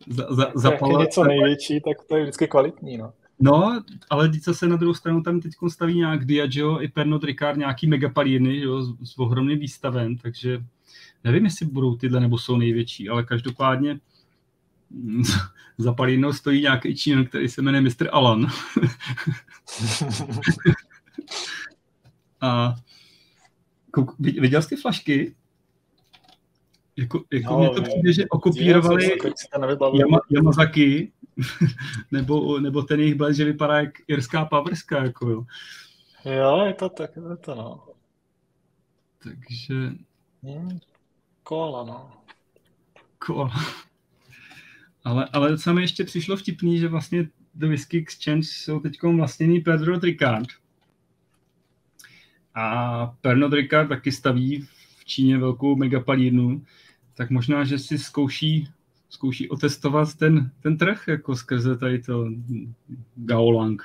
za, 0.08 0.28
za, 0.30 0.52
zapalovat. 0.56 1.02
něco 1.02 1.24
největší, 1.24 1.82
tak 1.82 2.08
to 2.08 2.18
je 2.18 2.24
vždycky 2.24 2.48
kvalitní, 2.48 2.98
no. 2.98 3.14
No, 3.40 3.84
ale 4.10 4.40
co 4.40 4.54
se 4.54 4.68
na 4.68 4.76
druhou 4.76 4.94
stranu 4.94 5.24
tam 5.24 5.40
teď 5.40 5.52
staví 5.68 5.96
nějak 5.96 6.26
Diageo 6.26 6.82
i 6.82 6.88
Pernod 6.88 7.24
Ricard, 7.24 7.58
nějaký 7.58 7.88
megapalíny, 7.88 8.60
jo, 8.60 8.84
s, 8.84 9.12
s 9.12 9.18
ohromným 9.18 9.60
výstavem, 9.60 10.18
takže 10.18 10.64
nevím, 11.24 11.46
jestli 11.46 11.66
budou 11.66 11.96
tyhle 11.96 12.20
nebo 12.20 12.38
jsou 12.38 12.58
největší, 12.58 13.10
ale 13.10 13.24
každopádně 13.24 14.00
za 15.78 15.94
palínou 15.94 16.34
stojí 16.34 16.62
nějaký 16.62 16.96
Čín, 16.96 17.26
který 17.26 17.50
se 17.50 17.62
jmenuje 17.62 17.82
Mr. 17.82 18.10
Alan. 18.12 18.48
A 22.42 22.76
kouk, 23.92 24.20
viděl 24.20 24.62
jsi 24.62 24.70
ty 24.70 24.76
flašky? 24.76 25.36
Jako, 26.98 27.24
jako 27.34 27.54
no, 27.54 27.60
mě 27.60 27.70
to 27.70 27.82
přijde, 27.82 28.14
že 28.14 28.26
okopírovali 28.30 29.18
Yama, 29.94 30.20
Yamazaki, 30.30 31.12
nebo, 32.12 32.60
nebo 32.60 32.82
ten 32.82 33.00
jejich 33.00 33.16
blend, 33.16 33.36
že 33.36 33.46
vypadá 33.46 33.80
jak 33.80 33.90
irská 34.08 34.46
pavrska, 34.46 35.04
jako 35.04 35.30
jo. 35.30 35.46
Jo, 36.26 36.66
je 36.66 36.74
to 36.74 36.90
tak, 36.90 37.16
je 37.16 37.38
to 37.38 37.56
no. 37.56 37.84
Takže... 39.24 39.76
Hmm, 40.44 40.80
kola, 41.44 41.84
no. 41.84 42.12
Kola. 43.18 43.52
Ale, 45.04 45.30
ale 45.34 45.58
co 45.58 45.74
mi 45.74 45.82
ještě 45.82 46.04
přišlo 46.04 46.38
vtipný, 46.38 46.80
že 46.80 46.88
vlastně 46.88 47.28
do 47.56 47.68
Whisky 47.68 47.98
Exchange 47.98 48.48
jsou 48.48 48.80
teď 48.80 49.04
vlastněný 49.04 49.60
Pedro 49.60 50.00
Ricard. 50.00 50.48
A 52.56 53.06
Pernod 53.22 53.54
Ricard 53.54 53.90
taky 53.90 54.12
staví 54.12 54.68
v 54.98 55.06
Číně 55.06 55.38
velkou 55.38 55.76
megapalírnu, 55.76 56.66
tak 57.16 57.30
možná, 57.30 57.64
že 57.64 57.80
si 57.80 57.98
zkouší, 57.98 58.68
zkouší 59.10 59.50
otestovat 59.50 60.14
ten, 60.16 60.52
ten 60.64 60.78
trh 60.78 61.08
jako 61.08 61.36
skrze 61.36 61.78
tady 61.78 62.02
to 62.02 62.28
Gaolang. 63.16 63.82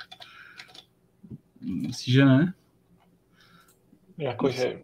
Myslíš, 1.61 2.13
že 2.13 2.25
ne? 2.25 2.53
Jakože 4.17 4.79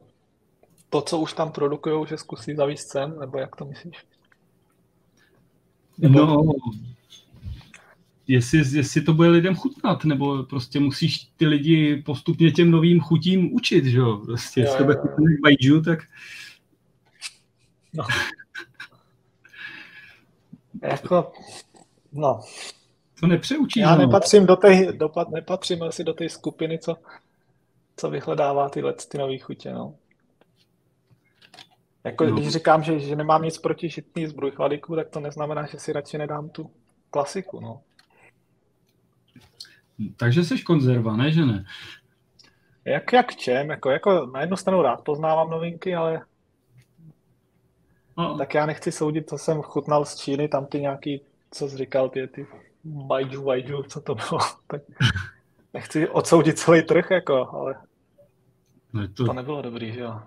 to, 0.89 1.01
co 1.01 1.19
už 1.19 1.33
tam 1.33 1.51
produkují, 1.51 2.07
že 2.07 2.17
zkusí 2.17 2.55
zavíst 2.55 2.87
cen, 2.87 3.19
nebo 3.19 3.37
jak 3.37 3.55
to 3.55 3.65
myslíš? 3.65 4.05
Nebo... 5.97 6.19
No, 6.19 6.43
jestli, 8.27 8.77
jestli 8.77 9.01
to 9.01 9.13
bude 9.13 9.29
lidem 9.29 9.55
chutnat, 9.55 10.05
nebo 10.05 10.43
prostě 10.43 10.79
musíš 10.79 11.17
ty 11.37 11.47
lidi 11.47 12.03
postupně 12.05 12.51
těm 12.51 12.71
novým 12.71 12.99
chutím 12.99 13.53
učit, 13.53 13.85
že 13.85 13.97
jo? 13.97 14.17
Prostě, 14.25 14.61
jestli 14.61 14.77
to 14.77 14.83
bude 14.83 14.95
chutnat 14.95 15.85
tak 15.85 15.99
No. 17.97 18.03
jako, 20.83 21.31
no. 22.11 22.39
To 23.19 23.27
nepřeučí. 23.27 23.79
Já 23.79 23.95
no. 23.95 24.05
nepatřím 24.05 24.45
do 24.45 24.55
té, 24.55 24.91
dopad, 24.91 25.29
nepatřím 25.29 25.83
asi 25.83 26.03
do 26.03 26.13
té 26.13 26.29
skupiny, 26.29 26.79
co, 26.79 26.95
co 27.97 28.09
vyhledává 28.09 28.69
tyhle 28.69 28.93
ty 28.93 29.17
nový 29.17 29.39
chutě, 29.39 29.73
no. 29.73 29.95
Jako, 32.03 32.25
no. 32.25 32.35
když 32.35 32.49
říkám, 32.49 32.83
že, 32.83 32.99
že 32.99 33.15
nemám 33.15 33.41
nic 33.41 33.57
proti 33.57 33.89
žitný 33.89 34.27
zbruj 34.27 34.51
chladiku, 34.51 34.95
tak 34.95 35.09
to 35.09 35.19
neznamená, 35.19 35.65
že 35.65 35.79
si 35.79 35.93
radši 35.93 36.17
nedám 36.17 36.49
tu 36.49 36.71
klasiku, 37.09 37.59
no. 37.59 37.81
Takže 40.17 40.43
jsi 40.43 40.61
konzerva, 40.61 41.17
ne, 41.17 41.31
že 41.31 41.45
ne? 41.45 41.65
Jak, 42.85 43.13
jak 43.13 43.35
čem, 43.35 43.69
jako, 43.69 43.89
jako 43.89 44.25
na 44.25 44.41
jednu 44.41 44.57
stranu 44.57 44.81
rád 44.81 45.03
poznávám 45.03 45.49
novinky, 45.49 45.95
ale 45.95 46.21
No. 48.17 48.37
Tak 48.37 48.53
já 48.53 48.65
nechci 48.65 48.91
soudit, 48.91 49.29
co 49.29 49.37
jsem 49.37 49.61
chutnal 49.61 50.05
z 50.05 50.15
Číny, 50.15 50.47
tam 50.47 50.65
ty 50.65 50.81
nějaký, 50.81 51.21
co 51.51 51.69
jsi 51.69 51.77
říkal, 51.77 52.09
ty, 52.09 52.27
ty 52.27 52.47
bajju, 52.83 53.43
bajju, 53.43 53.83
co 53.83 54.01
to 54.01 54.15
bylo. 54.15 54.39
tak 54.67 54.81
nechci 55.73 56.09
odsoudit 56.09 56.59
celý 56.59 56.83
trh, 56.83 57.11
jako, 57.11 57.49
ale 57.53 57.75
no 58.93 59.07
to, 59.07 59.25
to 59.25 59.33
nebylo 59.33 59.61
dobrý, 59.61 59.93
že 59.93 59.99
jo. 59.99 60.19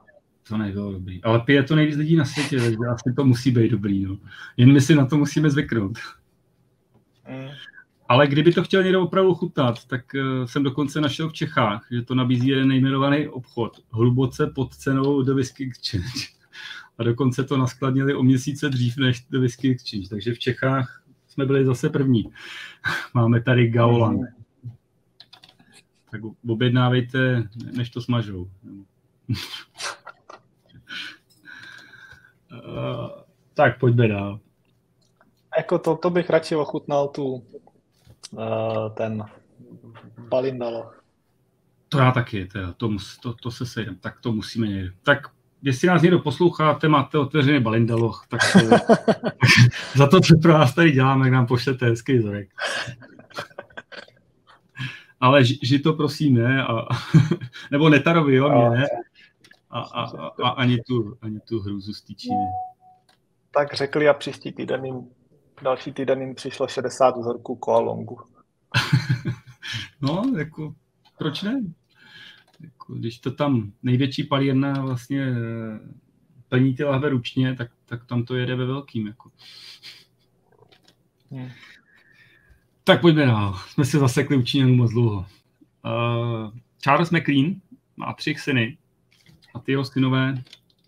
To 0.48 0.58
nebylo 0.58 0.92
dobrý. 0.92 1.22
Ale 1.22 1.40
pije 1.40 1.62
to 1.62 1.76
nejvíc 1.76 1.96
lidí 1.96 2.16
na 2.16 2.24
světě, 2.24 2.60
takže 2.60 2.76
asi 2.92 3.12
to 3.16 3.24
musí 3.24 3.50
být 3.50 3.70
dobrý. 3.70 4.04
No. 4.04 4.16
Jen 4.56 4.72
my 4.72 4.80
si 4.80 4.94
na 4.94 5.06
to 5.06 5.16
musíme 5.16 5.50
zvyknout. 5.50 5.98
Mm. 7.28 7.48
Ale 8.08 8.26
kdyby 8.26 8.52
to 8.52 8.62
chtěl 8.62 8.82
někdo 8.82 9.02
opravdu 9.02 9.34
chutnat, 9.34 9.84
tak 9.84 10.04
uh, 10.14 10.46
jsem 10.46 10.62
dokonce 10.62 11.00
našel 11.00 11.28
v 11.28 11.32
Čechách, 11.32 11.86
že 11.90 12.02
to 12.02 12.14
nabízí 12.14 12.48
jeden 12.48 12.68
nejmenovaný 12.68 13.28
obchod. 13.28 13.80
Hluboce 13.90 14.46
pod 14.46 14.74
cenou 14.74 15.22
do 15.22 15.34
Whisky 15.34 15.66
Exchange 15.66 16.39
a 17.00 17.02
dokonce 17.02 17.44
to 17.44 17.56
naskladnili 17.56 18.14
o 18.14 18.22
měsíce 18.22 18.68
dřív 18.68 18.96
než 18.96 19.26
do 19.30 19.40
Whisky 19.40 19.70
Exchange, 19.70 20.08
takže 20.08 20.34
v 20.34 20.38
Čechách 20.38 21.02
jsme 21.28 21.46
byli 21.46 21.64
zase 21.66 21.88
první. 21.88 22.32
Máme 23.14 23.42
tady 23.42 23.68
Gaolan. 23.70 24.18
Tak 26.10 26.20
objednávejte, 26.48 27.48
než 27.76 27.90
to 27.90 28.00
smažou. 28.00 28.50
tak 33.54 33.78
pojďme 33.80 34.08
dál. 34.08 34.40
Jako 35.58 35.78
to, 35.78 35.96
to 35.96 36.10
bych 36.10 36.30
radši 36.30 36.56
ochutnal 36.56 37.08
tu 37.08 37.44
ten 38.94 39.24
balindalo. 40.18 40.90
To 41.88 41.98
já 41.98 42.12
taky, 42.12 42.46
to, 42.46 42.72
to, 42.72 42.88
to, 43.22 43.34
to 43.34 43.50
se 43.50 43.66
sejdem, 43.66 43.96
tak 43.96 44.20
to 44.20 44.32
musíme 44.32 44.66
někdy. 44.66 44.90
Tak 45.02 45.39
jestli 45.62 45.88
nás 45.88 46.02
někdo 46.02 46.18
posloucháte, 46.18 46.88
máte 46.88 47.18
otevřený 47.18 47.60
balindaloch, 47.60 48.26
tak 48.28 48.40
to, 48.52 48.58
za 49.96 50.06
to, 50.06 50.20
co 50.20 50.38
pro 50.42 50.52
vás 50.52 50.74
tady 50.74 50.90
děláme, 50.90 51.26
jak 51.26 51.32
nám 51.32 51.46
pošlete 51.46 51.86
hezký 51.86 52.18
vzorek. 52.18 52.48
ale 55.20 55.44
ži 55.44 55.78
to 55.78 55.92
prosím 55.92 56.34
ne, 56.34 56.64
a, 56.64 56.86
nebo 57.70 57.88
Netarovi, 57.88 58.34
jo, 58.34 58.48
mě 58.48 58.70
ne. 58.78 58.86
A, 59.70 59.80
a, 59.80 60.04
a, 60.04 60.32
a 60.42 60.48
ani, 60.48 60.78
tu, 60.82 61.16
ani 61.22 61.40
tu 61.40 61.60
hrůzu 61.60 61.92
z 61.94 62.04
Tak 63.50 63.74
řekli 63.74 64.08
a 64.08 64.14
příští 64.14 64.52
týden 64.52 64.84
jim, 64.84 65.08
další 65.62 65.92
týden 65.92 66.20
jim 66.20 66.34
přišlo 66.34 66.68
60 66.68 67.16
vzorků 67.16 67.56
koalongu. 67.56 68.20
no, 70.00 70.22
jako, 70.38 70.74
proč 71.18 71.42
ne? 71.42 71.60
Jako, 72.60 72.94
když 72.94 73.18
to 73.18 73.30
tam 73.30 73.72
největší 73.82 74.24
palírna 74.24 74.72
vlastně 74.72 75.22
eh, 75.22 75.80
plní 76.48 76.74
ty 76.74 76.84
lahve 76.84 77.08
ručně, 77.08 77.54
tak, 77.54 77.70
tak 77.86 78.04
tam 78.04 78.24
to 78.24 78.34
jede 78.34 78.56
ve 78.56 78.66
velkým. 78.66 79.06
Jako. 79.06 79.30
Hmm. 81.30 81.48
Tak 82.84 83.00
pojďme 83.00 83.26
dál. 83.26 83.58
Jsme 83.68 83.84
se 83.84 83.98
zasekli 83.98 84.36
u 84.36 84.68
moc 84.68 84.90
dlouho. 84.90 85.26
Uh, 85.84 86.50
Charles 86.78 87.10
McLean 87.10 87.54
má 87.96 88.12
tři 88.12 88.34
syny 88.38 88.78
a 89.54 89.58
ty 89.58 89.72
jeho 89.72 89.84
synové 89.84 90.42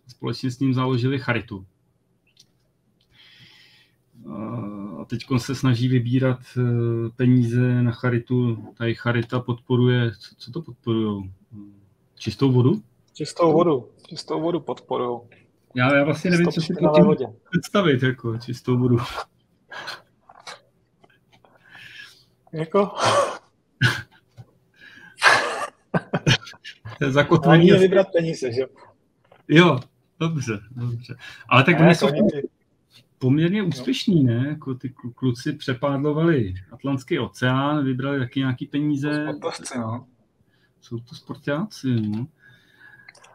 společně 0.08 0.50
s 0.50 0.58
ním 0.58 0.74
založili 0.74 1.18
charitu. 1.18 1.66
Uh, 4.24 5.00
a 5.00 5.04
teď 5.04 5.24
se 5.36 5.54
snaží 5.54 5.88
vybírat 5.88 6.40
uh, 6.56 7.08
peníze 7.16 7.82
na 7.82 7.92
charitu. 7.92 8.68
Tady 8.74 8.94
charita 8.94 9.40
podporuje, 9.40 10.12
co, 10.18 10.34
co 10.36 10.50
to 10.52 10.62
podporují? 10.62 11.32
Čistou 12.14 12.52
vodu? 12.52 12.82
Čistou 13.12 13.52
vodu. 13.52 13.88
Čistou 14.08 14.40
vodu 14.40 14.60
podporují. 14.60 15.20
Já, 15.74 15.96
já 15.96 16.04
vlastně 16.04 16.30
nevím, 16.30 16.46
co 16.46 16.60
si 16.60 16.74
tím 16.74 16.90
představit, 17.50 18.02
jako 18.02 18.38
čistou 18.38 18.78
vodu. 18.78 18.98
Jako? 22.52 22.94
zakotvení. 27.10 27.72
Ale 27.72 27.80
vybrat 27.80 28.06
peníze, 28.12 28.52
že 28.52 28.60
jo? 28.60 28.66
Jo, 29.48 29.80
dobře, 30.20 30.60
dobře. 30.70 31.16
Ale 31.48 31.64
tak 31.64 31.80
oni 31.80 31.94
jsou 31.94 32.08
poměrně 33.18 33.62
úspěšní, 33.62 34.24
ne? 34.24 34.44
Jako 34.48 34.74
ty 34.74 34.94
kluci 35.14 35.52
přepádlovali 35.52 36.54
Atlantský 36.72 37.18
oceán, 37.18 37.84
vybrali 37.84 38.18
taky 38.18 38.40
nějaký 38.40 38.66
peníze. 38.66 39.26
Sportovci, 39.38 39.78
no. 39.78 40.06
Jsou 40.82 40.98
to 40.98 41.14
sportáci, 41.14 41.88
no. 41.88 42.26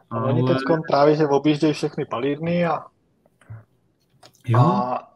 Ale... 0.10 0.34
Oni 0.34 0.48
teď 0.48 0.58
právě, 0.88 1.16
že 1.16 1.28
objíždějí 1.28 1.74
všechny 1.74 2.06
palírny 2.06 2.66
a, 2.66 2.86
jo. 4.48 4.60
a 4.60 5.08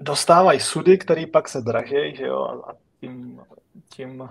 dostávají 0.00 0.60
sudy, 0.60 0.98
které 0.98 1.26
pak 1.26 1.48
se 1.48 1.60
dražejí, 1.60 2.16
že 2.16 2.26
jo, 2.26 2.62
a 2.68 2.72
tím, 3.00 3.40
tím 3.88 4.28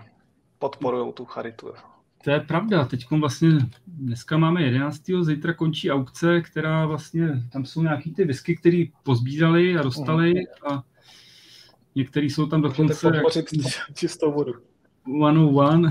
podporují 0.59 1.13
tu 1.13 1.25
charitu. 1.25 1.73
To 2.23 2.31
je 2.31 2.39
pravda. 2.39 2.85
Teď 2.85 3.05
vlastně 3.11 3.49
dneska 3.87 4.37
máme 4.37 4.61
11. 4.61 5.01
zítra 5.21 5.53
končí 5.53 5.91
aukce, 5.91 6.41
která 6.41 6.85
vlastně, 6.85 7.43
tam 7.51 7.65
jsou 7.65 7.81
nějaký 7.81 8.13
ty 8.13 8.25
whisky, 8.25 8.55
které 8.55 8.83
pozbírali 9.03 9.77
a 9.77 9.83
dostali 9.83 10.33
a 10.69 10.83
některý 11.95 12.29
jsou 12.29 12.45
tam 12.45 12.61
dokonce... 12.61 13.07
Můžete 13.07 13.39
jak, 13.39 13.47
čistou 13.93 14.31
vodu. 14.31 14.53
One 15.21 15.39
one. 15.39 15.89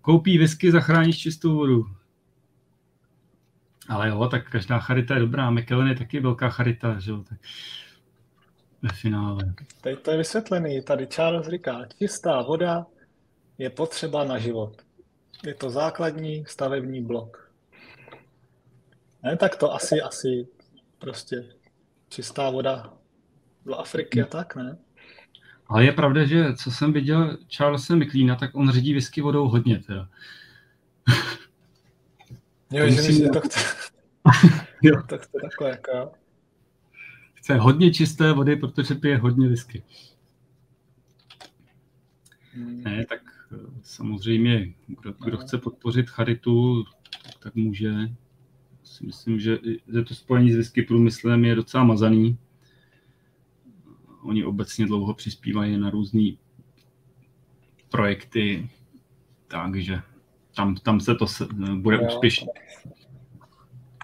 Koupí 0.00 0.38
whisky, 0.38 0.72
zachráníš 0.72 1.18
čistou 1.18 1.54
vodu. 1.54 1.84
Ale 3.88 4.08
jo, 4.08 4.28
tak 4.28 4.50
každá 4.50 4.78
charita 4.78 5.14
je 5.14 5.20
dobrá. 5.20 5.50
McKellen 5.50 5.88
je 5.88 5.94
taky 5.94 6.20
velká 6.20 6.48
charita, 6.48 6.98
že 6.98 7.10
jo. 7.10 7.24
Tak 7.28 7.38
ve 8.82 8.88
finále. 8.88 9.54
Teď 9.80 10.02
to 10.02 10.10
je 10.10 10.16
vysvětlený. 10.16 10.82
Tady 10.82 11.06
Charles 11.06 11.48
říká, 11.48 11.86
čistá 11.98 12.42
voda 12.42 12.86
je 13.58 13.70
potřeba 13.70 14.24
na 14.24 14.38
život. 14.38 14.82
Je 15.46 15.54
to 15.54 15.70
základní 15.70 16.44
stavební 16.46 17.04
blok. 17.04 17.52
Ne, 19.22 19.36
tak 19.36 19.56
to 19.56 19.74
asi, 19.74 20.00
asi 20.00 20.48
prostě 20.98 21.44
čistá 22.08 22.50
voda 22.50 22.92
do 23.66 23.74
Afriky 23.74 24.22
a 24.22 24.26
tak, 24.26 24.56
ne? 24.56 24.78
Ale 25.68 25.84
je 25.84 25.92
pravda, 25.92 26.24
že 26.24 26.54
co 26.54 26.70
jsem 26.70 26.92
viděl 26.92 27.38
Charlesa 27.56 27.96
McLeana, 27.96 28.36
tak 28.36 28.54
on 28.54 28.70
řídí 28.70 28.94
whisky 28.94 29.20
vodou 29.20 29.48
hodně 29.48 29.78
teda. 29.78 30.08
Jo, 32.70 32.90
že 32.90 32.96
myslím, 32.96 33.28
to 33.28 33.40
chce. 33.40 33.60
jo. 34.82 35.02
To 35.08 35.18
chce 35.18 35.38
takhle, 35.42 35.70
jako 35.70 36.12
chce 37.48 37.56
hodně 37.56 37.90
čisté 37.90 38.32
vody, 38.32 38.56
protože 38.56 38.94
pije 38.94 39.18
hodně 39.18 39.48
whisky. 39.48 39.82
Hmm. 42.52 42.82
Ne, 42.84 43.06
tak 43.06 43.20
eh, 43.52 43.56
samozřejmě, 43.82 44.72
kdo, 44.86 45.14
kdo 45.24 45.36
chce 45.36 45.58
podpořit 45.58 46.10
charitu, 46.10 46.84
tak, 47.22 47.32
tak 47.38 47.54
může. 47.54 47.92
Si 48.84 49.06
myslím, 49.06 49.40
že, 49.40 49.58
že 49.92 50.02
to 50.02 50.14
spojení 50.14 50.52
s 50.52 50.56
whisky 50.56 50.82
průmyslem 50.82 51.44
je 51.44 51.54
docela 51.54 51.84
mazaný. 51.84 52.38
Oni 54.22 54.44
obecně 54.44 54.86
dlouho 54.86 55.14
přispívají 55.14 55.78
na 55.78 55.90
různé 55.90 56.30
projekty, 57.88 58.68
takže 59.48 60.00
tam, 60.56 60.76
tam 60.76 61.00
se 61.00 61.14
to 61.14 61.26
se, 61.26 61.46
bude 61.74 61.98
úspěšné 61.98 62.52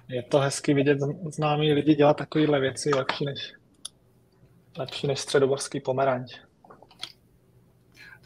je 0.08 0.22
to 0.22 0.38
hezky 0.38 0.74
vidět 0.74 0.98
známý 1.30 1.72
lidi 1.72 1.94
dělat 1.94 2.16
takovéhle 2.16 2.60
věci 2.60 2.90
lepší 2.94 3.24
než, 3.24 3.52
lepší 4.78 5.06
než 5.06 5.20
středoborský 5.20 5.80
pomeranč. 5.80 6.32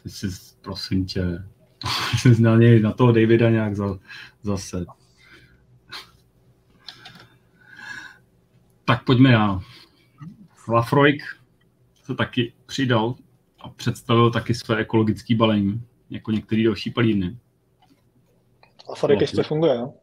Ty 0.03 0.09
jsi, 0.09 0.27
prosím 0.61 1.05
tě, 1.05 1.23
jsi 2.17 2.41
na 2.41 2.57
něj, 2.57 2.79
na 2.79 2.91
toho 2.93 3.11
Davida 3.11 3.49
nějak 3.49 3.75
za, 3.75 3.99
zase. 4.41 4.85
Tak 8.85 9.05
pojďme 9.05 9.31
já. 9.31 9.59
Lafroik 10.69 11.38
se 12.09 12.15
taky 12.15 12.53
přidal 12.65 13.15
a 13.61 13.69
představil 13.69 14.31
taky 14.31 14.53
své 14.53 14.77
ekologické 14.77 15.35
balení, 15.35 15.81
jako 16.09 16.31
některé 16.31 16.63
další 16.63 16.91
palírny. 16.91 17.37
Lafroik 18.89 19.21
ještě 19.21 19.43
funguje, 19.43 19.75
jo? 19.75 19.93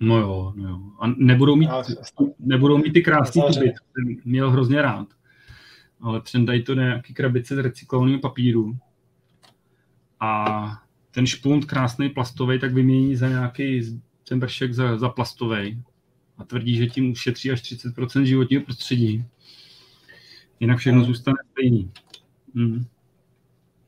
No 0.00 0.16
jo, 0.16 0.52
no 0.56 0.68
jo. 0.68 0.80
A 1.00 1.06
nebudou 1.06 1.56
mít, 1.56 1.70
nebudou 2.38 2.78
mít 2.78 2.92
ty 2.92 3.02
krásné 3.02 3.42
tuby, 3.42 3.72
měl 4.24 4.50
hrozně 4.50 4.82
rád. 4.82 5.06
Ale 6.00 6.20
předají 6.20 6.62
to 6.62 6.74
nějaký 6.74 7.14
krabice 7.14 7.54
z 7.54 7.58
recyklovaného 7.58 8.20
papíru. 8.20 8.76
A 10.20 10.82
ten 11.10 11.26
špunt 11.26 11.64
krásný 11.64 12.08
plastový 12.08 12.58
tak 12.58 12.72
vymění 12.72 13.16
za 13.16 13.28
nějaký 13.28 13.82
ten 14.28 14.40
bršek 14.40 14.72
za, 14.72 14.98
za 14.98 15.08
plastový. 15.08 15.82
A 16.38 16.44
tvrdí, 16.44 16.76
že 16.76 16.86
tím 16.86 17.12
ušetří 17.12 17.50
až 17.50 17.62
30% 17.62 18.22
životního 18.22 18.62
prostředí. 18.62 19.24
Jinak 20.60 20.78
všechno 20.78 21.04
zůstane 21.04 21.36
stejný. 21.50 21.92
Hmm. 22.54 22.84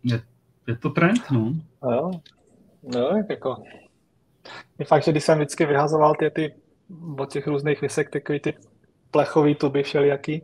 Je, 0.05 0.23
je 0.67 0.77
to 0.77 0.91
trend, 0.91 1.31
no. 1.31 1.55
Jo, 1.83 2.11
no, 2.83 3.25
jako 3.31 3.63
je 4.79 4.85
fakt, 4.85 5.05
že 5.05 5.11
když 5.11 5.25
jsem 5.25 5.39
vždycky 5.39 5.67
vyhazoval 5.67 6.15
ty, 6.15 6.31
ty 6.31 6.55
od 7.19 7.33
těch 7.33 7.47
různých 7.47 7.81
vysek, 7.81 8.11
takový 8.11 8.41
ty 8.41 8.55
plechový 9.11 9.55
tuby 9.55 9.83
všelijaký 9.83 10.43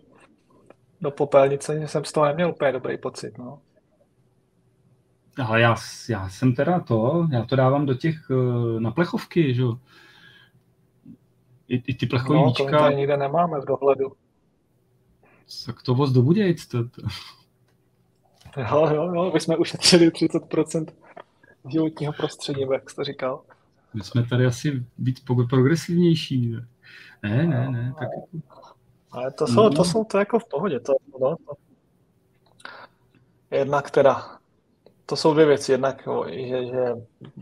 do 1.01 1.11
popelnice, 1.11 1.81
že 1.81 1.89
jsem 1.89 2.05
z 2.05 2.12
toho 2.12 2.26
neměl 2.26 2.51
úplně 2.51 2.72
dobrý 2.72 2.99
pocit, 2.99 3.39
no. 3.39 3.61
Ale 5.45 5.61
já, 5.61 5.76
já 6.09 6.29
jsem 6.29 6.55
teda 6.55 6.81
to, 6.81 7.29
já 7.33 7.45
to 7.45 7.57
dávám 7.57 7.87
do 7.87 7.95
těch, 7.95 8.16
eh, 8.31 8.81
na 8.81 8.91
plechovky, 8.91 9.55
že 9.55 9.62
jo. 9.62 9.79
I, 11.68 11.83
I 11.87 11.95
ty 11.95 12.07
plechový 12.07 12.39
no, 12.39 12.53
to 12.53 12.91
nikde 12.91 13.16
nemáme 13.16 13.61
v 13.61 13.64
dohledu. 13.64 14.12
Tak 15.67 15.83
to 15.83 15.95
voz 15.95 16.13
dobudějc. 16.13 16.67
To, 16.67 16.89
to. 16.89 17.03
Jo, 18.57 18.89
jo, 18.95 19.15
jo, 19.15 19.31
bychom 19.31 19.57
ušetřili 19.59 20.09
30% 20.09 20.87
životního 21.69 22.13
prostředí, 22.13 22.61
jak 22.73 22.91
jsi 22.91 22.97
to 22.97 23.05
říkal. 23.05 23.43
My 23.95 24.05
jsme 24.05 24.27
tady 24.27 24.47
asi 24.47 24.85
víc 24.99 25.21
progresivnější. 25.51 26.57
Ne, 27.23 27.47
ne, 27.47 27.69
ne. 27.71 27.95
Tak... 27.99 28.09
Ale 29.11 29.31
to 29.31 29.47
jsou, 29.47 29.71
to 29.71 29.85
jsou 29.85 30.05
to 30.05 30.19
jako 30.19 30.39
v 30.39 30.49
pohodě. 30.49 30.81
To, 30.81 30.93
no, 31.21 31.37
to... 31.37 31.55
Jednak 33.51 33.91
teda, 33.91 34.39
to 35.07 35.17
jsou 35.17 35.33
dvě 35.33 35.47
věci. 35.47 35.73
Jednak, 35.73 36.07
jo, 36.07 36.25
že, 36.31 36.67
že 36.67 36.95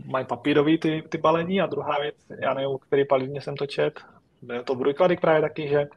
mají 0.05 0.25
papírový 0.25 0.77
ty, 0.77 1.03
ty 1.09 1.17
balení 1.17 1.61
a 1.61 1.65
druhá 1.65 1.99
věc, 1.99 2.15
já 2.41 2.53
nevím, 2.53 2.77
který 2.87 3.05
palivně 3.05 3.41
jsem 3.41 3.55
to 3.55 3.65
čet, 3.67 3.99
byl 4.41 4.63
to 4.63 4.75
Brujkladik 4.75 5.21
právě 5.21 5.41
taky, 5.41 5.69
že 5.69 5.87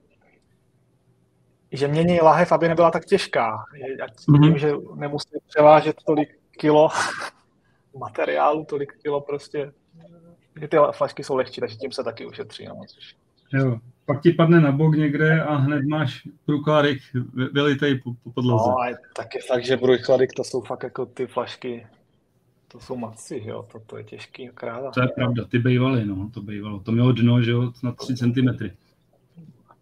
že 1.72 1.88
mění 1.88 2.20
lahev, 2.20 2.52
aby 2.52 2.68
nebyla 2.68 2.90
tak 2.90 3.04
těžká. 3.04 3.64
Ať 4.04 4.10
mm-hmm. 4.10 4.42
tím, 4.42 4.58
že 4.58 4.72
nemusí 4.94 5.28
převážet 5.48 5.96
tolik 6.06 6.28
kilo 6.50 6.88
materiálu, 7.98 8.64
tolik 8.64 8.92
kilo 9.02 9.20
prostě 9.20 9.72
že 10.60 10.68
ty 10.68 10.76
flašky 10.92 11.24
jsou 11.24 11.36
lehčí, 11.36 11.60
takže 11.60 11.76
tím 11.76 11.92
se 11.92 12.04
taky 12.04 12.26
ušetří. 12.26 12.66
No, 12.66 12.74
což... 12.86 13.14
Jo, 13.52 13.78
pak 14.06 14.22
ti 14.22 14.32
padne 14.32 14.60
na 14.60 14.72
bok 14.72 14.96
někde 14.96 15.42
a 15.42 15.54
hned 15.54 15.84
máš 15.84 16.28
průkládek 16.46 16.98
vylitej 17.52 17.98
po, 17.98 18.14
po 18.24 18.32
podloze. 18.32 18.70
No, 18.70 18.78
a 18.78 18.86
tak 19.16 19.34
je 19.34 19.40
fakt, 19.48 19.64
že 19.64 19.76
průkládek 19.76 20.30
to 20.36 20.44
jsou 20.44 20.60
fakt 20.60 20.82
jako 20.82 21.06
ty 21.06 21.26
flašky 21.26 21.86
to 22.72 22.80
jsou 22.80 22.96
maci, 22.96 23.42
jo, 23.44 23.66
to, 23.72 23.80
to 23.86 23.96
je 23.96 24.04
těžký 24.04 24.50
kráda. 24.54 24.90
To 24.90 25.02
je 25.02 25.08
pravda, 25.08 25.44
ty 25.44 25.58
bejvaly, 25.58 26.06
no, 26.06 26.30
to 26.34 26.42
bejvalo. 26.42 26.80
To 26.80 26.92
mělo 26.92 27.12
dno, 27.12 27.42
že 27.42 27.50
jo, 27.50 27.72
na 27.82 27.92
3 27.92 28.14
cm. 28.14 28.48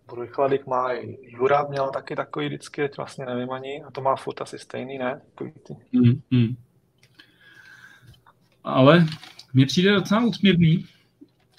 Průchladík 0.09 0.67
má 0.67 0.93
i 0.93 1.19
Jura 1.23 1.67
měl 1.69 1.91
taky 1.91 2.17
takový 2.17 2.47
vždycky, 2.47 2.83
teď 2.83 2.97
vlastně 2.97 3.27
nevím 3.27 3.51
ani, 3.51 3.83
a 3.83 3.91
to 3.91 4.01
má 4.01 4.17
furt 4.17 4.43
asi 4.43 4.59
stejný, 4.59 4.99
ne? 4.99 5.21
ty. 5.39 5.77
Mm, 5.93 6.21
mm. 6.31 6.57
Ale 8.65 9.07
mně 9.55 9.67
přijde 9.67 9.95
docela 9.95 10.25
úsměvný, 10.25 10.87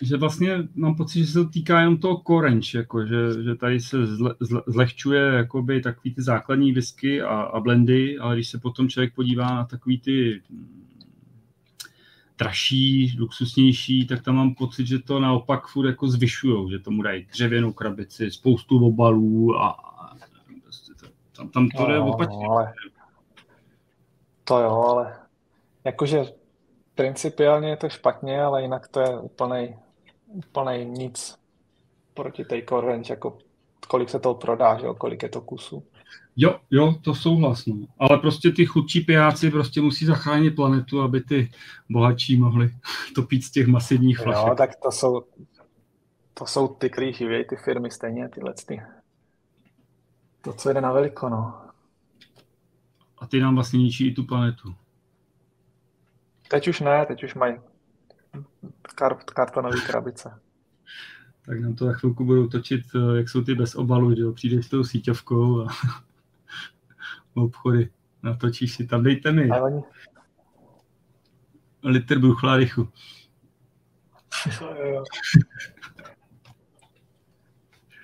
že 0.02 0.18
vlastně 0.18 0.58
mám 0.76 0.96
pocit, 0.96 1.20
že 1.20 1.28
se 1.28 1.34
to 1.34 1.50
týká 1.50 1.80
jenom 1.80 1.98
toho 1.98 2.18
korenč, 2.18 2.74
jako, 2.74 3.06
že, 3.06 3.44
že 3.44 3.56
tady 3.56 3.80
se 3.80 4.06
zle, 4.06 4.36
zle, 4.40 4.62
zlehčuje 4.68 5.22
jakoby 5.22 5.82
takový 5.82 6.14
ty 6.14 6.22
základní 6.22 6.72
whisky 6.72 7.22
a, 7.22 7.28
a 7.28 7.60
blendy, 7.60 8.18
ale 8.18 8.36
když 8.36 8.48
se 8.48 8.60
potom 8.60 8.90
člověk 8.90 9.16
podívá 9.16 9.56
na 9.56 9.66
takový 9.66 10.00
ty 10.00 10.42
dražší, 12.40 13.18
luxusnější, 13.20 14.08
tak 14.08 14.24
tam 14.24 14.36
mám 14.36 14.56
pocit, 14.56 14.88
že 14.88 15.00
to 15.00 15.20
naopak 15.20 15.68
furt 15.68 15.88
jako 15.88 16.08
zvyšujou, 16.08 16.70
že 16.70 16.80
tomu 16.80 17.02
dají 17.02 17.26
dřevěnou 17.26 17.74
krabici, 17.74 18.32
spoustu 18.32 18.88
obalů 18.88 19.56
a, 19.56 19.70
a 19.70 20.16
prostě 20.64 20.94
tam, 21.38 21.50
tam 21.50 21.70
to 21.70 21.86
jde 21.86 21.98
no, 21.98 22.14
opačně. 22.14 22.48
Ale, 22.50 22.74
to 24.44 24.60
jo, 24.60 24.72
ale 24.72 25.20
jakože 25.84 26.24
principiálně 26.96 27.70
je 27.70 27.78
to 27.78 27.90
špatně, 27.90 28.42
ale 28.42 28.62
jinak 28.62 28.88
to 28.88 29.00
je 29.00 29.20
úplnej, 29.20 29.78
úplnej 30.28 30.86
nic 30.86 31.40
proti 32.14 32.46
té 32.46 32.62
range, 32.82 33.14
jako 33.14 33.38
kolik 33.88 34.10
se 34.10 34.20
to 34.20 34.34
prodá, 34.34 34.80
že 34.80 34.86
jo, 34.86 34.94
kolik 34.94 35.24
je 35.24 35.30
to 35.30 35.42
kusů. 35.42 35.84
Jo, 36.36 36.60
jo, 36.72 36.96
to 37.02 37.16
souhlasno. 37.16 37.76
Ale 38.00 38.18
prostě 38.18 38.52
ty 38.52 38.66
chudší 38.66 39.02
pijáci 39.02 39.52
prostě 39.52 39.82
musí 39.82 40.06
zachránit 40.06 40.52
planetu, 40.52 41.02
aby 41.02 41.22
ty 41.22 41.52
bohatší 41.90 42.38
mohli 42.38 42.70
to 43.16 43.24
pít 43.24 43.42
z 43.42 43.52
těch 43.52 43.68
masivních 43.68 44.20
flašek. 44.20 44.48
Jo, 44.48 44.56
tak 44.56 44.70
to 44.84 44.92
jsou, 44.92 45.24
to 46.34 46.46
jsou 46.46 46.68
ty, 46.68 46.90
kteří 46.90 47.14
živějí 47.14 47.46
ty 47.50 47.56
firmy 47.56 47.92
stejně, 47.92 48.30
tyhle 48.30 48.54
ty. 48.68 48.82
To, 50.42 50.54
co 50.54 50.74
jde 50.74 50.82
na 50.82 50.92
veliko, 50.92 51.30
no. 51.30 51.62
A 53.18 53.28
ty 53.28 53.40
nám 53.40 53.56
vlastně 53.56 53.80
ničí 53.80 54.08
i 54.08 54.14
tu 54.14 54.24
planetu. 54.24 54.76
Teď 56.48 56.68
už 56.68 56.80
ne, 56.80 57.06
teď 57.06 57.24
už 57.24 57.36
mají 57.36 57.56
kar- 58.98 59.24
kartonové 59.26 59.82
krabice. 59.82 60.40
Tak 61.50 61.60
nám 61.60 61.76
to 61.76 61.86
za 61.86 61.94
chvilku 61.94 62.26
budou 62.26 62.48
točit, 62.48 62.82
eh, 62.96 63.18
jak 63.18 63.30
jsou 63.30 63.44
ty 63.44 63.56
bez 63.56 63.76
obalu, 63.76 64.16
že 64.16 64.22
jo? 64.22 64.34
Přijdeš 64.34 64.66
s 64.66 64.70
tou 64.70 64.84
síťovkou 64.84 65.62
a 65.62 65.68
obchody. 67.34 67.90
Natočíš 68.24 68.76
si 68.76 68.88
tam, 68.88 69.04
dejte 69.04 69.32
mi. 69.32 69.50
Oni... 69.52 69.84
Litr 71.84 72.20
bruchlárychu. 72.20 72.90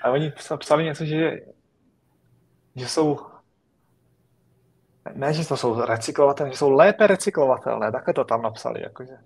A 0.01 0.09
oni 0.09 0.33
psali 0.59 0.83
něco, 0.83 1.05
že, 1.05 1.39
že 2.75 2.87
jsou 2.87 3.19
ne, 5.13 5.33
že 5.33 5.47
to 5.47 5.57
jsou 5.57 5.81
recyklovatelné, 5.81 6.51
že 6.51 6.57
jsou 6.57 6.71
lépe 6.71 7.07
recyklovatelné, 7.07 7.91
takhle 7.91 8.13
to 8.13 8.23
tam 8.23 8.41
napsali, 8.41 8.81
jakože. 8.81 9.17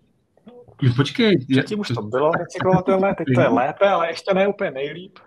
Počkej. 0.96 1.46
Předtím 1.52 1.80
už 1.80 1.88
to 1.88 2.02
bylo 2.02 2.32
recyklovatelné, 2.32 3.16
teď 3.16 3.28
to 3.36 3.42
je 3.42 3.48
lépe, 3.48 3.90
ale 3.90 4.08
ještě 4.10 4.34
ne 4.34 4.48
úplně 4.48 4.72
nejlíp. 4.72 5.20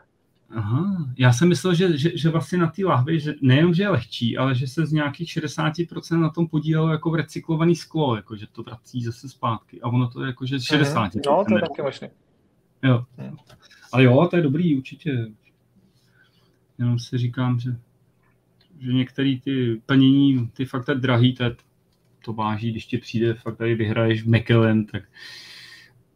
Aha, 0.55 1.07
já 1.19 1.33
jsem 1.33 1.49
myslel, 1.49 1.75
že, 1.75 1.99
že, 1.99 2.19
že 2.19 2.29
vlastně 2.29 2.59
na 2.59 2.67
té 2.67 2.85
lahvi, 2.85 3.21
že 3.21 3.35
nejenom, 3.41 3.75
že 3.75 3.83
je 3.83 3.89
lehčí, 3.89 4.39
ale 4.39 4.55
že 4.55 4.67
se 4.67 4.87
z 4.87 4.93
nějakých 4.93 5.29
60% 5.29 6.21
na 6.21 6.31
tom 6.31 6.49
podílelo 6.49 6.89
jako 6.89 7.11
v 7.11 7.15
recyklovaný 7.15 7.77
sklo, 7.77 8.17
jako 8.17 8.37
že 8.37 8.47
to 8.47 8.63
vrací 8.63 9.05
zase 9.05 9.29
zpátky. 9.29 9.81
A 9.81 9.89
ono 9.89 10.09
to 10.09 10.23
je 10.23 10.27
jako, 10.27 10.47
že 10.47 10.57
60%. 10.57 11.11
Mm, 11.15 11.21
no, 11.27 11.45
to 11.49 11.55
je 11.55 11.61
taky 11.61 11.83
možný. 11.83 12.09
Jo. 12.83 13.05
Hmm. 13.19 13.37
Ale 13.93 14.05
jo, 14.05 14.29
to 14.31 14.37
je 14.37 14.43
dobrý, 14.43 14.77
určitě. 14.77 15.27
Jenom 16.79 16.99
si 16.99 17.19
říkám, 17.19 17.61
že, 17.61 17.77
že 18.81 18.93
některé 18.93 19.37
ty 19.45 19.83
plnění, 19.87 20.51
ty 20.53 20.65
fakt 20.65 20.89
je 20.89 20.95
drahý, 20.95 21.35
to, 21.35 21.45
je, 21.45 21.57
to 22.25 22.33
váží, 22.33 22.71
když 22.71 22.87
ti 22.87 22.99
přijde, 22.99 23.35
fakt 23.35 23.57
tady 23.57 23.75
vyhraješ 23.75 24.23
v 24.23 24.27
McKellen, 24.27 24.87
tak 24.87 25.03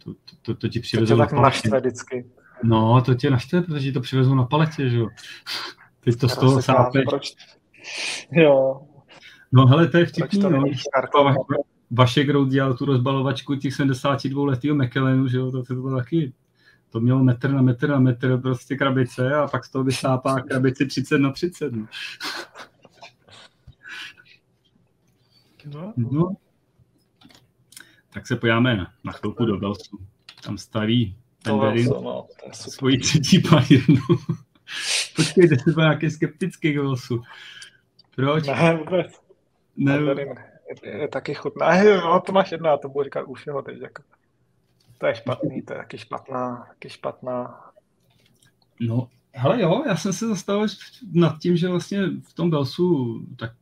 to, 0.04 0.14
to, 0.14 0.36
to, 0.42 0.54
to 0.54 0.68
ti 0.68 0.80
přivezou. 0.80 1.16
To 1.16 1.24
tě 1.24 1.30
tak 1.30 1.40
naštve 1.40 1.80
vždycky. 1.80 2.26
No, 2.64 3.02
to 3.02 3.14
tě 3.14 3.30
naštve, 3.30 3.62
protože 3.62 3.92
to 3.92 4.00
přivezou 4.00 4.34
na 4.34 4.44
paletě, 4.44 4.90
že 4.90 4.96
jo. 4.96 5.08
Teď 6.00 6.16
to 6.16 6.28
z 6.28 6.36
toho 6.36 6.62
sápeš. 6.62 7.04
Proč? 7.08 7.34
Jo. 8.32 8.80
No 9.52 9.66
hele, 9.66 9.88
to 9.88 9.98
je 9.98 10.06
vtipný, 10.06 10.40
to 10.40 10.50
no. 10.50 10.64
Vašek 11.90 12.28
Roud 12.28 12.48
dělal 12.48 12.74
tu 12.74 12.84
rozbalovačku 12.84 13.54
těch 13.54 13.74
72 13.74 14.44
letého 14.44 14.76
McKellenu, 14.76 15.28
že 15.28 15.36
jo, 15.36 15.50
to, 15.50 15.62
to, 15.62 15.82
to 15.82 15.96
taky 15.96 16.32
to 16.90 17.00
mělo 17.00 17.24
metr 17.24 17.50
na 17.50 17.62
metr 17.62 17.88
na 17.88 17.98
metr 17.98 18.40
prostě 18.40 18.76
krabice 18.76 19.34
a 19.34 19.48
pak 19.48 19.64
z 19.64 19.70
toho 19.70 19.84
vysápá 19.84 20.40
krabici 20.40 20.86
30 20.86 21.18
na 21.18 21.32
30. 21.32 21.72
No. 21.72 21.86
No. 25.96 26.36
Tak 28.10 28.26
se 28.26 28.36
pojáme 28.36 28.76
na, 28.76 28.92
na 29.04 29.12
chvilku 29.12 29.44
do 29.44 29.58
Velsu. 29.58 29.98
Tam 30.42 30.58
staví 30.58 31.16
Penderin 31.44 31.86
no, 31.86 32.26
svoji 32.52 32.98
třetí 32.98 33.38
palírnu. 33.38 34.00
Počkej, 35.16 35.48
ty 35.48 35.58
jsi 35.58 35.70
byl 35.70 35.82
nějaký 35.82 36.10
skeptický 36.10 36.72
k 36.72 36.76
Velsu. 36.76 37.22
Proč? 38.16 38.46
Ne, 38.46 38.76
vůbec. 38.76 39.20
Ne, 39.76 39.98
je, 40.84 41.00
je, 41.00 41.08
taky 41.08 41.34
chutná. 41.34 41.84
No, 41.84 42.20
to 42.20 42.32
máš 42.32 42.52
jedna, 42.52 42.76
to 42.76 42.88
budu 42.88 43.04
říkat 43.04 43.22
už 43.22 43.40
všeho 43.40 43.62
teď. 43.62 43.80
Jako. 43.80 44.02
To 44.98 45.06
je 45.06 45.14
špatný, 45.14 45.62
to 45.62 45.72
je 45.72 45.78
taky 45.78 45.98
špatná, 45.98 46.66
taky 46.68 46.90
špatná. 46.90 47.60
No, 48.80 49.08
hele 49.32 49.62
jo, 49.62 49.82
já 49.86 49.96
jsem 49.96 50.12
se 50.12 50.28
zastavil 50.28 50.66
nad 51.12 51.38
tím, 51.38 51.56
že 51.56 51.68
vlastně 51.68 52.06
v 52.28 52.34
tom 52.34 52.50
Belsu 52.50 53.20
tak 53.36 53.52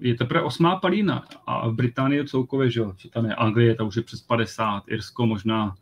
je 0.00 0.14
teprve 0.14 0.42
osmá 0.42 0.76
palína 0.76 1.24
a 1.46 1.68
v 1.68 1.74
Británii 1.74 2.26
celkově, 2.26 2.70
že, 2.70 2.80
jo, 2.80 2.94
že 2.96 3.10
tam 3.10 3.24
je 3.24 3.34
Anglie, 3.34 3.74
ta 3.74 3.84
už 3.84 3.96
je 3.96 4.02
přes 4.02 4.20
50, 4.20 4.82
Irsko 4.88 5.26
možná 5.26 5.74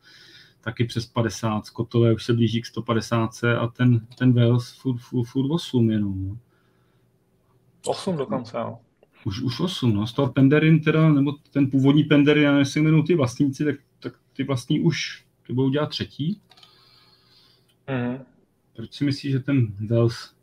taky 0.61 0.85
přes 0.85 1.07
50, 1.07 1.67
Skotové 1.67 2.15
už 2.15 2.25
se 2.25 2.33
blíží 2.33 2.63
k 2.63 2.67
150 2.67 3.31
a 3.45 3.67
ten, 3.67 4.07
ten 4.19 4.33
Wales 4.33 4.71
furt, 4.71 4.99
furt, 4.99 5.25
furt 5.25 5.51
8 5.51 5.91
jenom. 5.91 6.29
No. 6.29 6.39
8 7.87 8.17
dokonce, 8.17 8.59
jo. 8.59 8.79
Už, 9.25 9.41
už 9.41 9.61
8, 9.61 9.95
no. 9.95 10.07
Z 10.07 10.13
toho 10.13 10.33
Penderin 10.33 10.81
teda, 10.81 11.09
nebo 11.09 11.33
ten 11.51 11.71
původní 11.71 12.05
Penderin, 12.05 12.45
já 12.45 12.53
nevím, 12.53 12.67
jmenují 12.77 13.05
ty 13.05 13.15
vlastníci, 13.15 13.65
tak, 13.65 13.77
tak 13.99 14.13
ty 14.33 14.45
vlastní 14.45 14.81
už, 14.81 15.25
ty 15.47 15.53
budou 15.53 15.69
dělat 15.69 15.91
třetí. 15.91 16.41
Mm. 17.89 18.19
Proč 18.77 18.95
si 18.95 19.05
myslíš, 19.05 19.33
že 19.33 19.41
ten 19.41 19.67
Wales 19.91 20.35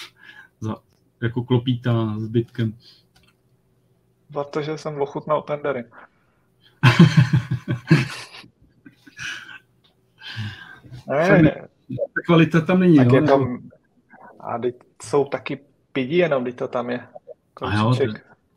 za, 0.60 0.76
jako 1.22 1.42
klopítá 1.42 2.14
zbytkem? 2.18 2.74
Protože 4.32 4.78
jsem 4.78 5.00
ochutnal 5.00 5.42
Penderin. 5.42 5.84
ne, 11.08 11.42
ne. 11.42 11.68
Ta 11.88 12.20
kvalita 12.26 12.60
tam 12.60 12.80
není, 12.80 12.96
tak 12.96 13.08
no, 13.08 13.14
je 13.14 13.22
tam, 13.22 13.70
a 14.40 14.58
teď 14.58 14.74
jsou 15.02 15.24
taky 15.24 15.60
pidi 15.92 16.16
jenom, 16.16 16.42
když 16.42 16.54
to 16.54 16.68
tam 16.68 16.90
je. 16.90 17.06
A 17.62 17.76
jo, 17.76 17.94
to, 17.94 18.06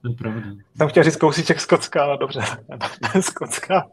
to 0.01 0.09
je 0.09 0.15
pravda. 0.15 0.41
Jsem 0.77 0.89
chtěl 0.89 1.03
říct 1.03 1.15
kousíček 1.15 1.59
Skotská, 1.59 2.07
no 2.07 2.17
dobře, 2.17 2.41
Skotská. 3.21 3.87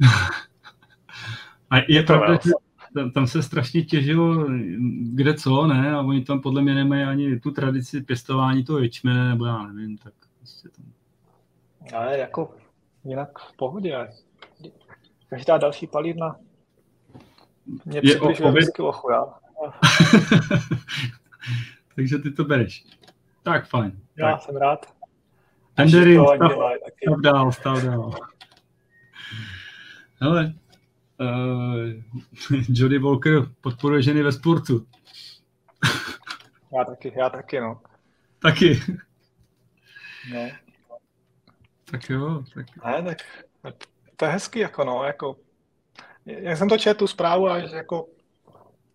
A 1.70 1.76
je 1.88 2.02
pravda, 2.02 2.38
že 2.44 2.50
tam, 2.94 3.10
tam 3.10 3.26
se 3.26 3.42
strašně 3.42 3.82
těžilo 3.82 4.46
kde 5.02 5.34
co, 5.34 5.66
ne? 5.66 5.92
A 5.92 6.00
oni 6.00 6.24
tam 6.24 6.40
podle 6.40 6.62
mě 6.62 6.74
nemají 6.74 7.02
ani 7.02 7.40
tu 7.40 7.50
tradici 7.50 8.00
pěstování 8.00 8.64
toho 8.64 8.78
ječmene, 8.78 9.28
nebo 9.28 9.46
já 9.46 9.66
nevím, 9.66 9.98
tak 9.98 10.12
prostě 10.38 10.68
tam. 10.68 10.84
Ale 11.94 12.18
jako 12.18 12.54
jinak 13.04 13.38
v 13.38 13.56
pohodě. 13.56 14.08
Každá 15.28 15.58
další 15.58 15.86
palírna 15.86 16.36
mě 17.84 18.02
přibližuje 18.02 18.50
vždycky 18.50 18.82
ochu, 18.82 19.10
já. 19.10 19.24
Takže 21.96 22.18
ty 22.18 22.30
to 22.30 22.44
bereš. 22.44 22.84
Tak, 23.42 23.68
fajn. 23.68 24.00
Já 24.16 24.32
tak. 24.32 24.42
jsem 24.42 24.56
rád. 24.56 24.86
Tendery, 25.74 26.14
stav, 26.14 26.52
stav 27.02 27.20
dál, 27.20 27.52
stav 27.52 27.82
dál. 27.84 28.12
Hele, 30.20 30.54
uh, 31.20 32.62
Jody 32.68 32.98
Walker 32.98 33.46
podporuje 33.60 34.02
ženy 34.02 34.22
ve 34.22 34.32
sportu. 34.32 34.86
já 36.78 36.84
taky, 36.84 37.12
já 37.16 37.30
taky, 37.30 37.60
no. 37.60 37.80
Taky. 38.38 38.80
No. 40.32 40.48
Tak 41.90 42.10
jo. 42.10 42.44
Tak... 42.54 42.66
Ne, 42.84 43.02
tak 43.02 43.18
to 44.16 44.24
je 44.24 44.30
hezký, 44.30 44.58
jako 44.58 44.84
no, 44.84 45.04
jako 45.04 45.36
jak 46.24 46.56
jsem 46.56 46.68
to 46.68 46.78
četl 46.78 46.98
tu 46.98 47.06
zprávu 47.06 47.48
a 47.48 47.66
že 47.66 47.76
jako 47.76 48.08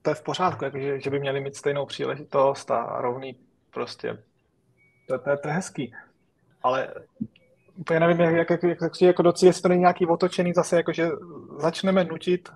to 0.02 0.12
je 0.12 0.16
v 0.16 0.24
pořádku, 0.24 0.66
jako, 0.66 0.80
že, 0.80 1.00
že 1.00 1.10
by 1.10 1.20
měli 1.20 1.42
mít 1.42 1.56
stejnou 1.56 1.86
příležitost 1.86 2.72
a 2.72 3.02
rovný 3.02 3.36
prostě 3.72 4.24
to, 5.08 5.20
to, 5.20 5.38
to 5.38 5.48
je 5.48 5.54
hezký. 5.54 5.94
ale 6.64 6.94
úplně 7.76 8.00
nevím, 8.00 8.20
jak, 8.20 8.50
jak, 8.50 8.64
jak, 8.64 8.82
jak 8.82 9.02
jako 9.02 9.22
docí, 9.22 9.46
jestli 9.46 9.62
to 9.62 9.68
není 9.68 9.82
nějaký 9.82 10.06
otočený 10.06 10.54
zase, 10.54 10.76
jako 10.76 10.94
že 10.94 11.10
začneme 11.60 12.04
nutit 12.04 12.50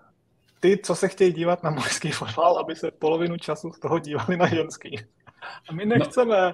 ty, 0.60 0.80
co 0.84 0.96
se 0.96 1.08
chtějí 1.08 1.34
dívat 1.34 1.64
na 1.64 1.70
mužský 1.70 2.12
fotbal, 2.12 2.58
aby 2.58 2.76
se 2.76 2.92
polovinu 2.92 3.38
času 3.38 3.72
z 3.72 3.80
toho 3.80 4.00
dívali 4.00 4.38
na 4.38 4.48
ženský. 4.48 5.00
A 5.70 5.74
my 5.74 5.86
nechceme. 5.86 6.54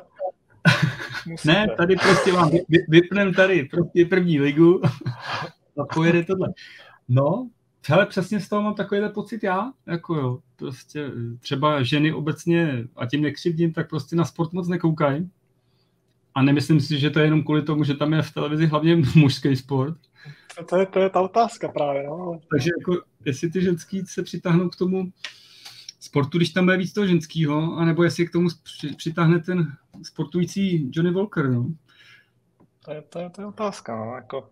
No. 1.28 1.36
ne, 1.46 1.68
tady 1.78 1.96
prostě 1.96 2.32
vám 2.32 2.50
vy, 2.50 2.86
vypneme 2.88 3.34
tady 3.34 3.64
prostě 3.64 4.06
první 4.06 4.40
ligu 4.40 4.82
a 5.78 5.86
pojede 5.94 6.24
tohle. 6.24 6.48
No, 7.10 7.50
hele, 7.88 8.06
přesně 8.06 8.40
z 8.40 8.50
toho 8.50 8.62
mám 8.62 8.76
takovýhle 8.76 9.10
pocit 9.10 9.44
já, 9.44 9.72
jako 9.88 10.16
jo, 10.16 10.40
prostě 10.56 11.12
třeba 11.40 11.84
ženy 11.84 12.14
obecně, 12.14 12.88
a 12.96 13.06
tím 13.06 13.22
nekřivdím, 13.22 13.74
tak 13.74 13.90
prostě 13.90 14.16
na 14.16 14.26
sport 14.26 14.54
moc 14.54 14.68
nekoukají. 14.68 15.30
A 16.36 16.42
nemyslím 16.42 16.80
si, 16.80 17.00
že 17.00 17.10
to 17.10 17.20
je 17.20 17.26
jenom 17.26 17.44
kvůli 17.44 17.62
tomu, 17.62 17.84
že 17.84 17.94
tam 17.94 18.14
je 18.14 18.22
v 18.22 18.34
televizi 18.34 18.66
hlavně 18.66 18.96
mužský 19.16 19.56
sport. 19.56 19.98
To 20.70 20.78
je, 20.78 20.86
to 20.86 21.00
je 21.00 21.10
ta 21.10 21.22
otázka 21.22 21.68
právě, 21.68 22.04
no. 22.04 22.40
Takže 22.52 22.70
jako, 22.80 23.02
jestli 23.26 23.50
ty 23.50 23.62
ženský 23.62 24.06
se 24.06 24.24
přitáhnou 24.24 24.70
k 24.70 24.76
tomu 24.76 25.12
sportu, 26.00 26.38
když 26.38 26.50
tam 26.50 26.66
bude 26.66 26.78
víc 26.78 26.94
toho 26.94 27.08
ženského, 27.08 27.78
anebo 27.78 28.04
jestli 28.04 28.28
k 28.28 28.32
tomu 28.32 28.50
přitáhne 28.98 29.40
ten 29.40 29.74
sportující 30.04 30.92
Johnny 30.94 31.14
Walker, 31.14 31.50
no. 31.50 31.68
To 32.86 32.92
je, 32.92 33.02
to 33.02 33.20
je, 33.20 33.30
to 33.30 33.42
je 33.42 33.48
otázka, 33.48 33.96
no, 33.96 34.16
jako 34.16 34.50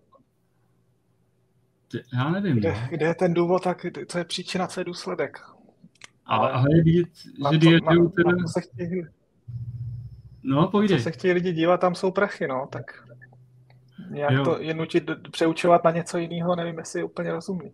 já 2.13 2.29
nevím. 2.29 2.55
Kde, 2.57 2.71
no. 2.71 2.87
kde 2.89 3.05
je 3.05 3.15
ten 3.15 3.33
důvod, 3.33 3.63
tak 3.63 3.85
co 4.07 4.17
je 4.17 4.23
příčina, 4.23 4.67
co 4.67 4.79
je 4.79 4.83
důsledek? 4.83 5.41
Ale, 6.25 6.51
ale 6.51 6.67
je 6.75 6.83
vidět, 6.83 7.09
že 7.51 7.57
dietou 7.57 8.07
teda... 8.07 8.31
Na 8.31 8.47
se 8.47 8.61
chtějí, 8.61 9.03
no, 10.43 10.67
povídej. 10.67 10.97
Co 10.97 11.03
se 11.03 11.11
chtějí 11.11 11.33
lidi 11.33 11.53
dívat, 11.53 11.77
tam 11.77 11.95
jsou 11.95 12.11
prachy, 12.11 12.47
no, 12.47 12.67
tak 12.71 13.03
nějak 14.09 14.31
jo. 14.31 14.43
to 14.43 14.61
je 14.61 14.73
nutit 14.73 15.09
přeučovat 15.31 15.83
na 15.83 15.91
něco 15.91 16.17
jiného, 16.17 16.55
nevím, 16.55 16.77
jestli 16.77 16.99
je 16.99 17.03
úplně 17.03 17.31
rozumný. 17.31 17.71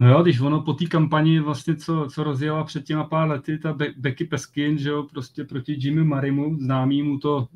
No 0.00 0.08
jo, 0.08 0.22
když 0.22 0.40
ono 0.40 0.62
po 0.62 0.72
té 0.72 0.86
kampani 0.86 1.40
vlastně, 1.40 1.76
co, 1.76 2.06
co 2.14 2.24
rozjela 2.24 2.64
před 2.64 2.84
těma 2.84 3.04
pár 3.04 3.28
lety, 3.28 3.58
ta 3.58 3.72
Be- 3.72 3.94
Becky 3.96 4.24
Peskin, 4.24 4.78
že 4.78 4.88
jo, 4.88 5.02
prostě 5.02 5.44
proti 5.44 5.76
Jimmy 5.78 6.04
Marimu, 6.04 6.58
známýmu 6.58 7.18
to 7.18 7.48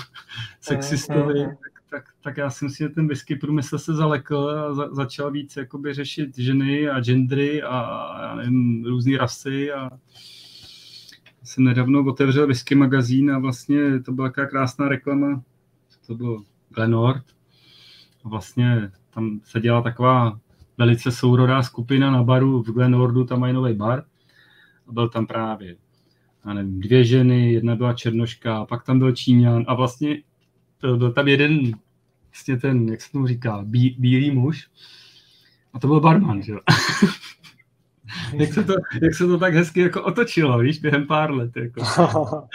sexistovi, 0.60 1.40
mm, 1.40 1.48
mm, 1.48 1.56
tak, 1.90 2.04
tak 2.20 2.36
já 2.36 2.50
si 2.50 2.64
myslím, 2.64 2.88
že 2.88 2.94
ten 2.94 3.08
whisky 3.08 3.36
průmysl 3.36 3.78
se 3.78 3.94
zalekl 3.94 4.36
a 4.36 4.74
za, 4.74 4.94
začal 4.94 5.30
víc 5.30 5.56
jakoby 5.56 5.94
řešit 5.94 6.38
ženy 6.38 6.88
a 6.88 7.00
gendry 7.00 7.62
a 7.62 8.08
já 8.22 8.34
nevím, 8.34 8.84
různé 8.84 9.18
rasy 9.18 9.72
a 9.72 9.90
jsem 11.46 11.64
nedávno 11.64 12.04
otevřel 12.04 12.46
whisky 12.46 12.74
magazín 12.74 13.30
a 13.30 13.38
vlastně 13.38 14.00
to 14.00 14.12
byla 14.12 14.28
taková 14.28 14.46
krásná 14.46 14.88
reklama, 14.88 15.42
to 16.06 16.14
byl 16.14 16.44
Glenord 16.68 17.24
a 18.24 18.28
vlastně 18.28 18.90
tam 19.10 19.40
se 19.44 19.60
dělala 19.60 19.82
taková 19.82 20.40
velice 20.78 21.12
sourodá 21.12 21.62
skupina 21.62 22.10
na 22.10 22.22
baru 22.22 22.62
v 22.62 22.72
Glenordu, 22.72 23.24
tam 23.24 23.40
mají 23.40 23.54
nový 23.54 23.74
bar. 23.74 24.04
A 24.88 24.92
byl 24.92 25.08
tam 25.08 25.26
právě 25.26 25.76
já 26.46 26.54
nevím, 26.54 26.80
dvě 26.80 27.04
ženy, 27.04 27.52
jedna 27.52 27.76
byla 27.76 27.92
černoška, 27.92 28.64
pak 28.64 28.84
tam 28.84 28.98
byl 28.98 29.12
Číňan 29.12 29.64
a 29.68 29.74
vlastně 29.74 30.22
byl, 30.80 30.98
byl 30.98 31.12
tam 31.12 31.28
jeden, 31.28 31.72
vlastně 32.32 32.56
ten, 32.56 32.88
jak 32.88 33.00
se 33.00 33.12
tomu 33.12 33.26
říká, 33.26 33.62
bí, 33.64 33.96
bílý 33.98 34.30
muž. 34.30 34.68
A 35.72 35.78
to 35.78 35.86
byl 35.86 36.00
barman, 36.00 36.42
že 36.42 36.52
jo. 36.52 36.58
jak, 38.32 38.52
se 38.52 38.64
to, 38.64 38.74
jak 39.02 39.14
se 39.14 39.26
to 39.26 39.38
tak 39.38 39.54
hezky 39.54 39.80
jako 39.80 40.02
otočilo, 40.02 40.58
víš, 40.58 40.78
během 40.78 41.06
pár 41.06 41.34
let. 41.34 41.56
Jako. 41.56 41.82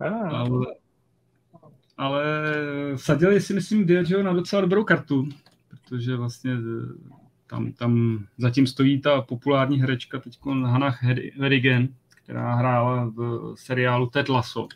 ale, 0.00 0.66
ale 1.96 2.24
vsadili 2.96 3.40
si, 3.40 3.54
myslím, 3.54 3.86
Diageo 3.86 4.22
na 4.22 4.32
docela 4.32 4.62
dobrou 4.62 4.84
kartu, 4.84 5.28
protože 5.68 6.16
vlastně 6.16 6.52
eh, 6.52 6.58
tam, 7.46 7.72
tam 7.72 8.24
zatím 8.38 8.66
stojí 8.66 9.00
ta 9.00 9.20
populární 9.20 9.80
herečka 9.80 10.18
teď 10.18 10.38
Hannah 10.46 11.02
Herigen, 11.38 11.88
která 12.08 12.54
hrála 12.54 13.04
v 13.04 13.52
seriálu 13.56 14.06
Ted 14.06 14.28
Lasso. 14.28 14.68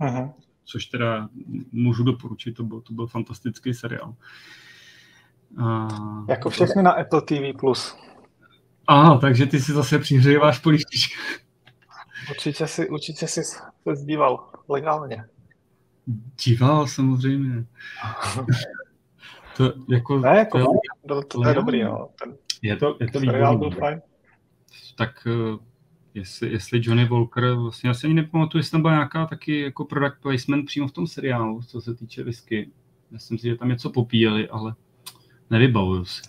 Aha. 0.00 0.34
Což 0.64 0.86
teda 0.86 1.28
můžu 1.72 2.04
doporučit, 2.04 2.52
to 2.52 2.64
byl, 2.64 2.80
to 2.80 2.92
byl 2.92 3.06
fantastický 3.06 3.74
seriál. 3.74 4.14
A... 5.58 5.88
Jako 6.28 6.50
všechny 6.50 6.82
na 6.82 6.92
Apple 6.92 7.22
TV+. 7.22 7.58
Plus. 7.58 7.96
Aha, 8.86 9.18
takže 9.18 9.46
ty 9.46 9.60
si 9.60 9.72
zase 9.72 9.98
přihříváš 9.98 10.58
políštičky. 10.58 11.14
Určitě 12.30 12.66
si, 12.66 12.88
určitě 12.88 13.26
si 13.26 13.44
se 13.44 13.58
zdíval 13.92 14.50
legálně. 14.68 15.24
Díval, 16.44 16.86
samozřejmě. 16.86 17.66
to 19.56 19.72
jako... 19.90 20.18
Ne, 20.18 20.38
jako, 20.38 20.58
to, 20.58 20.66
to, 21.08 21.22
to, 21.22 21.40
to 21.42 21.48
je 21.48 21.54
dobrý, 21.54 21.82
no. 21.82 22.08
Ten 22.22 22.36
je 22.62 22.76
to, 22.76 22.96
je 23.00 23.10
to 23.10 23.20
výborný. 23.20 24.00
Tak 24.96 25.26
eh, 25.26 25.58
jestli, 26.14 26.52
jestli 26.52 26.80
Johnny 26.82 27.04
Walker, 27.08 27.54
vlastně 27.54 27.88
já 27.88 27.94
si 27.94 28.06
ani 28.06 28.14
nepamatuju, 28.14 28.60
jestli 28.60 28.70
tam 28.70 28.82
byla 28.82 28.94
nějaká 28.94 29.26
taky 29.26 29.60
jako 29.60 29.84
product 29.84 30.20
placement 30.22 30.66
přímo 30.66 30.88
v 30.88 30.92
tom 30.92 31.06
seriálu, 31.06 31.62
co 31.62 31.80
se 31.80 31.94
týče 31.94 32.24
whisky. 32.24 32.70
Myslím 33.10 33.38
si, 33.38 33.48
že 33.48 33.56
tam 33.56 33.68
něco 33.68 33.90
popíjeli, 33.90 34.48
ale 34.48 34.74
nevybavuju 35.52 36.04
si. 36.04 36.22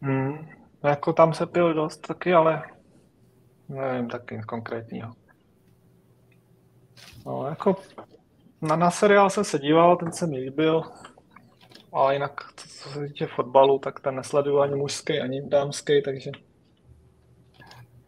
Hmm, 0.00 0.48
jako 0.82 1.12
tam 1.12 1.34
se 1.34 1.46
pil 1.46 1.74
dost 1.74 2.06
taky, 2.06 2.34
ale 2.34 2.62
nevím 3.68 4.08
taky 4.08 4.40
konkrétního. 4.46 5.12
No, 7.26 7.46
jako 7.46 7.76
na, 8.62 8.76
na 8.76 8.90
seriál 8.90 9.30
jsem 9.30 9.44
se 9.44 9.58
díval, 9.58 9.96
ten 9.96 10.12
se 10.12 10.26
mi 10.26 10.36
líbil, 10.36 10.82
ale 11.92 12.14
jinak, 12.14 12.40
co 12.56 12.88
se 12.88 13.06
týče 13.06 13.26
fotbalu, 13.26 13.78
tak 13.78 14.00
ten 14.00 14.16
nesleduju 14.16 14.58
ani 14.58 14.76
mužský, 14.76 15.20
ani 15.20 15.48
dámský, 15.48 16.02
takže 16.02 16.30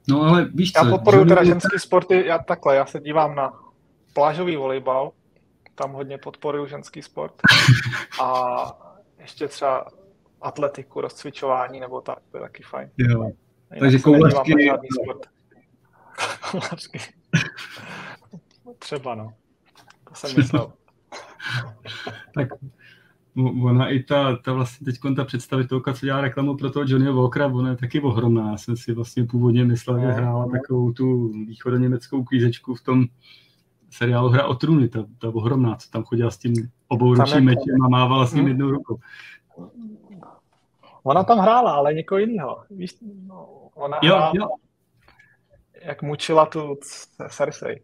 No 0.08 0.22
ale 0.22 0.44
víš 0.44 0.72
co? 0.72 0.86
Já 0.86 0.90
podporuji 0.90 1.24
teda 1.24 1.44
ženský 1.44 1.78
sporty, 1.78 2.26
já 2.26 2.38
takhle, 2.38 2.76
já 2.76 2.86
se 2.86 3.00
dívám 3.00 3.34
na 3.34 3.52
plážový 4.12 4.56
volejbal, 4.56 5.12
tam 5.74 5.92
hodně 5.92 6.18
podporuji 6.18 6.70
ženský 6.70 7.02
sport. 7.02 7.34
A 8.22 8.64
ještě 9.18 9.48
třeba 9.48 9.86
atletiku, 10.44 11.00
rozcvičování 11.00 11.80
nebo 11.80 12.00
tak, 12.00 12.18
to 12.30 12.36
je 12.36 12.40
taky 12.40 12.62
fajn. 12.62 12.90
Jo. 12.98 13.30
Takže 13.78 13.98
koulačky. 13.98 14.52
Koulačky. 16.50 16.98
Třeba 18.78 19.14
no. 19.14 19.32
To 20.08 20.14
jsem 20.14 20.36
myslel. 20.36 20.72
tak 22.34 22.48
ona 23.62 23.88
i 23.88 24.02
ta, 24.02 24.36
ta 24.36 24.52
vlastně 24.52 24.84
teď 24.84 25.00
ta 25.16 25.24
představitelka, 25.24 25.92
co 25.92 26.06
dělá 26.06 26.20
reklamu 26.20 26.56
pro 26.56 26.70
toho 26.70 26.84
Johnnyho 26.88 27.14
Walkera, 27.14 27.46
ona 27.46 27.70
je 27.70 27.76
taky 27.76 28.00
ohromná. 28.00 28.50
Já 28.50 28.56
jsem 28.56 28.76
si 28.76 28.92
vlastně 28.92 29.24
původně 29.24 29.64
myslel, 29.64 30.00
že 30.00 30.06
hrála 30.06 30.48
takovou 30.48 30.92
tu 30.92 31.28
východoněmeckou 31.28 32.24
kvízečku 32.24 32.74
v 32.74 32.82
tom 32.82 33.04
seriálu 33.90 34.28
Hra 34.28 34.46
o 34.46 34.54
trůny, 34.54 34.88
ta, 34.88 35.04
ta 35.18 35.28
ohromná, 35.28 35.76
co 35.76 35.90
tam 35.90 36.04
chodila 36.04 36.30
s 36.30 36.38
tím 36.38 36.54
obouručím 36.88 37.44
mečem 37.44 37.82
a 37.84 37.88
mávala 37.88 38.26
s 38.26 38.32
ním 38.32 38.40
hmm. 38.40 38.48
jednou 38.48 38.70
rukou. 38.70 38.98
Ona 41.04 41.24
tam 41.24 41.38
hrála, 41.38 41.72
ale 41.72 41.94
někoho 41.94 42.18
jiného. 42.18 42.64
Víš, 42.70 42.96
no, 43.26 43.46
ona 43.74 43.98
jo, 44.02 44.16
hrála, 44.16 44.32
jo. 44.34 44.48
jak 45.82 46.02
mučila 46.02 46.46
tu 46.46 46.78
Cersei. 47.28 47.82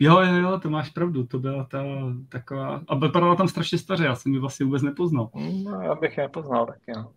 Jo, 0.00 0.20
jo, 0.20 0.34
jo, 0.34 0.60
to 0.60 0.70
máš 0.70 0.90
pravdu, 0.90 1.26
to 1.26 1.38
byla 1.38 1.64
ta 1.64 1.84
taková, 2.28 2.82
a 2.88 2.94
vypadala 2.94 3.34
tam 3.34 3.48
strašně 3.48 3.78
staře, 3.78 4.04
já 4.04 4.14
jsem 4.14 4.32
ji 4.32 4.38
vlastně 4.38 4.66
vůbec 4.66 4.82
nepoznal. 4.82 5.30
No, 5.64 5.80
já 5.82 5.94
bych 5.94 6.16
je 6.16 6.22
nepoznal 6.22 6.66
taky, 6.66 6.92
no. 6.96 7.12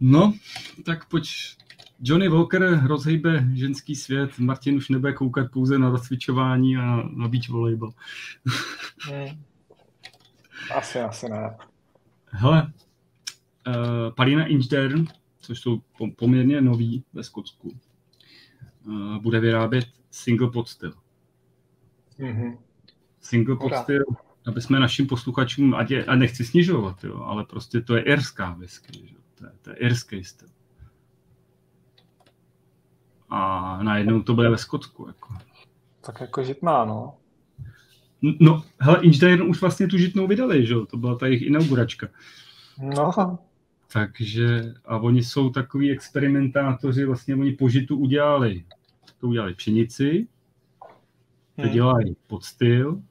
No, 0.00 0.32
tak 0.84 1.08
pojď. 1.08 1.28
Johnny 2.04 2.28
Walker 2.28 2.86
rozhejbe 2.86 3.44
ženský 3.54 3.94
svět, 3.94 4.38
Martin 4.38 4.76
už 4.76 4.88
nebude 4.88 5.12
koukat 5.12 5.50
pouze 5.50 5.78
na 5.78 5.90
rozcvičování 5.90 6.76
a 6.76 7.02
na 7.16 7.28
beach 7.28 7.48
volejbal. 7.48 7.90
Hmm. 9.00 9.42
Asi, 10.74 11.00
asi 11.00 11.28
ne. 11.28 11.56
Hele, 12.26 12.72
Palina 14.16 14.46
Inchdern, 14.46 15.06
což 15.38 15.60
jsou 15.60 15.80
poměrně 16.16 16.60
nový 16.60 17.04
ve 17.12 17.22
Skotsku, 17.22 17.78
uh, 18.86 19.16
bude 19.16 19.40
vyrábět 19.40 19.86
single 20.10 20.50
pod 20.50 20.68
styl. 20.68 20.92
Mm-hmm. 22.18 22.58
Single 23.20 23.56
pod 23.56 23.76
styl, 23.76 24.04
aby 24.46 24.60
jsme 24.60 24.80
našim 24.80 25.06
posluchačům, 25.06 25.74
ať 25.74 25.90
je, 25.90 26.04
a 26.04 26.14
nechci 26.14 26.44
snižovat, 26.44 27.04
jo, 27.04 27.22
ale 27.22 27.44
prostě 27.44 27.80
to 27.80 27.96
je 27.96 28.02
irská 28.02 28.52
whisky, 28.52 29.06
že? 29.08 29.14
To, 29.34 29.46
je, 29.46 29.52
to 29.62 29.70
je 29.70 29.76
irský 29.76 30.24
styl. 30.24 30.48
A 33.30 33.82
najednou 33.82 34.22
to 34.22 34.34
bude 34.34 34.50
ve 34.50 34.58
Skotsku. 34.58 35.06
Jako. 35.06 35.34
Tak 36.00 36.20
jako 36.20 36.44
žitná, 36.44 36.84
no. 36.84 37.14
No, 38.40 38.62
hele, 38.78 38.98
Inchdain 39.02 39.42
už 39.42 39.60
vlastně 39.60 39.88
tu 39.88 39.98
žitnou 39.98 40.26
vydali, 40.26 40.66
že 40.66 40.74
To 40.90 40.96
byla 40.96 41.18
ta 41.18 41.26
jejich 41.26 41.42
inauguračka. 41.42 42.08
No. 42.78 43.38
Takže, 43.92 44.74
a 44.84 44.98
oni 44.98 45.22
jsou 45.22 45.50
takový 45.50 45.90
experimentátoři, 45.90 47.04
vlastně 47.04 47.34
oni 47.34 47.52
po 47.52 47.68
žitu 47.68 47.96
udělali, 47.96 48.64
to 49.20 49.26
udělali 49.28 49.54
pšenici, 49.54 50.26
Teď 51.56 51.64
hmm. 51.64 51.74
dělají 51.74 52.16
pod 52.26 52.44
styl. 52.44 53.02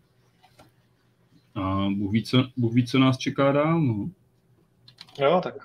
A 1.56 1.88
Bůh 1.98 2.12
ví, 2.12 2.24
co, 2.24 2.44
Bůh 2.58 2.74
ví, 2.74 2.88
co 2.88 3.00
nás 3.00 3.18
čeká 3.18 3.52
dál. 3.52 3.82
No. 3.82 4.10
Jo, 5.20 5.42
tak 5.44 5.56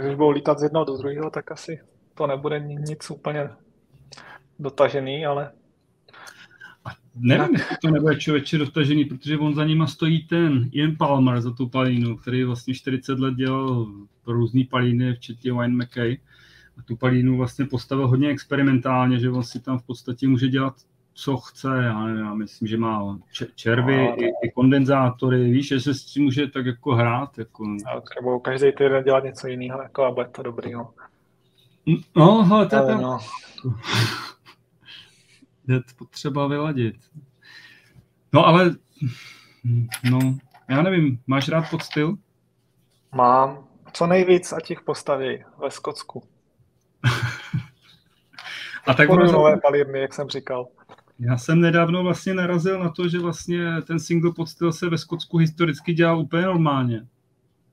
když 0.00 0.14
budou 0.14 0.30
lítat 0.30 0.58
z 0.58 0.62
jednoho 0.62 0.84
do 0.84 0.96
druhého, 0.96 1.30
tak 1.30 1.50
asi 1.52 1.80
to 2.14 2.26
nebude 2.26 2.60
nic 2.60 3.10
úplně 3.10 3.50
dotažený, 4.58 5.26
ale... 5.26 5.52
A 7.16 7.18
nevím, 7.20 7.54
jestli 7.54 7.76
to 7.82 7.90
nebude 7.90 8.16
člověče 8.16 8.58
dotažený, 8.58 9.04
protože 9.04 9.38
on 9.38 9.54
za 9.54 9.64
nima 9.64 9.86
stojí 9.86 10.26
ten 10.26 10.68
Ian 10.72 10.96
Palmer 10.96 11.40
za 11.40 11.50
tu 11.50 11.68
palínu, 11.68 12.16
který 12.16 12.44
vlastně 12.44 12.74
40 12.74 13.18
let 13.18 13.34
dělal 13.34 13.86
různý 14.26 14.64
palíny, 14.64 15.14
včetně 15.14 15.52
Wayne 15.52 15.84
McKay. 15.84 16.18
A 16.78 16.82
tu 16.82 16.96
palínu 16.96 17.36
vlastně 17.36 17.64
postavil 17.64 18.08
hodně 18.08 18.28
experimentálně, 18.28 19.18
že 19.18 19.30
on 19.30 19.42
si 19.42 19.60
tam 19.60 19.78
v 19.78 19.82
podstatě 19.82 20.28
může 20.28 20.48
dělat 20.48 20.74
co 21.14 21.36
chce, 21.36 21.68
já, 21.68 22.04
nevím, 22.04 22.24
já 22.24 22.34
myslím, 22.34 22.68
že 22.68 22.76
má 22.76 23.18
červy 23.54 23.96
no, 23.96 24.22
i, 24.22 24.32
i 24.42 24.50
kondenzátory, 24.54 25.50
víš, 25.50 25.68
že 25.68 25.80
se 25.80 25.94
s 25.94 26.04
tím 26.04 26.24
může 26.24 26.46
tak 26.46 26.66
jako 26.66 26.94
hrát. 26.94 27.38
Jako... 27.38 27.64
A 27.86 28.00
třeba 28.00 28.40
každý 28.40 28.72
týden 28.72 29.04
dělat 29.04 29.24
něco 29.24 29.46
jiného, 29.46 29.82
jako 29.82 30.04
a 30.04 30.10
bude 30.10 30.26
to 30.26 30.42
dobrý, 30.42 30.72
no. 30.72 30.90
No, 32.16 32.44
hele, 32.44 32.66
to 32.66 32.76
je 32.76 32.82
tam... 32.82 33.02
no. 33.02 33.18
je 35.68 35.80
potřeba 35.98 36.46
vyladit. 36.46 36.96
No, 38.32 38.46
ale, 38.46 38.76
no, 40.10 40.38
já 40.68 40.82
nevím, 40.82 41.20
máš 41.26 41.48
rád 41.48 41.70
pod 41.70 41.82
styl? 41.82 42.16
Mám. 43.14 43.64
Co 43.92 44.06
nejvíc 44.06 44.52
a 44.52 44.60
těch 44.60 44.80
postaví 44.80 45.44
ve 45.58 45.70
Skotsku. 45.70 46.22
a 48.86 48.94
tak 48.94 49.10
ono... 49.10 49.32
nové 49.32 49.56
palírny, 49.56 50.00
jak 50.00 50.14
jsem 50.14 50.28
říkal. 50.28 50.68
Já 51.18 51.38
jsem 51.38 51.60
nedávno 51.60 52.02
vlastně 52.02 52.34
narazil 52.34 52.80
na 52.80 52.90
to, 52.90 53.08
že 53.08 53.18
vlastně 53.18 53.82
ten 53.82 54.00
single 54.00 54.32
pod 54.32 54.46
styl 54.46 54.72
se 54.72 54.88
ve 54.88 54.98
Skotsku 54.98 55.38
historicky 55.38 55.92
dělal 55.92 56.20
úplně 56.20 56.42
normálně. 56.42 57.06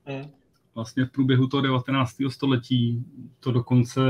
Hmm. 0.05 0.31
Vlastně 0.75 1.05
v 1.05 1.11
průběhu 1.11 1.47
toho 1.47 1.61
19. 1.61 2.15
století 2.29 3.05
to 3.39 3.51
dokonce 3.51 4.01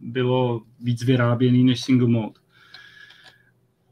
bylo 0.00 0.62
víc 0.80 1.04
vyráběný 1.04 1.64
než 1.64 1.80
single 1.80 2.08
mode. 2.08 2.39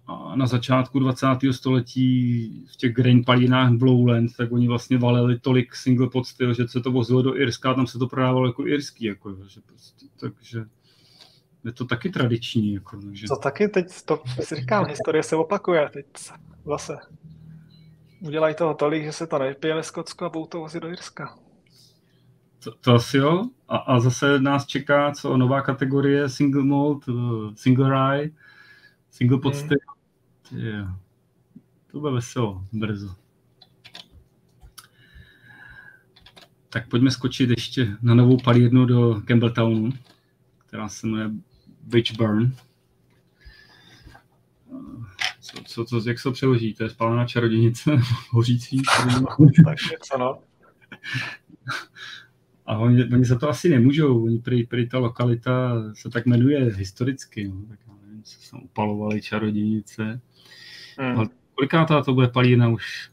A 0.09 0.37
na 0.37 0.47
začátku 0.47 0.99
20. 0.99 1.27
století 1.51 2.67
v 2.73 2.77
těch 2.77 2.95
grain 2.95 3.25
palínách 3.25 3.73
v 3.73 3.83
Lowland, 3.83 4.37
tak 4.37 4.53
oni 4.53 4.69
vlastně 4.69 4.99
valili 4.99 5.39
tolik 5.39 5.75
single 5.75 6.09
pod 6.09 6.27
styl, 6.27 6.55
že 6.55 6.69
se 6.69 6.81
to 6.81 6.93
vozilo 6.93 7.23
do 7.23 7.37
Irska 7.37 7.71
a 7.71 7.75
tam 7.75 7.87
se 7.87 7.99
to 7.99 8.07
prodávalo 8.07 8.47
jako 8.47 8.67
irský. 8.67 9.05
Jako, 9.05 9.37
že 9.49 9.61
prostě, 9.67 10.07
takže 10.21 10.65
je 11.65 11.73
to 11.73 11.85
taky 11.85 12.11
tradiční. 12.11 12.75
Jako, 12.75 13.01
takže... 13.01 13.27
To 13.27 13.37
taky 13.37 13.69
teď, 13.69 13.87
to 14.05 14.23
si 14.41 14.55
říkám, 14.55 14.87
historie 14.87 15.23
se 15.23 15.37
opakuje 15.37 15.89
teď 15.93 16.07
zase. 16.67 16.97
Udělají 18.21 18.55
toho 18.55 18.75
tolik, 18.75 19.05
že 19.05 19.13
se 19.13 19.27
to 19.27 19.39
nevypije 19.39 19.75
ve 19.75 19.83
Skotsku 19.83 20.25
a 20.25 20.29
budou 20.29 20.47
to 20.47 20.59
vozit 20.59 20.83
do 20.83 20.89
Jirska. 20.89 21.39
To, 22.65 22.73
to 22.73 22.95
asi 22.95 23.17
jo. 23.17 23.49
A, 23.69 23.77
a 23.77 24.01
zase 24.01 24.41
nás 24.41 24.67
čeká 24.67 25.13
co 25.13 25.37
nová 25.37 25.63
kategorie 25.63 26.29
single 26.29 26.65
malt, 26.65 27.09
uh, 27.09 27.55
single 27.55 27.91
rye, 27.91 28.31
single 29.11 29.39
pod 29.39 29.55
hmm. 29.55 29.69
Yeah. 30.53 30.97
To 31.93 32.01
bude 32.01 32.13
veselo, 32.13 32.65
brzo. 32.73 33.15
Tak 36.69 36.89
pojďme 36.89 37.11
skočit 37.11 37.51
ještě 37.51 37.97
na 38.03 38.15
novou 38.15 38.37
palírnu 38.37 38.87
do 38.87 39.23
Campbelltownu, 39.27 39.93
která 40.67 40.89
se 40.89 41.07
jmenuje 41.07 41.31
Witchburn. 41.87 42.53
Co, 45.41 45.63
co, 45.67 45.85
co, 45.85 46.09
jak 46.09 46.19
se 46.19 46.23
to 46.23 46.33
přeloží? 46.33 46.75
To 46.75 46.85
je 46.85 46.91
spálená 46.91 47.27
čarodějnice, 47.27 47.91
hořící. 48.31 48.83
tak 49.65 49.79
něco, 49.91 50.19
no. 50.19 50.39
A 52.67 52.79
oni, 52.79 53.05
oni 53.05 53.25
za 53.25 53.39
to 53.39 53.49
asi 53.49 53.69
nemůžou, 53.69 54.25
oni 54.25 54.39
prý, 54.39 54.67
prý 54.67 54.89
ta 54.89 54.99
lokalita 54.99 55.75
se 55.95 56.11
tak 56.11 56.27
jmenuje 56.27 56.75
historicky, 56.75 57.49
no. 57.49 57.63
tak 57.69 57.79
já 57.87 57.95
nevím, 58.07 58.23
co 58.23 58.41
se 58.41 58.57
upalovali 58.57 59.23
čarodějnice. 59.23 60.21
Hmm. 60.99 61.19
Ale 61.19 61.29
kolikátá 61.55 62.03
to 62.03 62.15
bude 62.15 62.29
palína 62.29 62.69
už 62.69 63.11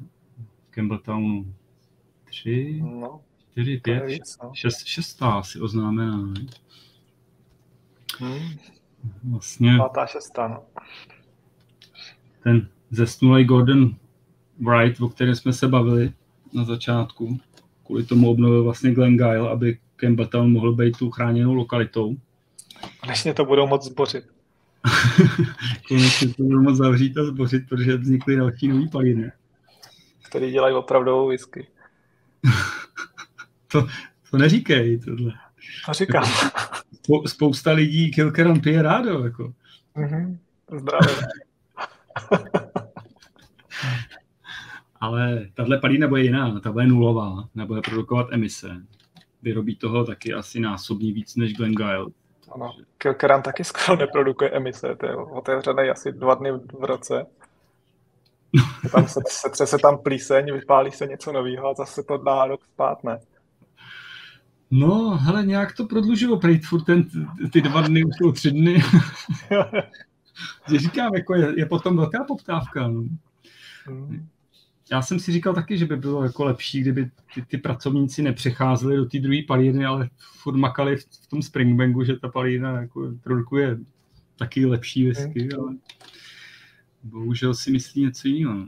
v 0.69 0.71
Campbelltownu? 0.71 1.53
Tři, 2.25 2.81
no, 2.83 3.21
čtyři, 3.51 3.77
pět, 3.77 4.05
víc, 4.05 4.37
no. 4.43 4.51
šest, 4.53 4.85
šestá 4.85 5.31
asi 5.31 5.59
oznámená. 5.59 6.33
Hmm. 8.19 8.39
Vlastně. 9.23 9.77
Pátá, 9.77 10.05
šestá, 10.05 10.47
no. 10.47 10.63
Ten 12.43 12.69
zesnulý 12.89 13.45
Gordon 13.45 13.95
Wright, 14.59 15.01
o 15.01 15.09
kterém 15.09 15.35
jsme 15.35 15.53
se 15.53 15.67
bavili 15.67 16.13
na 16.53 16.63
začátku, 16.63 17.39
kvůli 17.85 18.03
tomu 18.03 18.29
obnovil 18.29 18.63
vlastně 18.63 18.93
Glen 18.93 19.17
Gyle, 19.17 19.49
aby 19.49 19.77
Campbelltown 19.95 20.51
mohl 20.51 20.73
být 20.73 20.97
tu 20.97 21.11
chráněnou 21.11 21.53
lokalitou. 21.53 22.15
Konečně 23.01 23.33
to 23.33 23.45
budou 23.45 23.67
moc 23.67 23.85
zbořit. 23.85 24.34
Konečně 25.87 26.27
to 26.27 26.43
budou 26.43 26.61
moc 26.61 26.77
zavřít 26.77 27.17
a 27.17 27.25
zbořit, 27.25 27.63
protože 27.69 27.97
vznikly 27.97 28.35
další 28.35 28.67
nový 28.67 28.89
paliny. 28.89 29.31
Který 30.29 30.51
dělají 30.51 30.75
opravdovou 30.75 31.27
whisky. 31.27 31.67
to, 33.71 33.87
to 34.31 34.37
neříkej, 34.37 34.99
tohle. 34.99 35.33
To 35.85 35.93
říkám. 35.93 36.23
Spou- 36.93 37.27
spousta 37.27 37.71
lidí 37.71 38.11
Kilkeran 38.11 38.61
pije 38.61 38.81
rádo, 38.81 39.23
jako. 39.23 39.53
Mm-hmm. 39.95 40.37
Zdravím. 40.77 41.15
Ale 44.99 45.47
tahle 45.53 45.79
palína 45.79 46.07
bude 46.07 46.23
jiná, 46.23 46.59
ta 46.59 46.71
bude 46.71 46.87
nulová, 46.87 47.49
nebude 47.55 47.81
produkovat 47.81 48.27
emise. 48.31 48.71
Vyrobí 49.41 49.75
toho 49.75 50.05
taky 50.05 50.33
asi 50.33 50.59
násobně 50.59 51.13
víc 51.13 51.35
než 51.35 51.53
Glen 51.53 51.75
Gyle. 51.75 52.05
Ano, 52.51 52.73
Kilkeran 52.97 53.41
taky 53.41 53.63
skoro 53.63 53.97
neprodukuje 53.97 54.51
emise, 54.51 54.95
to 54.95 55.05
je 55.05 55.15
otevřený 55.15 55.89
asi 55.89 56.11
dva 56.11 56.35
dny 56.35 56.51
v 56.51 56.83
roce. 56.83 57.25
Tam 58.91 59.07
se, 59.07 59.21
se 59.27 59.49
třese 59.49 59.77
tam 59.77 59.97
plíseň, 59.97 60.53
vypálí 60.53 60.91
se 60.91 61.05
něco 61.05 61.31
nového 61.31 61.69
a 61.69 61.73
zase 61.73 62.03
to 62.03 62.17
dá 62.17 62.45
rok 62.45 62.65
zpátne. 62.65 63.19
No, 64.71 65.17
hele, 65.17 65.45
nějak 65.45 65.75
to 65.75 65.85
prodlužilo, 65.85 66.39
prejít 66.39 66.65
furt 66.65 66.83
ten, 66.83 67.05
ty 67.53 67.61
dva 67.61 67.81
dny, 67.81 68.03
už 68.03 68.13
jsou 68.17 68.31
tři 68.31 68.51
dny. 68.51 68.81
říkám, 70.77 71.15
jako 71.15 71.35
je, 71.35 71.59
je 71.59 71.65
potom 71.65 71.97
velká 71.97 72.23
poptávka. 72.23 72.87
No. 72.87 73.03
Hmm 73.85 74.27
já 74.91 75.01
jsem 75.01 75.19
si 75.19 75.31
říkal 75.31 75.53
taky, 75.53 75.77
že 75.77 75.85
by 75.85 75.97
bylo 75.97 76.23
jako 76.23 76.45
lepší, 76.45 76.81
kdyby 76.81 77.11
ty, 77.33 77.41
ty 77.41 77.57
pracovníci 77.57 78.21
nepřecházeli 78.21 78.97
do 78.97 79.05
té 79.05 79.19
druhé 79.19 79.41
palírny, 79.47 79.85
ale 79.85 80.09
furt 80.17 80.55
makali 80.55 80.97
v, 80.97 81.05
v 81.23 81.27
tom 81.27 81.41
Springbangu, 81.41 82.03
že 82.03 82.15
ta 82.15 82.29
palírna 82.29 82.81
jako 82.81 83.11
produkuje 83.23 83.77
taky 84.35 84.65
lepší 84.65 85.05
whisky, 85.07 85.49
ale 85.53 85.75
bohužel 87.03 87.53
si 87.53 87.71
myslí 87.71 88.01
něco 88.01 88.27
jiného. 88.27 88.67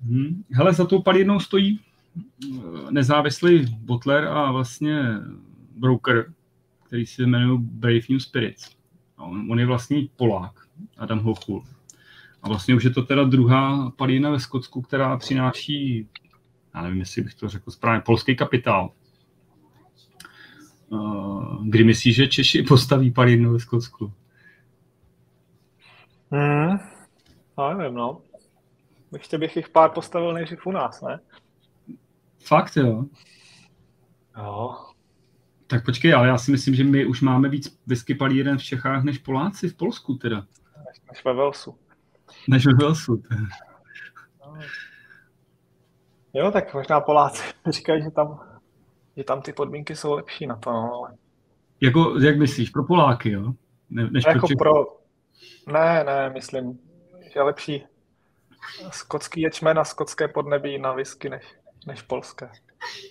Hm. 0.00 0.42
Hele, 0.52 0.72
za 0.72 0.84
tou 0.84 1.02
palírnou 1.02 1.40
stojí 1.40 1.80
eh, 2.20 2.56
nezávislý 2.90 3.66
botler 3.66 4.24
a 4.24 4.52
vlastně 4.52 5.02
broker, 5.76 6.32
který 6.86 7.06
se 7.06 7.26
jmenuje 7.26 7.58
Brave 7.58 8.06
New 8.10 8.18
Spirits. 8.18 8.76
On, 9.16 9.50
on 9.50 9.60
je 9.60 9.66
vlastní 9.66 10.10
Polák, 10.16 10.52
Adam 10.96 11.18
Hochul. 11.18 11.64
A 12.46 12.48
vlastně 12.48 12.74
už 12.74 12.84
je 12.84 12.90
to 12.90 13.02
teda 13.02 13.24
druhá 13.24 13.90
palína 13.90 14.30
ve 14.30 14.40
Skotsku, 14.40 14.82
která 14.82 15.16
přináší, 15.16 16.08
já 16.74 16.82
nevím, 16.82 16.98
jestli 16.98 17.22
bych 17.22 17.34
to 17.34 17.48
řekl 17.48 17.70
správně, 17.70 18.00
polský 18.00 18.36
kapitál. 18.36 18.92
Uh, 20.88 21.66
kdy 21.68 21.84
myslíš, 21.84 22.16
že 22.16 22.26
Češi 22.26 22.62
postaví 22.62 23.10
palínu 23.10 23.52
ve 23.52 23.60
Skotsku? 23.60 24.12
Hmm, 26.30 26.78
no, 27.58 27.74
nevím, 27.74 27.94
no. 27.94 28.20
Ještě 29.12 29.38
bych 29.38 29.56
jich 29.56 29.68
pár 29.68 29.90
postavil 29.90 30.32
nejdřív 30.32 30.66
u 30.66 30.72
nás, 30.72 31.02
ne? 31.02 31.20
Fakt, 32.44 32.76
jo? 32.76 33.04
Jo. 34.38 34.76
Tak 35.66 35.84
počkej, 35.84 36.14
ale 36.14 36.28
já 36.28 36.38
si 36.38 36.50
myslím, 36.50 36.74
že 36.74 36.84
my 36.84 37.06
už 37.06 37.20
máme 37.20 37.48
víc 37.48 37.80
whisky 37.86 38.14
palíren 38.14 38.58
v 38.58 38.62
Čechách 38.62 39.04
než 39.04 39.18
Poláci 39.18 39.68
v 39.68 39.76
Polsku 39.76 40.14
teda. 40.14 40.46
Než, 40.86 41.00
než 41.10 41.24
ve 41.24 41.34
Velsu 41.34 41.78
než 42.48 42.66
ve 42.66 42.72
Walesu. 42.74 43.22
Jo, 46.34 46.50
tak 46.50 46.74
možná 46.74 47.00
Poláci 47.00 47.42
říkají, 47.70 48.02
že 48.02 48.10
tam, 48.10 48.40
že 49.16 49.24
tam 49.24 49.42
ty 49.42 49.52
podmínky 49.52 49.96
jsou 49.96 50.12
lepší 50.12 50.46
na 50.46 50.56
to, 50.56 50.70
no, 50.72 50.92
ale... 50.94 51.10
Jako, 51.80 52.18
jak 52.20 52.38
myslíš, 52.38 52.70
pro 52.70 52.84
Poláky, 52.84 53.30
jo? 53.30 53.52
Ne, 53.90 54.10
než 54.10 54.24
jako 54.26 54.46
pro, 54.46 54.56
pro... 54.56 54.98
Ne, 55.72 56.04
ne, 56.04 56.30
myslím, 56.30 56.78
že 57.22 57.32
je 57.38 57.42
lepší 57.42 57.84
skotský 58.90 59.40
ječmen 59.40 59.78
a 59.78 59.84
skotské 59.84 60.28
podnebí 60.28 60.78
na 60.78 60.92
whisky 60.92 61.30
než, 61.30 61.44
než 61.86 62.02
polské. 62.02 62.50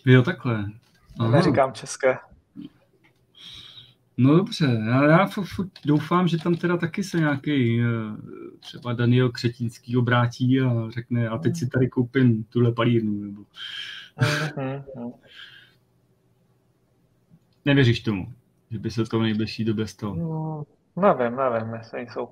Jo, 0.06 0.22
takhle. 0.22 0.66
Aha. 1.20 1.32
Neříkám 1.32 1.74
české. 1.74 2.18
No 4.18 4.36
dobře, 4.36 4.66
já, 4.88 5.04
já 5.04 5.28
furt 5.28 5.72
doufám, 5.86 6.28
že 6.28 6.38
tam 6.38 6.56
teda 6.56 6.78
taky 6.78 7.04
se 7.04 7.18
nějaký 7.18 7.82
uh, 7.82 7.86
třeba 8.66 8.94
Daniel 8.94 9.32
Křetínský 9.32 9.98
obrátí 9.98 10.62
a 10.62 10.90
řekne, 10.90 11.30
a 11.30 11.38
teď 11.38 11.56
si 11.56 11.70
tady 11.70 11.90
koupím 11.90 12.44
tuhle 12.44 12.72
palírnu. 12.72 13.24
Nebo... 13.24 13.44
Nevěříš 17.66 18.00
tomu, 18.00 18.34
že 18.72 18.80
by 18.80 18.92
se 18.92 19.04
to 19.04 19.20
v 19.20 19.22
nejbližší 19.22 19.64
době 19.64 19.88
stalo? 19.88 20.16
No, 20.16 20.66
nevím, 21.02 21.36
nevím, 21.38 21.74
jestli 21.74 22.00
jsou 22.00 22.30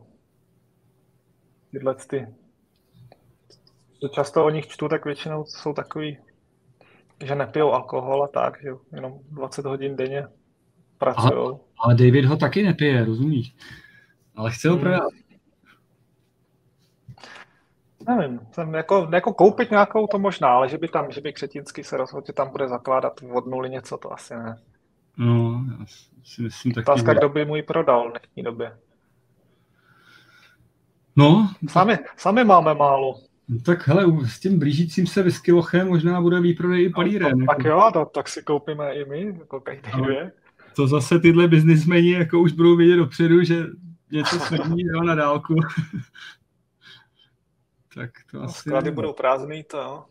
tyhle 1.71 1.95
ty 1.95 2.27
co 4.03 4.07
často 4.07 4.45
o 4.45 4.49
nich 4.49 4.67
čtu, 4.67 4.87
tak 4.87 5.05
většinou 5.05 5.45
jsou 5.45 5.73
takový, 5.73 6.17
že 7.25 7.35
nepijou 7.35 7.71
alkohol 7.71 8.23
a 8.23 8.27
tak, 8.27 8.61
že 8.61 8.69
jenom 8.95 9.19
20 9.31 9.65
hodin 9.65 9.95
denně 9.95 10.27
pracují. 10.97 11.57
Ale 11.79 11.95
David 11.95 12.25
ho 12.25 12.37
taky 12.37 12.63
nepije, 12.63 13.05
rozumíš? 13.05 13.55
Ale 14.35 14.51
chce 14.51 14.69
ho 14.69 14.75
hmm. 14.75 14.81
prodat. 14.81 15.09
Nevím, 18.07 18.39
jsem 18.51 18.73
jako, 18.73 19.09
jako 19.13 19.33
koupit 19.33 19.71
nějakou 19.71 20.07
to 20.07 20.19
možná, 20.19 20.47
ale 20.47 20.69
že 20.69 20.77
by 20.77 20.87
tam, 20.87 21.11
že 21.11 21.21
by 21.21 21.33
Křetinský 21.33 21.83
se 21.83 21.97
rozhodl, 21.97 22.25
že 22.27 22.33
tam 22.33 22.49
bude 22.49 22.67
zakládat 22.67 23.13
od 23.33 23.47
nuly 23.47 23.69
něco, 23.69 23.97
to 23.97 24.13
asi 24.13 24.35
ne. 24.35 24.57
No, 25.17 25.65
já 25.79 25.85
si 26.23 26.41
myslím 26.41 26.73
taky. 26.73 26.85
Otázka, 26.85 27.13
kdo 27.13 27.29
by 27.29 27.45
mu 27.45 27.55
ji 27.55 27.63
prodal 27.63 28.09
v 28.09 28.11
dnešní 28.11 28.43
době. 28.43 28.77
No. 31.15 31.49
Sami, 31.69 31.97
sami 32.17 32.43
máme 32.43 32.73
málo. 32.73 33.19
No 33.47 33.59
tak 33.59 33.87
hele, 33.87 34.27
s 34.27 34.39
tím 34.39 34.59
blížícím 34.59 35.07
se 35.07 35.23
whisky 35.23 35.51
možná 35.83 36.21
bude 36.21 36.41
výprodej 36.41 36.85
i 36.85 36.89
palírem. 36.89 37.39
No, 37.39 37.45
tak 37.45 37.65
jo, 37.65 37.89
to, 37.93 38.05
tak 38.05 38.29
si 38.29 38.43
koupíme 38.43 38.93
i 38.93 39.05
my, 39.05 39.25
jako 39.39 39.61
každý 39.61 39.91
dvě. 39.91 40.31
To 40.75 40.87
zase 40.87 41.19
tyhle 41.19 41.47
biznismeni 41.47 42.11
jako 42.11 42.39
už 42.39 42.51
budou 42.51 42.75
vědět 42.75 42.95
dopředu, 42.95 43.43
že 43.43 43.63
něco 44.11 44.39
smrdí 44.39 44.83
na 45.05 45.15
dálku. 45.15 45.55
Tak 47.95 48.11
to 48.31 48.37
no, 48.37 48.43
asi... 48.43 48.59
Sklady 48.59 48.91
budou 48.91 49.13
prázdný, 49.13 49.63
to 49.63 49.77
jo. 49.77 50.05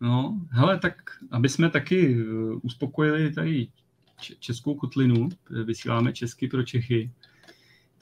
No, 0.00 0.40
hele, 0.50 0.78
tak 0.78 0.94
aby 1.30 1.48
jsme 1.48 1.70
taky 1.70 2.24
uh, 2.24 2.58
uspokojili 2.62 3.32
tady 3.32 3.68
českou 4.38 4.74
kotlinu, 4.74 5.28
vysíláme 5.64 6.12
česky 6.12 6.48
pro 6.48 6.62
Čechy, 6.62 7.10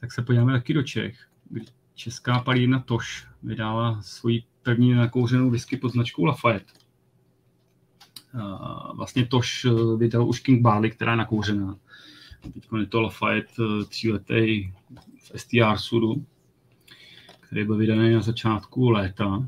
tak 0.01 0.13
se 0.13 0.23
podíváme 0.23 0.53
taky 0.53 0.75
do 0.75 0.83
Čech, 0.83 1.29
česká 1.95 2.39
palírna 2.39 2.81
Toš 2.81 3.27
vydala 3.43 4.03
svoji 4.03 4.45
první 4.63 4.95
nakouřenou 4.95 5.51
whisky 5.51 5.77
pod 5.77 5.93
značkou 5.93 6.25
Lafayette. 6.25 6.73
Vlastně 8.95 9.27
Toš 9.27 9.65
eh, 9.65 9.97
vydal 9.97 10.29
už 10.29 10.41
King 10.41 10.63
Barley, 10.63 10.91
která 10.91 11.13
je 11.13 11.19
nakouřená. 11.19 11.79
Teď 12.55 12.65
je 12.81 12.87
to 12.87 13.01
Lafayette 13.01 13.53
eh, 13.63 13.85
tříletý 13.85 14.73
v 15.19 15.41
STR 15.41 15.77
sudu, 15.77 16.27
který 17.51 17.65
byl 17.65 17.77
vydaný 17.77 18.15
na 18.15 18.23
začátku 18.23 18.91
léta. 18.91 19.43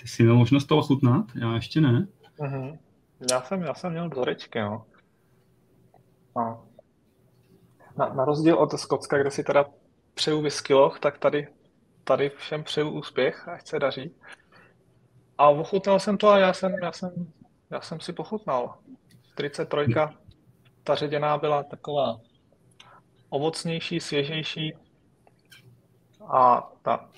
Ty 0.00 0.08
jsi 0.08 0.22
měl 0.22 0.36
možnost 0.36 0.64
to 0.64 0.78
ochutnat? 0.78 1.24
Já 1.34 1.54
ještě 1.54 1.80
ne. 1.80 2.06
Mm-hmm. 2.38 2.78
Já, 3.30 3.42
jsem, 3.42 3.62
já 3.62 3.74
jsem 3.74 3.92
měl 3.92 4.08
vzorečky, 4.10 4.60
no. 4.60 4.86
A 6.36 6.58
na, 7.96 8.14
na 8.14 8.24
rozdíl 8.24 8.56
od 8.56 8.72
Skotska, 8.72 9.18
kde 9.18 9.30
si 9.30 9.44
teda 9.44 9.64
přeju 10.14 10.42
whiskyloch, 10.42 11.00
tak 11.00 11.18
tady 11.18 11.48
tady 12.04 12.30
všem 12.30 12.64
přeju 12.64 12.90
úspěch, 12.90 13.48
ať 13.48 13.66
se 13.66 13.78
daří. 13.78 14.14
A 15.38 15.48
ochutnal 15.48 16.00
jsem 16.00 16.18
to 16.18 16.28
a 16.28 16.38
já 16.38 16.52
jsem, 16.52 16.74
já 16.82 16.92
jsem, 16.92 17.32
já 17.70 17.80
jsem 17.80 18.00
si 18.00 18.12
pochutnal. 18.12 18.74
43, 19.32 19.94
ta 20.84 20.94
ředěná 20.94 21.38
byla 21.38 21.62
taková 21.62 22.20
ovocnější, 23.28 24.00
svěžejší 24.00 24.72
a 26.30 26.68
ta 26.82 27.08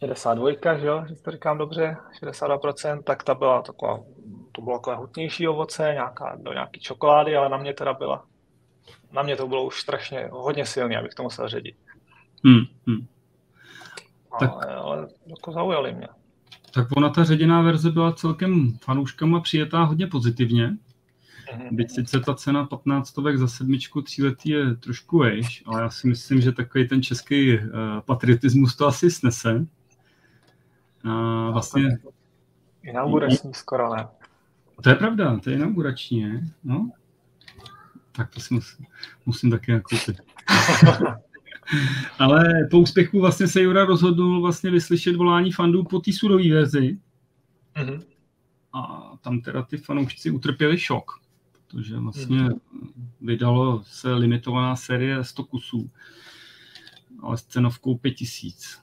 62, 0.00 0.78
že 0.78 0.86
jo, 0.86 1.04
že 1.08 1.14
to 1.14 1.30
říkám 1.30 1.58
dobře, 1.58 1.96
62%, 2.22 3.02
tak 3.02 3.22
ta 3.22 3.34
byla 3.34 3.62
taková, 3.62 4.00
to 4.52 4.62
bylo 4.62 4.78
takové 4.78 4.96
hutnější 4.96 5.48
ovoce, 5.48 5.90
nějaká, 5.92 6.36
do 6.42 6.52
nějaký 6.52 6.80
čokolády, 6.80 7.36
ale 7.36 7.48
na 7.48 7.56
mě 7.56 7.74
teda 7.74 7.92
byla, 7.92 8.24
na 9.12 9.22
mě 9.22 9.36
to 9.36 9.48
bylo 9.48 9.64
už 9.64 9.80
strašně 9.80 10.28
hodně 10.32 10.66
silný, 10.66 10.96
abych 10.96 11.14
to 11.14 11.22
musel 11.22 11.48
ředit. 11.48 11.76
Hmm, 12.44 12.64
hmm 12.86 13.06
tak, 14.40 14.50
ale, 14.52 14.74
ale 14.74 15.08
jako 15.26 15.52
zaujali 15.52 15.94
mě. 15.94 16.08
Tak 16.74 16.86
ona 16.96 17.08
ta 17.08 17.24
ředěná 17.24 17.62
verze 17.62 17.90
byla 17.90 18.12
celkem 18.12 18.72
fanouškama 18.78 19.40
přijetá 19.40 19.82
hodně 19.82 20.06
pozitivně. 20.06 20.76
Byť 21.70 21.90
sice 21.90 22.20
ta 22.20 22.34
cena 22.34 22.66
15 22.66 23.14
za 23.34 23.48
sedmičku 23.48 24.02
tříletý 24.02 24.50
je 24.50 24.74
trošku 24.74 25.18
vejš, 25.18 25.62
ale 25.66 25.82
já 25.82 25.90
si 25.90 26.08
myslím, 26.08 26.40
že 26.40 26.52
takový 26.52 26.88
ten 26.88 27.02
český 27.02 27.58
uh, 27.58 27.64
patriotismus 28.06 28.76
to 28.76 28.86
asi 28.86 29.10
snese. 29.10 29.66
A 31.04 31.50
vlastně... 31.50 31.98
Inaugurační 32.82 33.54
skoro 33.54 33.96
ne. 33.96 34.06
To 34.82 34.88
je 34.88 34.94
pravda, 34.94 35.38
to 35.38 35.50
je 35.50 35.56
inaugurační, 35.56 36.24
ne? 36.24 36.50
No. 36.64 36.90
Tak 38.12 38.30
to 38.30 38.40
si 38.40 38.54
musím, 38.54 38.86
musím 39.26 39.50
taky 39.50 39.72
nakoupit. 39.72 40.16
Ale 42.18 42.68
po 42.70 42.78
úspěchu 42.78 43.20
vlastně 43.20 43.48
se 43.48 43.62
Jura 43.62 43.84
rozhodl 43.84 44.40
vlastně 44.40 44.70
vyslyšet 44.70 45.16
volání 45.16 45.52
fandů 45.52 45.84
po 45.84 46.00
té 46.00 46.12
sudové 46.12 46.50
verzi. 46.50 46.98
Mm-hmm. 47.76 48.02
A 48.72 49.12
tam 49.20 49.40
teda 49.40 49.62
ty 49.62 49.76
fanoušci 49.76 50.30
utrpěli 50.30 50.78
šok, 50.78 51.20
protože 51.72 51.98
vlastně 51.98 52.38
mm-hmm. 52.38 52.60
vydalo 53.20 53.82
se 53.86 54.14
limitovaná 54.14 54.76
série 54.76 55.24
100 55.24 55.44
kusů, 55.44 55.90
ale 57.20 57.38
s 57.38 57.42
cenovkou 57.42 57.98
5000. 57.98 58.82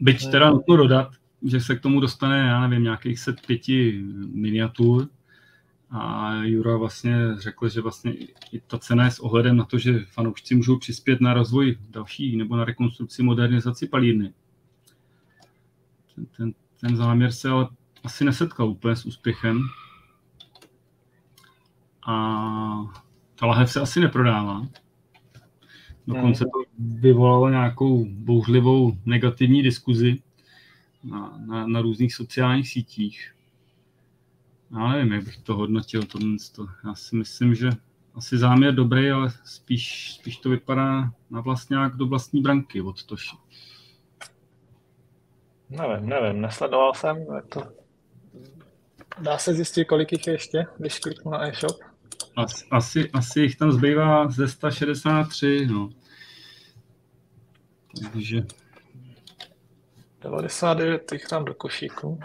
Byť 0.00 0.30
teda 0.30 0.50
nutno 0.50 0.76
dodat, 0.76 1.12
že 1.42 1.60
se 1.60 1.76
k 1.76 1.80
tomu 1.80 2.00
dostane, 2.00 2.38
já 2.38 2.66
nevím, 2.68 2.82
nějakých 2.82 3.18
set 3.18 3.46
pěti 3.46 4.02
miniatur, 4.32 5.08
a 5.94 6.34
Jura 6.44 6.76
vlastně 6.76 7.16
řekl, 7.38 7.68
že 7.68 7.80
vlastně 7.80 8.12
i 8.52 8.60
ta 8.66 8.78
cena 8.78 9.04
je 9.04 9.10
s 9.10 9.18
ohledem 9.18 9.56
na 9.56 9.64
to, 9.64 9.78
že 9.78 10.04
fanoušci 10.04 10.54
můžou 10.54 10.78
přispět 10.78 11.20
na 11.20 11.34
rozvoj 11.34 11.78
další 11.90 12.36
nebo 12.36 12.56
na 12.56 12.64
rekonstrukci, 12.64 13.22
modernizaci 13.22 13.88
palírny. 13.88 14.34
Ten, 16.14 16.26
ten, 16.26 16.52
ten 16.80 16.96
záměr 16.96 17.32
se 17.32 17.48
ale 17.48 17.68
asi 18.04 18.24
nesetkal 18.24 18.68
úplně 18.68 18.96
s 18.96 19.06
úspěchem. 19.06 19.60
A 22.06 22.14
ta 23.34 23.46
lahev 23.46 23.72
se 23.72 23.80
asi 23.80 24.00
neprodává. 24.00 24.66
Dokonce 26.06 26.44
to 26.44 26.62
vyvolalo 26.78 27.48
nějakou 27.50 28.04
bouřlivou 28.04 28.92
negativní 29.04 29.62
diskuzi 29.62 30.22
na, 31.04 31.38
na, 31.46 31.66
na 31.66 31.80
různých 31.80 32.14
sociálních 32.14 32.68
sítích. 32.68 33.34
Já 34.72 34.88
nevím, 34.88 35.12
jak 35.12 35.24
bych 35.24 35.36
to 35.36 35.54
hodnotil. 35.54 36.02
Tohle. 36.02 36.36
Já 36.84 36.94
si 36.94 37.16
myslím, 37.16 37.54
že 37.54 37.70
asi 38.14 38.38
záměr 38.38 38.74
dobrý, 38.74 39.10
ale 39.10 39.30
spíš, 39.44 40.14
spíš 40.14 40.36
to 40.36 40.50
vypadá 40.50 41.12
na 41.30 41.40
vlastně 41.40 41.76
jak 41.76 41.96
do 41.96 42.06
vlastní 42.06 42.42
branky 42.42 42.82
od 42.82 43.04
Toši. 43.04 43.36
Nevím, 45.70 46.08
nevím, 46.08 46.40
nesledoval 46.40 46.94
jsem. 46.94 47.26
To... 47.48 47.62
Dá 49.20 49.38
se 49.38 49.54
zjistit, 49.54 49.84
kolik 49.84 50.12
jich 50.12 50.26
je 50.26 50.32
ještě, 50.32 50.66
když 50.78 50.98
kliknu 50.98 51.30
na 51.30 51.48
e-shop? 51.48 51.91
Asi, 52.36 52.64
asi, 52.70 53.10
asi 53.10 53.40
jich 53.40 53.56
tam 53.56 53.72
zbývá 53.72 54.30
ze 54.30 54.48
163, 54.48 55.66
no. 55.70 55.90
Takže... 58.12 58.42
99 60.22 61.12
jich 61.12 61.24
tam 61.24 61.44
do 61.44 61.54
košíku 61.54 62.18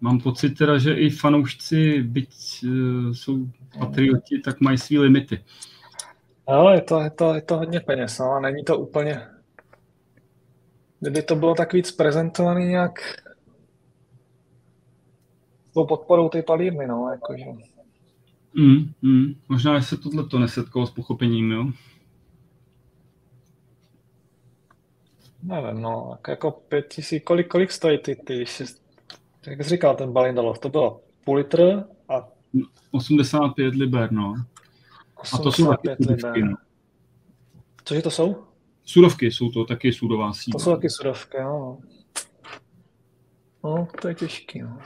mám 0.00 0.20
pocit 0.20 0.50
teda, 0.50 0.78
že 0.78 0.94
i 0.94 1.10
fanoušci, 1.10 2.02
byť 2.02 2.64
uh, 2.64 3.12
jsou 3.12 3.46
patrioti, 3.78 4.38
tak 4.38 4.60
mají 4.60 4.78
své 4.78 4.98
limity. 4.98 5.44
Jo, 6.50 6.68
je 6.68 6.80
to, 6.80 7.00
je, 7.00 7.10
to, 7.10 7.34
je 7.34 7.42
to 7.42 7.56
hodně 7.56 7.80
peněz, 7.80 8.18
no, 8.18 8.30
a 8.30 8.40
není 8.40 8.64
to 8.64 8.78
úplně... 8.78 9.20
Kdyby 11.00 11.22
to 11.22 11.36
bylo 11.36 11.54
tak 11.54 11.72
víc 11.72 11.92
prezentovaný 11.92 12.66
nějak 12.66 12.92
tou 15.76 15.86
podporou 15.86 16.28
té 16.28 16.42
palírny, 16.42 16.86
no, 16.86 17.08
jakože. 17.10 17.44
Mm, 18.54 18.92
mm. 19.02 19.34
Možná, 19.48 19.78
že 19.78 19.84
se 19.84 19.96
tohle 19.96 20.24
to 20.24 20.38
nesetkalo 20.38 20.86
s 20.86 20.90
pochopením, 20.90 21.52
jo? 21.52 21.66
Nevím, 25.42 25.82
no, 25.82 26.18
jako 26.28 26.50
pět 26.50 26.88
tisíc, 26.88 27.22
kolik, 27.24 27.48
kolik 27.48 27.72
stojí 27.72 27.98
ty, 27.98 28.16
ty 28.16 28.46
šest, 28.46 28.82
jak 29.46 29.62
jsi 29.62 29.68
říkal, 29.68 29.96
ten 29.96 30.12
Balindalov, 30.12 30.58
to 30.58 30.68
bylo 30.68 31.00
půl 31.24 31.36
litr 31.36 31.84
a... 32.08 32.28
85 32.90 33.74
liber, 33.74 34.12
no. 34.12 34.34
85 35.14 35.40
a 35.40 35.42
to 35.42 35.52
jsou 35.52 35.66
taky 35.66 36.04
liber. 36.12 36.44
No. 36.44 36.56
Cože 37.84 38.02
to 38.02 38.10
jsou? 38.10 38.44
Sudovky 38.84 39.26
jsou 39.26 39.50
to 39.50 39.64
taky 39.64 39.92
sudová 39.92 40.32
síla. 40.32 40.52
To 40.52 40.58
jsou 40.58 40.74
taky 40.74 40.90
sudovky, 40.90 41.36
jo. 41.38 41.78
No, 43.64 43.88
to 44.00 44.08
je 44.08 44.14
těžký, 44.14 44.62
no. 44.62 44.78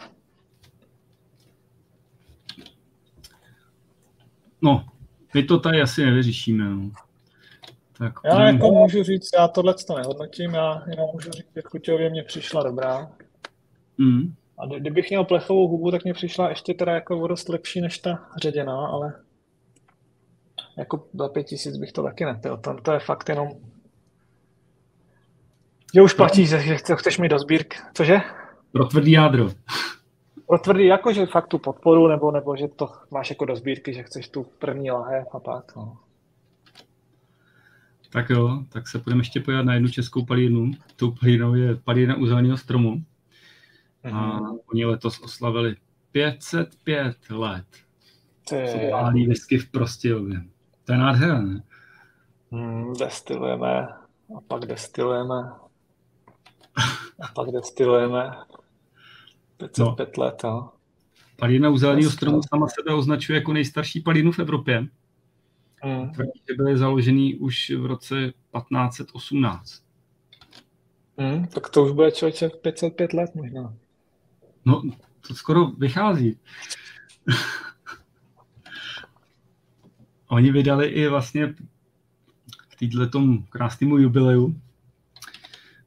No, 4.63 4.85
My 5.35 5.43
to 5.43 5.59
tady 5.59 5.83
asi 5.83 6.05
nevyřešíme. 6.05 6.65
No. 6.71 6.91
Tak, 7.99 8.13
já 8.25 8.37
první... 8.37 8.47
jako 8.47 8.71
můžu 8.71 9.03
říct, 9.03 9.29
já 9.39 9.49
tohle 9.49 9.75
to 9.87 9.97
nehodnotím, 9.97 10.55
já 10.55 10.83
jenom 10.91 11.11
můžu 11.13 11.31
říct, 11.31 11.47
že 11.57 11.63
chuťově 11.65 12.11
mě 12.11 12.23
přišla 12.23 12.63
dobrá. 12.63 13.11
Mm. 13.99 14.35
A 14.59 14.67
kdybych 14.67 15.11
měl 15.11 15.25
plechovou 15.25 15.69
hubu, 15.69 15.91
tak 15.91 16.05
mě 16.05 16.15
přišla 16.15 16.49
ještě 16.49 16.75
teda 16.75 16.93
jako 16.93 17.27
dost 17.27 17.49
lepší 17.49 17.81
než 17.81 17.99
ta 17.99 18.27
ředěná, 18.37 18.87
ale 18.87 19.15
jako 20.77 21.07
za 21.15 21.29
pět 21.29 21.45
tisíc 21.45 21.77
bych 21.77 21.93
to 21.93 22.03
taky 22.03 22.25
nepil. 22.25 22.57
Tam 22.57 22.77
to 22.77 22.93
je 22.93 22.99
fakt 22.99 23.29
jenom 23.29 23.49
že 25.95 26.03
už 26.03 26.15
platí, 26.15 26.47
že, 26.47 26.77
chceš 26.97 27.19
mít 27.19 27.29
do 27.29 27.39
sbírky. 27.39 27.77
Cože? 27.95 28.21
Pro 28.73 28.85
tvrdý 28.85 29.13
jádro. 29.13 29.51
Pro 30.51 30.59
tvrdý, 30.59 30.87
jako 30.87 31.13
že 31.13 31.27
fakt 31.27 31.47
tu 31.47 31.59
podporu, 31.59 32.09
nebo, 32.09 32.31
nebo 32.31 32.57
že 32.57 32.69
to 32.69 32.89
máš 33.11 33.31
jako 33.31 33.45
do 33.45 33.57
sbírky, 33.57 33.95
že 33.95 34.03
chceš 34.03 34.29
tu 34.29 34.47
první 34.59 34.91
lahev 34.91 35.27
a 35.35 35.41
tak. 35.41 35.77
No. 35.77 35.97
Tak 38.13 38.31
jo, 38.31 38.63
tak 38.69 38.89
se 38.89 38.99
půjdeme 38.99 39.21
ještě 39.21 39.41
pojat 39.41 39.65
na 39.65 39.75
jednu 39.75 39.89
českou 39.89 40.25
palínu. 40.25 40.71
Tou 40.97 41.11
palínou 41.11 41.55
je 41.55 41.77
palína 41.77 42.17
u 42.17 42.27
zeleného 42.27 42.57
stromu. 42.57 42.95
Mm-hmm. 44.05 44.17
A 44.17 44.41
mhm. 44.41 44.59
oni 44.73 44.85
letos 44.85 45.21
oslavili 45.21 45.77
505 46.13 47.17
let. 47.31 47.67
Solární 48.49 49.27
whisky 49.27 49.59
v 49.59 49.71
Prostějově. 49.71 50.41
To 50.85 50.93
je 50.93 50.99
nádhera, 50.99 51.41
ne? 51.41 51.63
Mm, 52.51 52.95
destilujeme 52.99 53.89
a 54.37 54.41
pak 54.49 54.67
destilujeme 54.67 55.53
a 57.21 57.33
pak 57.35 57.51
destilujeme 57.51 58.31
505 59.61 60.17
no. 60.17 60.25
let. 60.25 60.41
Jo. 60.45 60.69
Palina 61.37 61.71
u 61.71 61.77
zeleného 61.77 62.11
stromu 62.11 62.41
sama 62.49 62.69
sebe 62.69 62.95
označuje 62.95 63.37
jako 63.39 63.53
nejstarší 63.53 64.01
palinu 64.01 64.33
v 64.33 64.39
Evropě. 64.39 64.89
Mm. 65.85 66.11
Tvrdí, 66.11 66.43
že 66.49 66.55
byly 66.57 66.79
založený 66.79 67.35
už 67.35 67.71
v 67.71 67.87
roce 67.87 68.33
1518. 68.57 69.83
Mm, 71.17 71.47
tak 71.47 71.69
to 71.69 71.85
už 71.85 71.93
bude 71.93 72.11
člověče 72.11 72.49
505 72.49 73.13
let 73.13 73.31
možná. 73.35 73.75
No, 74.65 74.83
to 75.29 75.35
skoro 75.35 75.67
vychází. 75.67 76.39
Oni 80.29 80.53
vydali 80.53 80.87
i 80.87 81.09
vlastně 81.09 81.55
týhle 82.79 83.09
tomu 83.09 83.43
krásnému 83.43 83.99
jubileu 83.99 84.55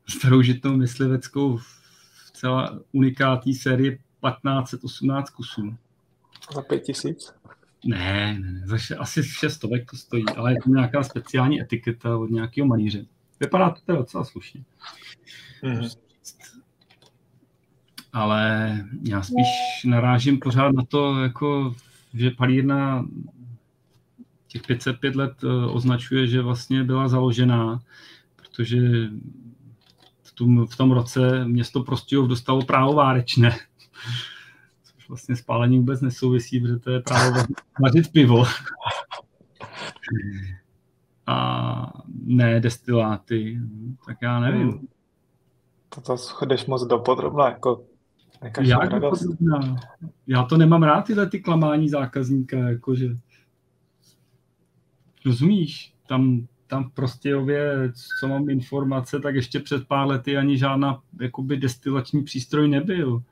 staroužitnou 0.07 0.77
mysliveckou 0.77 1.57
v 1.57 1.82
celá 2.43 2.79
unikátní 2.91 3.53
sérii 3.53 3.91
1518 3.91 5.29
kusů. 5.29 5.75
Za 6.53 6.61
pět 6.61 6.79
tisíc? 6.79 7.33
Ne, 7.85 8.39
ne, 8.39 8.51
ne, 8.51 8.67
za 8.67 8.77
asi 8.99 9.23
šestovek 9.23 9.91
to 9.91 9.97
stojí, 9.97 10.25
ale 10.37 10.53
je 10.53 10.57
to 10.63 10.69
nějaká 10.69 11.03
speciální 11.03 11.61
etiketa 11.61 12.17
od 12.17 12.29
nějakého 12.29 12.67
malíře. 12.67 13.05
Vypadá 13.39 13.69
to 13.69 13.81
teda 13.85 13.97
docela 13.97 14.23
slušně. 14.23 14.63
Mm-hmm. 15.63 15.97
Ale 18.13 18.77
já 19.03 19.21
spíš 19.21 19.47
narážím 19.85 20.39
pořád 20.39 20.71
na 20.75 20.85
to, 20.85 21.23
jako, 21.23 21.75
že 22.13 22.31
palírna 22.31 23.05
těch 24.47 24.61
505 24.61 25.15
let 25.15 25.33
eh, 25.43 25.47
označuje, 25.65 26.27
že 26.27 26.41
vlastně 26.41 26.83
byla 26.83 27.07
založená, 27.07 27.79
protože 28.35 28.79
tom, 30.33 30.67
v 30.67 30.77
tom 30.77 30.91
roce 30.91 31.45
město 31.45 31.83
Prostějov 31.83 32.27
dostalo 32.27 32.65
právo 32.65 32.93
várečné 32.93 33.57
vlastně 35.13 35.35
spálení 35.35 35.77
vůbec 35.77 36.01
nesouvisí, 36.01 36.59
protože 36.59 36.79
to 36.79 36.91
je 36.91 36.99
právě 36.99 37.43
vařit 37.83 38.11
pivo. 38.11 38.43
A 41.27 41.93
ne 42.23 42.59
destiláty, 42.59 43.59
tak 44.05 44.17
já 44.21 44.39
nevím. 44.39 44.69
Hmm. 44.69 44.87
To, 45.89 46.01
to 46.01 46.17
chodíš 46.17 46.65
moc 46.65 46.87
do 46.87 46.99
podrobna, 46.99 47.49
jako 47.49 47.85
jak 48.61 48.89
podrobná? 48.89 49.75
Já 50.27 50.43
to 50.43 50.57
nemám 50.57 50.83
rád, 50.83 51.01
tyhle 51.01 51.29
ty 51.29 51.39
klamání 51.39 51.89
zákazníka, 51.89 52.57
jakože 52.57 53.17
rozumíš, 55.25 55.93
tam, 56.07 56.47
tam 56.67 56.89
v 56.89 56.93
Prostějově, 56.93 57.91
co 58.19 58.27
mám 58.27 58.49
informace, 58.49 59.19
tak 59.19 59.35
ještě 59.35 59.59
před 59.59 59.87
pár 59.87 60.07
lety 60.07 60.37
ani 60.37 60.57
žádná 60.57 61.01
jakoby 61.21 61.57
destilační 61.57 62.23
přístroj 62.23 62.67
nebyl 62.67 63.23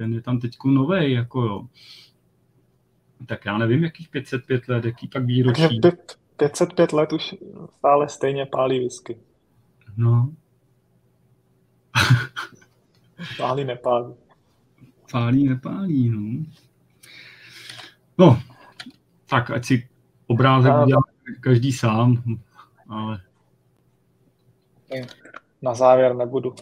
ten 0.00 0.14
je 0.14 0.20
tam 0.20 0.40
teď 0.40 0.56
nový, 0.64 1.12
jako 1.12 1.42
jo. 1.42 1.66
Tak 3.26 3.44
já 3.44 3.58
nevím, 3.58 3.84
jakých 3.84 4.08
505 4.08 4.68
let, 4.68 4.84
jaký 4.84 5.08
pak 5.08 5.24
výročí. 5.24 5.80
505 6.36 6.92
let 6.92 7.12
už 7.12 7.34
stále 7.78 8.08
stejně 8.08 8.46
pálí 8.46 8.78
whisky. 8.78 9.18
No. 9.96 10.32
pálí, 13.38 13.64
nepálí. 13.64 14.14
Pálí, 15.12 15.48
nepálí, 15.48 16.08
no. 16.08 16.44
No, 18.18 18.42
tak 19.26 19.50
ať 19.50 19.64
si 19.64 19.88
obrázek 20.26 20.72
udělá 20.82 21.02
každý 21.40 21.72
sám, 21.72 22.22
ale... 22.90 23.20
Na 25.62 25.74
závěr 25.74 26.16
nebudu 26.16 26.54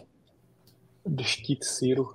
deštít 1.07 1.65
síru. 1.65 2.11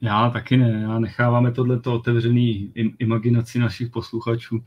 Já 0.00 0.30
taky 0.30 0.56
ne, 0.56 0.80
já 0.82 0.98
necháváme 0.98 1.52
tohleto 1.52 1.94
otevřený 1.94 2.72
imaginaci 2.98 3.58
našich 3.58 3.90
posluchačů. 3.90 4.64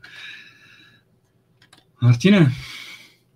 Martine, 2.02 2.52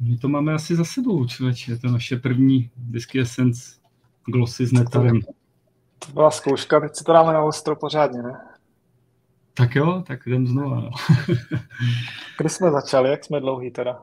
my 0.01 0.19
to 0.19 0.29
máme 0.29 0.53
asi 0.53 0.77
za 0.77 0.85
sebou, 0.85 1.27
člověče. 1.27 1.73
Je 1.73 1.79
to 1.79 1.89
naše 1.89 2.17
první 2.17 2.71
Whisky 2.91 3.21
Essence 3.21 3.81
Glossy 4.27 4.67
s 4.67 4.73
netarem. 4.73 5.21
To 5.99 6.13
byla 6.13 6.31
zkouška, 6.31 6.81
teď 6.81 6.97
si 6.97 7.05
to 7.05 7.13
dáme 7.13 7.33
na 7.33 7.43
ostro 7.43 7.77
pořádně, 7.77 8.23
ne? 8.23 8.41
Tak 9.55 9.75
jo, 9.75 10.03
tak 10.07 10.27
jdem 10.27 10.47
znova. 10.47 10.91
Kdy 12.39 12.49
jsme 12.49 12.71
začali, 12.71 13.11
jak 13.11 13.25
jsme 13.25 13.41
dlouhý 13.41 13.71
teda? 13.71 14.03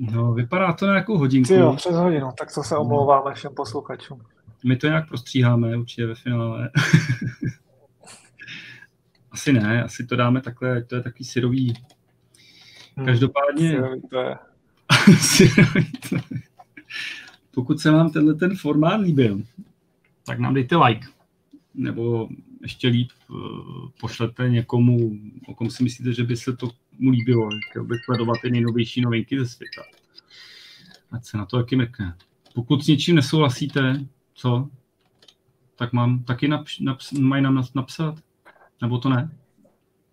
No, 0.00 0.32
vypadá 0.32 0.72
to 0.72 0.86
na 0.86 0.92
nějakou 0.92 1.18
hodinku. 1.18 1.52
jo, 1.52 1.74
přes 1.76 1.96
hodinu, 1.96 2.28
tak 2.38 2.54
to 2.54 2.62
se 2.62 2.76
omlouváme 2.76 3.34
všem 3.34 3.54
posluchačům. 3.54 4.20
My 4.64 4.76
to 4.76 4.86
nějak 4.86 5.08
prostříháme 5.08 5.76
určitě 5.76 6.06
ve 6.06 6.14
finále. 6.14 6.70
asi 9.30 9.52
ne, 9.52 9.84
asi 9.84 10.06
to 10.06 10.16
dáme 10.16 10.40
takhle, 10.40 10.84
to 10.84 10.96
je 10.96 11.02
takový 11.02 11.24
syrový. 11.24 11.74
Hmm, 12.96 13.06
Každopádně... 13.06 13.70
Syrový 13.70 14.02
to 14.10 14.20
je. 14.20 14.36
syrový 15.18 15.92
to 16.08 16.16
je. 16.16 16.22
Pokud 17.50 17.80
se 17.80 17.90
vám 17.90 18.10
tenhle 18.10 18.34
ten 18.34 18.56
formát 18.56 19.00
líbil, 19.00 19.42
tak 20.26 20.38
nám 20.38 20.54
dejte 20.54 20.76
like. 20.76 21.06
Nebo 21.74 22.28
ještě 22.62 22.88
líp 22.88 23.08
eh, 23.30 23.34
pošlete 24.00 24.50
někomu, 24.50 25.12
o 25.46 25.54
kom 25.54 25.70
si 25.70 25.82
myslíte, 25.82 26.12
že 26.12 26.24
by 26.24 26.36
se 26.36 26.56
to 26.56 26.70
mu 27.00 27.10
líbilo, 27.10 27.48
chtěl 27.70 27.84
bych 27.84 28.04
sledovat 28.04 28.36
ty 28.42 28.50
nejnovější 28.50 29.00
novinky 29.00 29.38
ze 29.38 29.46
světa. 29.46 29.82
Ať 31.12 31.24
se 31.24 31.36
na 31.36 31.46
to 31.46 31.56
taky 31.56 31.76
mrkne. 31.76 32.16
Pokud 32.54 32.84
s 32.84 32.86
něčím 32.86 33.16
nesouhlasíte, 33.16 34.00
co? 34.34 34.68
Tak 35.76 35.92
mám 35.92 36.24
taky 36.24 36.48
naps, 36.48 36.80
naps, 36.80 37.12
mají 37.12 37.42
nám 37.42 37.64
napsat? 37.74 38.14
Nebo 38.82 38.98
to 38.98 39.08
ne? 39.08 39.30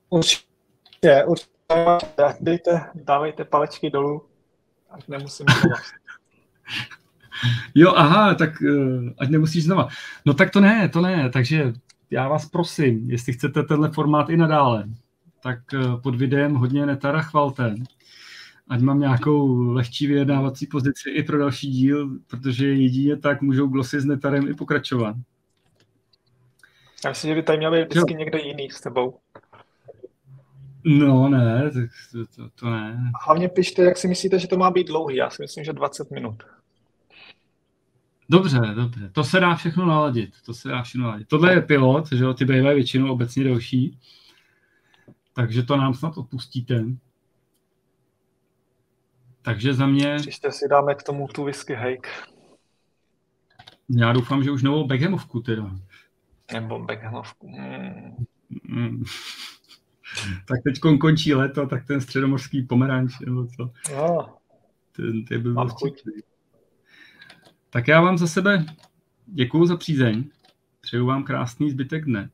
Určitě, 0.10 1.24
určitě. 1.28 1.52
Dejte, 2.42 2.92
dávejte 2.96 3.46
palečky 3.46 3.90
dolů, 3.90 4.26
ať 4.90 5.08
nemusím 5.08 5.46
Jo, 7.76 7.94
aha, 7.96 8.36
tak 8.36 8.62
uh, 8.62 9.10
ať 9.18 9.30
nemusíš 9.30 9.64
znova. 9.64 9.88
No 10.26 10.34
tak 10.34 10.52
to 10.52 10.60
ne, 10.60 10.90
to 10.90 11.02
ne, 11.02 11.30
takže 11.30 11.74
já 12.12 12.28
vás 12.28 12.50
prosím, 12.50 13.10
jestli 13.12 13.34
chcete 13.34 13.64
tenhle 13.64 13.92
formát 13.92 14.30
i 14.30 14.38
nadále, 14.38 14.84
tak 15.42 15.60
uh, 15.74 16.02
pod 16.02 16.16
videem 16.16 16.54
hodně 16.54 16.86
netara 16.86 17.22
chvalte 17.22 17.76
ať 18.70 18.82
mám 18.82 19.00
nějakou 19.00 19.62
lehčí 19.72 20.08
vyjednávací 20.08 20.68
pozici 20.68 21.10
i 21.10 21.24
pro 21.24 21.38
další 21.38 21.72
díl, 21.72 22.10
protože 22.28 22.68
jedině 22.68 23.18
tak 23.18 23.42
můžou 23.42 23.68
glosy 23.68 24.02
s 24.02 24.06
netarem 24.06 24.48
i 24.48 24.54
pokračovat. 24.54 25.16
Já 27.06 27.10
myslím, 27.10 27.30
že 27.30 27.36
by 27.36 27.44
tady 27.44 27.58
měl 27.58 27.72
být 27.72 27.82
vždycky 27.82 28.14
jo. 28.14 28.20
někde 28.20 28.40
jiný 28.40 28.70
s 28.70 28.82
tebou. 28.82 29.18
No 30.84 31.30
ne, 31.30 31.72
tak 31.72 31.90
to, 32.12 32.26
to, 32.36 32.50
to 32.50 32.70
ne. 32.70 33.12
A 33.16 33.26
hlavně 33.26 33.50
pište, 33.50 33.84
jak 33.84 33.98
si 33.98 34.08
myslíte, 34.08 34.40
že 34.40 34.48
to 34.48 34.58
má 34.58 34.72
být 34.72 34.88
dlouhý. 34.88 35.16
Já 35.16 35.30
si 35.30 35.42
myslím, 35.42 35.64
že 35.64 35.74
20 35.74 36.12
minut. 36.12 36.44
Dobře, 38.30 38.60
dobře. 38.76 39.10
To 39.12 39.24
se 39.24 39.40
dá 39.40 39.56
všechno 39.56 39.86
naladit. 39.86 40.30
To 40.46 40.54
se 40.54 40.70
dá 40.70 40.84
všechno 40.84 41.04
naladit. 41.04 41.28
Tohle 41.28 41.54
je 41.54 41.62
pilot, 41.62 42.12
že 42.12 42.24
jo, 42.24 42.34
ty 42.34 42.46
bývají 42.46 42.76
většinou 42.76 43.12
obecně 43.12 43.44
delší. 43.44 43.98
Takže 45.38 45.64
to 45.64 45.78
nám 45.78 45.94
snad 45.94 46.18
odpustíte. 46.18 46.86
Takže 49.42 49.74
za 49.74 49.88
mě... 49.88 50.16
Příště 50.16 50.52
si 50.52 50.68
dáme 50.70 50.96
k 50.96 51.04
tomu 51.04 51.28
tu 51.28 51.44
whisky 51.44 51.74
hake. 51.74 52.08
Já 53.90 54.14
doufám, 54.14 54.44
že 54.44 54.52
už 54.52 54.64
novou 54.64 54.88
Beckhamovku 54.88 55.40
teda. 55.40 55.76
Nebo 56.54 56.80
Beckhamovku. 56.80 57.50
Mm. 57.50 58.26
Mm. 58.64 59.04
tak 60.48 60.60
teď 60.64 60.80
končí 61.00 61.34
léto, 61.34 61.68
tak 61.68 61.88
ten 61.88 62.02
středomorský 62.02 62.64
pomeranč, 62.64 63.20
nebo 63.20 63.46
co? 63.46 63.72
No, 63.96 64.38
ten, 64.92 65.26
ten 65.26 65.42
byl 65.42 65.54
mám 65.54 65.70
chuť. 65.70 66.04
Tak 67.70 67.88
já 67.88 68.02
vám 68.02 68.18
za 68.18 68.28
sebe 68.28 68.66
děkuju 69.26 69.66
za 69.66 69.78
přízeň. 69.78 70.30
Přeju 70.82 71.06
vám 71.06 71.24
krásný 71.24 71.72
zbytek 71.72 72.06
dne. 72.06 72.30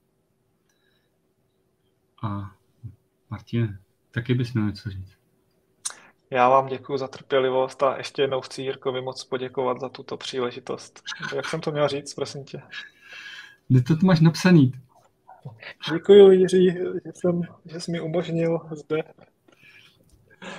A 2.22 2.56
Martine, 3.34 3.80
taky 4.12 4.34
bys 4.34 4.54
měl 4.54 4.66
něco 4.66 4.90
říct. 4.90 5.18
Já 6.30 6.50
vám 6.50 6.68
děkuji 6.68 6.98
za 6.98 7.08
trpělivost 7.08 7.84
a 7.84 7.98
ještě 7.98 8.22
jednou 8.22 8.42
chci 8.42 8.62
Jirkovi 8.62 9.02
moc 9.02 9.24
poděkovat 9.24 9.80
za 9.80 9.90
tuto 9.90 10.18
příležitost. 10.18 11.04
Jak 11.36 11.50
jsem 11.50 11.62
to 11.62 11.72
měl 11.72 11.88
říct, 11.88 12.14
prosím 12.14 12.44
tě? 12.44 12.62
Kde 13.68 13.82
to 13.82 14.06
máš 14.06 14.20
napsaný? 14.20 14.74
Děkuji, 15.94 16.32
Jiří, 16.32 16.72
že, 17.06 17.12
jsem, 17.14 17.42
že 17.66 17.80
jsi 17.80 17.92
mi 17.92 18.02
umožnil 18.02 18.60
zde. 18.72 19.04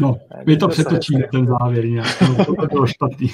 No, 0.00 0.20
my 0.46 0.56
to 0.56 0.68
přetočíme, 0.68 1.28
ten 1.32 1.46
závěr 1.46 1.86
nějak. 1.86 2.20
No, 2.20 2.44
to 2.44 2.66
bylo 2.66 2.86
špatný. 2.86 3.30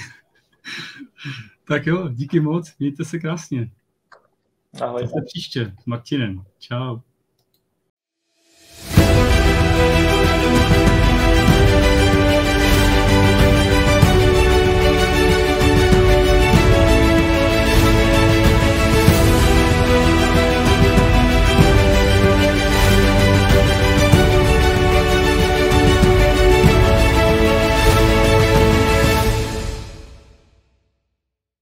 tak 1.67 1.85
jo, 1.85 2.09
díky 2.09 2.39
moc, 2.39 2.77
mějte 2.79 3.05
se 3.05 3.19
krásně. 3.19 3.71
Ahoj. 4.81 5.07
Se 5.07 5.21
příště 5.25 5.73
s 5.81 5.85
Martinem. 5.85 6.43
Čau. 6.59 6.99